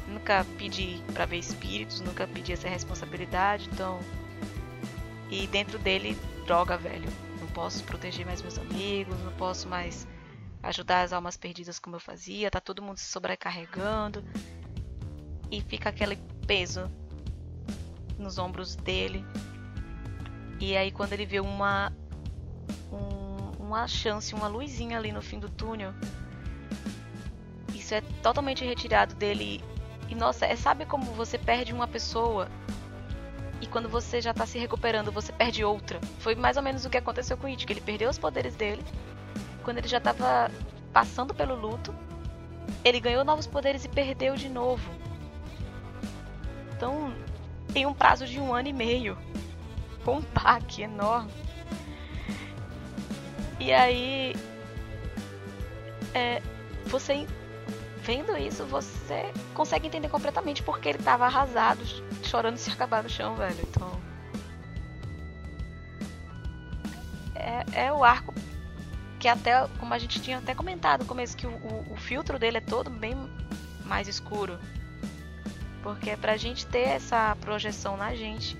[0.08, 4.00] Nunca pedi para ver espíritos, nunca pedi essa responsabilidade, então.
[5.32, 6.16] E dentro dele,
[6.46, 7.10] droga, velho.
[7.40, 10.06] Não posso proteger mais meus amigos, não posso mais
[10.62, 14.24] ajudar as almas perdidas como eu fazia, tá todo mundo se sobrecarregando.
[15.50, 16.92] E fica aquele peso
[18.22, 19.26] nos ombros dele.
[20.60, 21.92] E aí quando ele vê uma
[22.92, 25.94] um, uma chance, uma luzinha ali no fim do túnel,
[27.74, 29.64] isso é totalmente retirado dele.
[30.08, 32.48] E nossa, é sabe como você perde uma pessoa
[33.62, 36.00] e quando você já tá se recuperando, você perde outra.
[36.20, 38.56] Foi mais ou menos o que aconteceu com o It, que ele perdeu os poderes
[38.56, 38.84] dele.
[39.64, 40.50] Quando ele já tava
[40.92, 41.94] passando pelo luto,
[42.84, 44.90] ele ganhou novos poderes e perdeu de novo.
[46.76, 47.14] Então,
[47.74, 49.18] tem um prazo de um ano e meio.
[50.04, 51.32] Com um baque enorme.
[53.60, 54.36] E aí.
[56.14, 56.42] é,
[56.88, 57.28] você
[58.04, 61.86] vendo isso, você consegue entender completamente porque ele tava arrasado,
[62.24, 63.60] chorando se acabar no chão, velho.
[63.70, 64.02] Então.
[67.36, 68.34] É, é o arco
[69.20, 72.40] que até, como a gente tinha até comentado no começo, que o, o, o filtro
[72.40, 73.16] dele é todo bem
[73.86, 74.60] mais escuro.
[75.84, 78.58] Porque é pra gente ter essa projeção na gente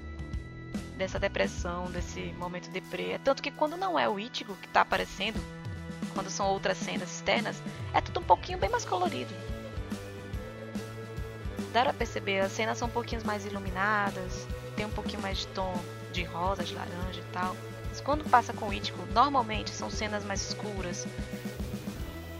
[0.98, 3.12] dessa depressão, desse momento deprê.
[3.12, 5.40] É tanto que quando não é o Ichigo que tá aparecendo,
[6.14, 7.62] quando são outras cenas externas,
[7.94, 9.34] é tudo um pouquinho bem mais colorido.
[11.74, 15.48] Dá pra perceber, as cenas são um pouquinho mais iluminadas, tem um pouquinho mais de
[15.48, 15.74] tom
[16.12, 17.56] de rosa, de laranja e tal.
[17.90, 21.08] Mas quando passa com o Ichigo, normalmente são cenas mais escuras.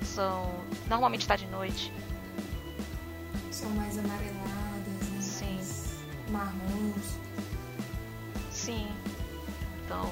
[0.04, 0.52] São.
[0.88, 1.92] Normalmente está de noite.
[3.52, 4.51] São mais amareladas.
[6.32, 7.20] Marrons.
[8.50, 8.88] Sim.
[9.86, 10.10] Então.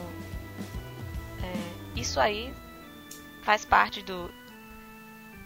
[1.42, 2.54] É, isso aí
[3.44, 4.30] faz parte do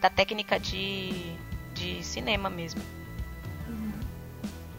[0.01, 1.37] da técnica de,
[1.73, 2.81] de cinema mesmo.
[3.69, 3.93] Uhum.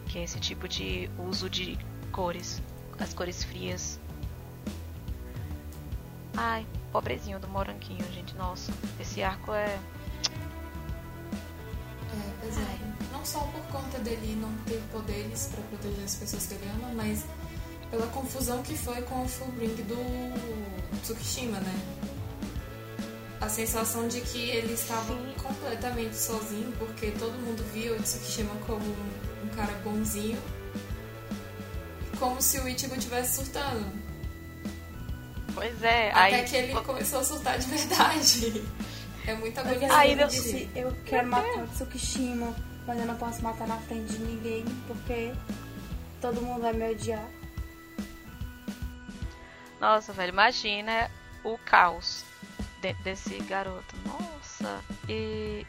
[0.05, 1.79] Que é esse tipo de uso de
[2.11, 2.61] cores.
[2.99, 3.99] As cores frias.
[6.37, 8.35] Ai, pobrezinho do moranquinho, gente.
[8.35, 9.65] Nossa, esse arco é.
[9.65, 9.79] É,
[12.41, 12.94] pois é.
[13.25, 16.89] Não só por conta dele não ter poderes pra proteger as pessoas que ele ama,
[16.93, 17.23] mas
[17.89, 21.73] pela confusão que foi com o Fullbring do Tsukishima, né?
[23.41, 25.33] A sensação de que ele estava Sim.
[25.41, 30.37] completamente sozinho, porque todo mundo via o Tsukishima como um, um cara bonzinho.
[32.19, 33.91] Como se o Ichigo estivesse surtando.
[35.55, 36.43] Pois é, Até aí.
[36.45, 38.63] que ele começou a surtar de verdade.
[39.25, 39.93] É muito Mas agonizante.
[39.99, 42.53] Aí eu- disse, eu quero matar o Tsukishima,
[42.85, 45.33] mas eu não posso matar na frente de ninguém, porque
[46.21, 47.27] todo mundo vai me odiar.
[49.79, 51.09] Nossa, velho, imagina
[51.43, 52.23] o caos
[53.03, 53.95] desse garoto.
[54.05, 55.65] Nossa, e.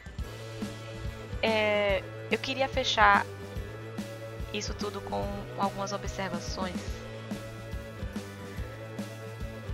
[1.41, 3.25] É, eu queria fechar
[4.53, 5.23] isso tudo com
[5.57, 6.75] algumas observações.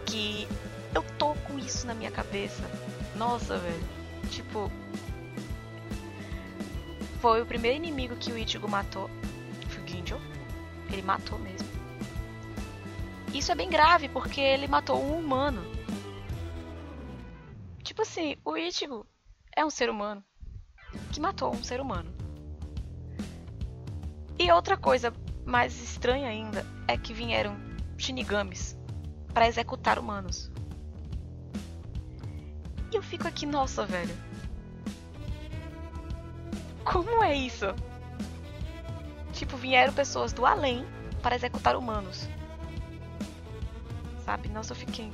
[0.06, 0.48] Que
[0.94, 2.64] eu tô com isso na minha cabeça.
[3.16, 3.84] Nossa, velho.
[4.30, 4.72] Tipo.
[7.24, 9.10] Foi o primeiro inimigo que o Ichigo matou.
[9.70, 10.20] Foi o Ginjo.
[10.92, 11.66] Ele matou mesmo.
[13.34, 15.64] Isso é bem grave, porque ele matou um humano.
[17.82, 19.08] Tipo assim, o Ichigo
[19.56, 20.22] é um ser humano
[21.14, 22.14] que matou um ser humano.
[24.38, 25.14] E outra coisa
[25.46, 27.56] mais estranha ainda é que vieram
[27.98, 28.78] shinigamis
[29.34, 30.52] para executar humanos.
[32.92, 34.14] E eu fico aqui, nossa, velho.
[36.84, 37.74] Como é isso?
[39.32, 40.86] Tipo, vieram pessoas do além
[41.22, 42.28] para executar humanos.
[44.26, 44.50] Sabe?
[44.50, 45.12] Nossa, eu fiquei.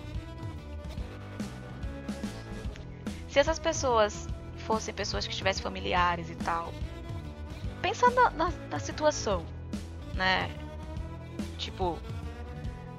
[3.30, 4.28] Se essas pessoas
[4.58, 6.74] fossem pessoas que tivessem familiares e tal,
[7.82, 9.46] pensa na, na, na situação,
[10.14, 10.50] né?
[11.58, 11.98] Tipo,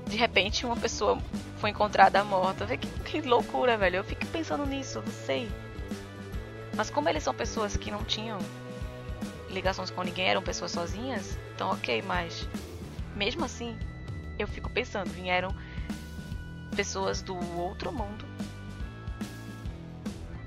[0.06, 1.18] de repente uma pessoa
[1.58, 2.64] foi encontrada morta.
[2.64, 3.96] Vê que, que loucura, velho.
[3.96, 5.50] Eu fico pensando nisso, não sei.
[6.76, 8.38] Mas como eles são pessoas que não tinham
[9.50, 12.48] ligações com ninguém, eram pessoas sozinhas, então ok, mas
[13.14, 13.76] mesmo assim,
[14.38, 15.54] eu fico pensando, vieram
[16.74, 18.24] pessoas do outro mundo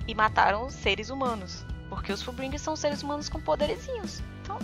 [0.07, 1.65] e mataram seres humanos.
[1.89, 4.21] Porque os Fullbringers são seres humanos com poderezinhos.
[4.41, 4.57] Então.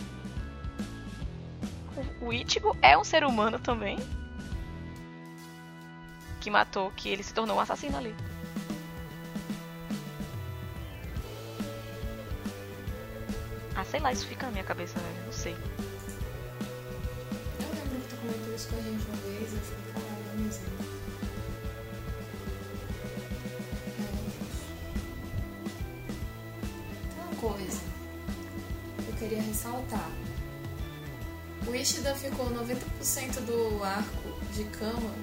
[2.21, 3.99] O Ichigo é um ser humano também.
[6.41, 8.15] Que matou, que ele se tornou um assassino ali.
[13.79, 15.25] Ah, sei lá, isso fica na minha cabeça, velho.
[15.25, 15.53] Não sei.
[17.61, 20.35] Eu lembro que tu comentou isso com a gente uma vez, eu fiquei, caralho, é
[20.35, 20.65] mesmo.
[27.07, 27.81] Tem uma coisa
[28.97, 30.11] que eu queria ressaltar.
[31.65, 35.15] O Ishida ficou 90% do arco de cama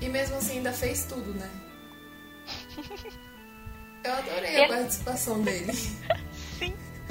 [0.00, 1.50] e mesmo assim ainda fez tudo, né?
[4.02, 5.72] Eu adorei a participação dele.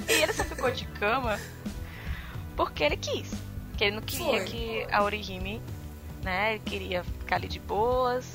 [0.10, 1.40] E ele só ficou de cama
[2.56, 3.32] porque ele quis.
[3.78, 4.44] Que ele não queria Foi.
[4.46, 5.62] que a Orihime,
[6.22, 6.56] né?
[6.56, 8.30] Ele queria ficar ali de boas,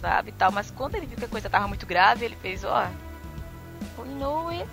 [0.00, 0.28] sabe?
[0.28, 0.52] e Tal.
[0.52, 2.86] Mas quando ele viu que a coisa tava muito grave, ele fez, ó.
[3.96, 4.66] O Inoue.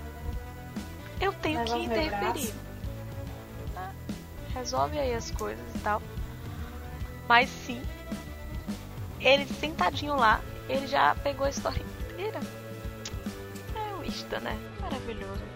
[1.21, 2.53] Eu tenho Leva que interferir.
[3.73, 3.95] né?
[4.53, 6.01] Resolve aí as coisas e tal.
[7.29, 7.81] Mas sim,
[9.21, 11.81] ele sentadinho lá, ele já pegou a história
[12.11, 12.39] inteira.
[13.75, 14.57] É o Ista, né?
[14.81, 15.54] Maravilhoso.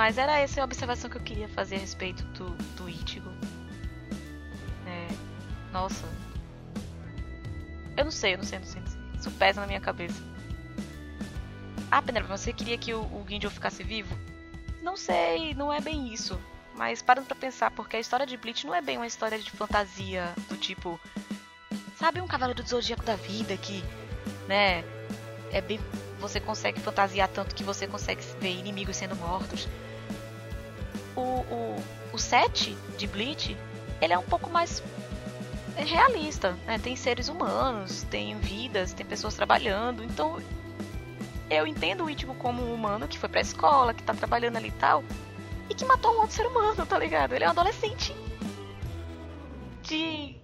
[0.00, 3.30] Mas era essa a observação que eu queria fazer a respeito do, do Ichigo.
[4.86, 5.06] É,
[5.70, 6.06] nossa.
[7.98, 9.00] não sei, eu não sei, não sei, não sei.
[9.18, 10.18] Isso pesa na minha cabeça.
[11.90, 14.18] Ah, Penelope, você queria que o, o Gindel ficasse vivo?
[14.82, 16.40] Não sei, não é bem isso.
[16.74, 19.50] Mas parando pra pensar, porque a história de Bleach não é bem uma história de
[19.50, 20.98] fantasia do tipo.
[21.98, 23.84] Sabe um cavaleiro do zodíaco da vida que,
[24.48, 24.82] né,
[25.52, 25.78] é bem.
[26.20, 29.68] Você consegue fantasiar tanto que você consegue ver inimigos sendo mortos.
[31.16, 31.76] O, o,
[32.12, 33.56] o set de Bleach,
[34.00, 34.82] ele é um pouco mais
[35.76, 36.78] realista, né?
[36.78, 40.40] Tem seres humanos, tem vidas, tem pessoas trabalhando, então
[41.48, 44.68] eu entendo o Ichigo como um humano que foi pra escola, que tá trabalhando ali
[44.68, 45.02] e tal,
[45.68, 47.32] e que matou um outro ser humano, tá ligado?
[47.32, 48.14] Ele é um adolescente.
[49.82, 50.36] De.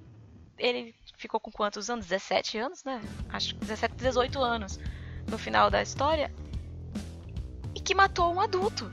[0.59, 2.06] Ele ficou com quantos anos?
[2.06, 3.01] 17 anos, né?
[3.28, 4.80] Acho que 17, 18 anos
[5.28, 6.32] no final da história.
[7.74, 8.90] E que matou um adulto.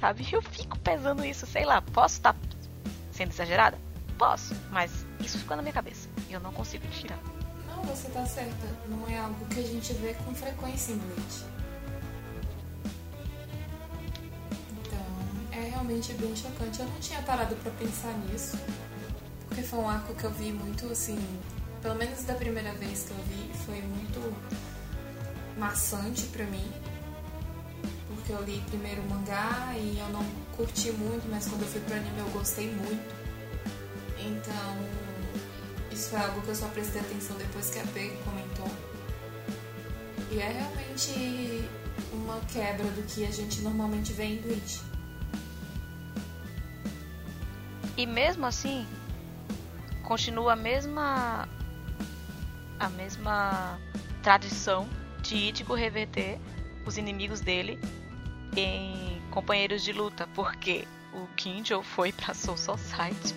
[0.00, 0.26] Sabe?
[0.30, 1.82] Eu fico pesando isso, sei lá.
[1.82, 2.38] Posso estar tá
[3.10, 3.78] sendo exagerada?
[4.16, 6.08] Posso, mas isso ficou na minha cabeça.
[6.28, 7.18] E eu não consigo tirar.
[7.68, 8.66] Não, você tá certa.
[8.88, 11.44] Não é algo que a gente vê com frequência em Bleach.
[14.80, 16.80] Então, é realmente bem chocante.
[16.80, 18.58] Eu não tinha parado para pensar nisso.
[19.48, 21.18] Porque foi um arco que eu vi muito assim.
[21.82, 24.34] Pelo menos da primeira vez que eu vi, foi muito
[25.56, 26.72] maçante para mim.
[28.28, 30.22] Porque eu li primeiro o mangá e eu não
[30.54, 33.14] curti muito, mas quando eu fui pro anime eu gostei muito.
[34.18, 34.76] Então,
[35.90, 38.70] isso é algo que eu só prestei atenção depois que a P comentou.
[40.30, 41.70] E é realmente
[42.12, 44.82] uma quebra do que a gente normalmente vê em Bleach.
[47.96, 48.86] E mesmo assim,
[50.02, 51.48] continua a mesma
[52.78, 53.80] a mesma
[54.22, 54.86] tradição
[55.22, 56.38] de Ichigo reverter
[56.84, 57.80] os inimigos dele
[58.56, 63.34] em companheiros de luta, porque o Kinjo foi para Soul Society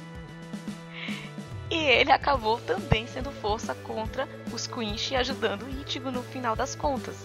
[1.71, 7.15] e ele acabou também sendo força contra os Quinch, ajudando Ichigo no final das contas.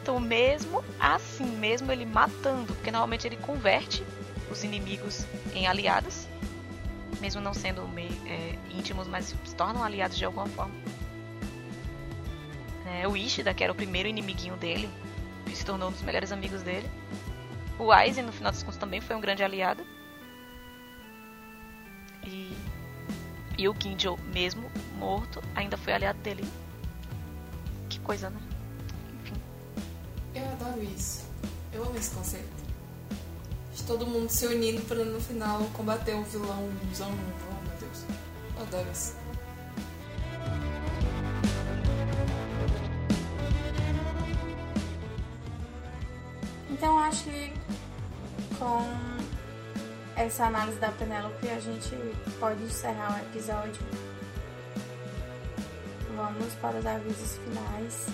[0.00, 4.02] Então, mesmo assim, mesmo ele matando, porque normalmente ele converte
[4.50, 6.26] os inimigos em aliados,
[7.20, 10.74] mesmo não sendo meio, é, íntimos, mas se tornam aliados de alguma forma.
[12.86, 14.88] É, o Ishida, que era o primeiro inimiguinho dele,
[15.54, 16.88] se tornou um dos melhores amigos dele.
[17.78, 19.84] O Aizen, no final das contas, também foi um grande aliado.
[22.26, 22.54] E,
[23.56, 26.44] e o Kinjo, mesmo morto, ainda foi aliado dele.
[27.88, 28.40] Que coisa, né?
[29.22, 29.40] Enfim.
[30.34, 31.26] Eu adoro isso.
[31.72, 32.60] Eu amo esse conceito.
[33.74, 37.10] De todo mundo se unindo para no final combater um vilão, um vilão.
[37.10, 38.04] Oh meu Deus.
[38.56, 39.19] Eu adoro isso.
[47.10, 47.52] Acho que
[48.56, 48.86] com
[50.14, 51.90] essa análise da Penélope, a gente
[52.38, 53.82] pode encerrar o episódio.
[56.16, 58.06] Vamos para os avisos finais.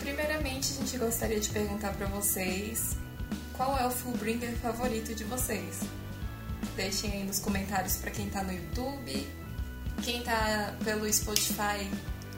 [0.00, 2.96] Primeiramente, a gente gostaria de perguntar para vocês
[3.54, 5.80] qual é o Fullbringer favorito de vocês.
[6.74, 9.28] Deixem aí nos comentários para quem tá no YouTube.
[10.02, 11.90] Quem tá pelo Spotify,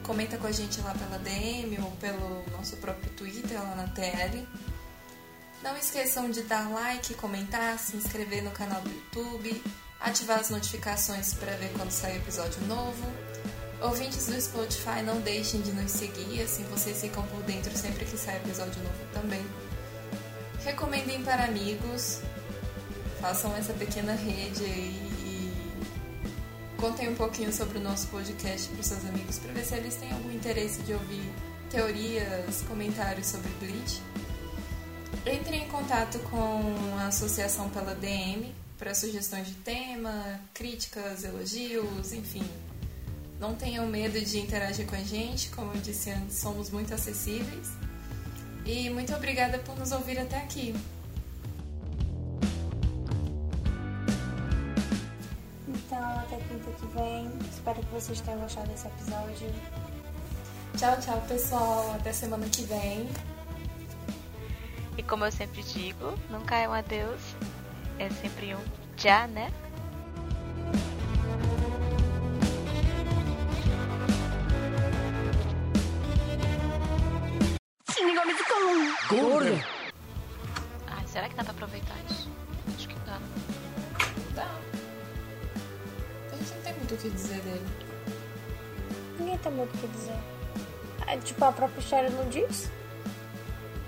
[0.03, 4.45] comenta com a gente lá pela DM ou pelo nosso próprio Twitter lá na TL.
[5.61, 9.61] Não esqueçam de dar like, comentar, se inscrever no canal do YouTube,
[9.99, 13.05] ativar as notificações para ver quando sai episódio novo.
[13.81, 18.17] Ouvintes do Spotify, não deixem de nos seguir, assim vocês ficam por dentro sempre que
[18.17, 19.45] sai episódio novo também.
[20.63, 22.21] Recomendem para amigos,
[23.19, 25.53] façam essa pequena rede aí e
[26.77, 29.95] contem um pouquinho sobre o nosso podcast para os seus amigos para ver se eles
[29.95, 31.33] têm algum interesse de ouvir
[31.69, 34.01] teorias, comentários sobre Bleach.
[35.25, 42.43] Entre em contato com a associação pela DM para sugestões de tema, críticas, elogios, enfim.
[43.39, 47.69] Não tenham medo de interagir com a gente, como eu disse antes, somos muito acessíveis.
[48.65, 50.73] E muito obrigada por nos ouvir até aqui.
[55.67, 57.31] Então, até quinta que vem.
[57.51, 59.53] Espero que vocês tenham gostado desse episódio.
[60.77, 61.95] Tchau, tchau, pessoal.
[61.95, 63.09] Até semana que vem.
[64.99, 67.21] E como eu sempre digo, nunca é um adeus,
[67.97, 68.59] é sempre um
[68.97, 69.49] já, né?
[79.07, 79.65] Gorda!
[80.87, 82.29] Ai, será que dá pra aproveitar isso?
[82.75, 83.17] Acho que dá.
[84.35, 84.51] Dá.
[86.29, 87.65] A gente não tem muito o que dizer dele.
[89.17, 90.19] Ninguém tem muito o que dizer.
[91.07, 92.69] É, tipo, a própria história não diz.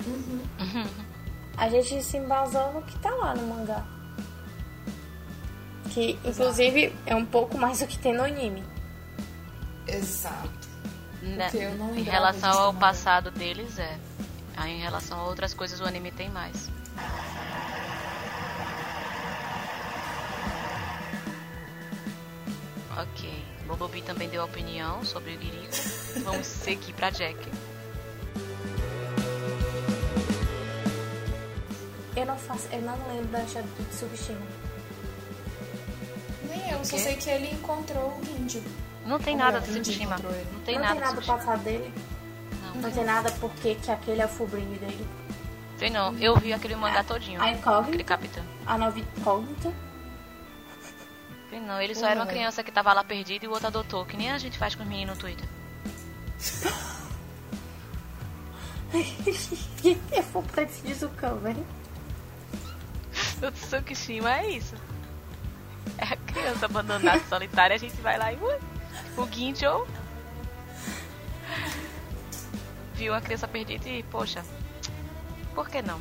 [0.06, 0.88] Uhum.
[1.58, 3.86] A gente se embasou no que tá lá no mangá.
[5.92, 8.64] Que, inclusive, é um pouco mais do que tem no anime.
[9.88, 10.50] Exato.
[11.22, 11.50] Né?
[11.54, 14.00] Eu não Em relação ao passado deles, é.
[14.56, 16.70] Aí, em relação a outras coisas, o anime tem mais.
[22.98, 23.44] Ok.
[23.68, 26.24] Bobobi também deu opinião sobre o Guirico.
[26.24, 27.38] Vamos seguir pra Jack.
[32.22, 34.40] Eu não faço, eu não lembro da chave de Tsukishima.
[36.48, 38.62] Nem eu, só sei que ele encontrou o índio.
[39.08, 39.80] Não tem nada do ele.
[40.54, 41.92] Não tem não nada tem do nada do passado dele.
[42.62, 42.76] Não.
[42.82, 45.08] Não tem nada porque que aquele é o sobrinho dele.
[45.80, 46.16] Tem não.
[46.20, 47.42] Eu vi aquele mangá todinho.
[47.42, 48.44] A Aquele incógnita, capitão.
[48.68, 49.74] a nova incógnita.
[51.50, 51.82] Tem não.
[51.82, 52.30] Ele só era uma Uhum.
[52.32, 54.06] criança que tava lá perdida e o outro adotou.
[54.06, 55.50] Que nem a gente faz com os meninos no Twitter.
[60.14, 61.66] Eu vou pra esse Jizukan, velho.
[63.42, 64.76] O Tsukishima é isso.
[65.98, 68.38] É a criança abandonada solitária, a gente vai lá e.
[68.38, 68.60] Ui,
[69.18, 69.88] o Ginjo
[72.94, 74.44] viu a criança perdida e, poxa,
[75.56, 76.00] por que não?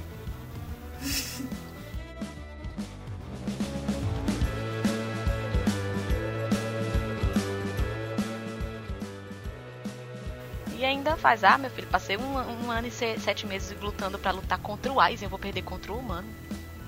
[10.77, 12.37] E ainda faz, ah, meu filho, passei um,
[12.67, 15.63] um ano e se- sete meses lutando pra lutar contra o Aizen, eu vou perder
[15.63, 16.29] contra o humano.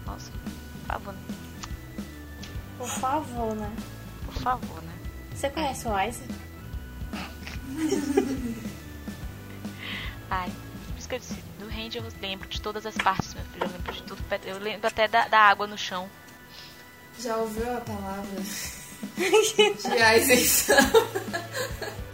[0.06, 0.30] Nossa,
[0.92, 1.20] favor, né?
[2.78, 3.72] Por favor, né?
[4.26, 4.92] Por favor, né?
[5.34, 6.22] Você conhece o Ice?
[10.30, 10.50] Ai,
[10.88, 13.64] por isso que eu disse, do Range eu lembro de todas as partes, meu filho.
[13.64, 14.22] Eu lembro de tudo.
[14.44, 16.08] Eu lembro até da, da água no chão.
[17.18, 18.40] Já ouviu a palavra
[19.16, 19.62] de
[20.18, 20.76] isenção?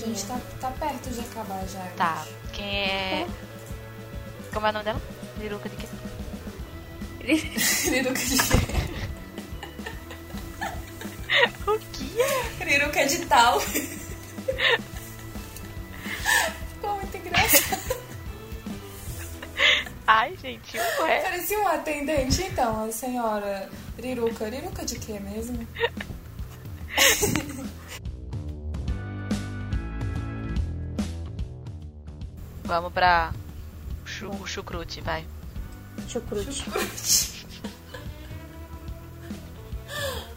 [0.00, 1.84] gente tá, tá perto de acabar já.
[1.96, 3.26] Tá, quem é.
[4.52, 5.00] Como é o nome dela?
[5.38, 5.86] Liruka de quê?
[7.90, 8.36] Riruka de
[11.66, 12.10] O que?
[12.64, 13.60] Riruka de tal.
[13.60, 13.86] Ficou
[16.96, 18.00] muito engraçado.
[20.06, 21.20] Ai, gente, ué.
[21.20, 24.48] Parecia um atendente, então, a senhora Riruka.
[24.48, 25.66] Riruka de quê mesmo?
[32.64, 33.32] Vamos pra.
[34.04, 35.26] Chu, o chucrute, vai.
[36.08, 36.64] Chucrute.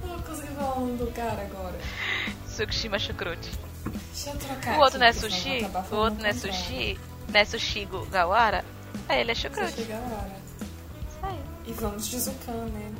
[0.03, 1.77] Não consegui falar o nome do cara agora.
[2.47, 3.51] Tsukishima chucrute.
[4.13, 5.93] Deixa eu trocar O outro não é porque senão eu sushi?
[5.93, 6.99] O outro não é sushi?
[7.27, 8.63] Não é sushi Gawara?
[9.09, 9.73] É, ele é chucrute.
[9.73, 10.35] chega a hora.
[11.09, 11.39] Isso aí.
[11.65, 12.91] E vamos de Zukan, né?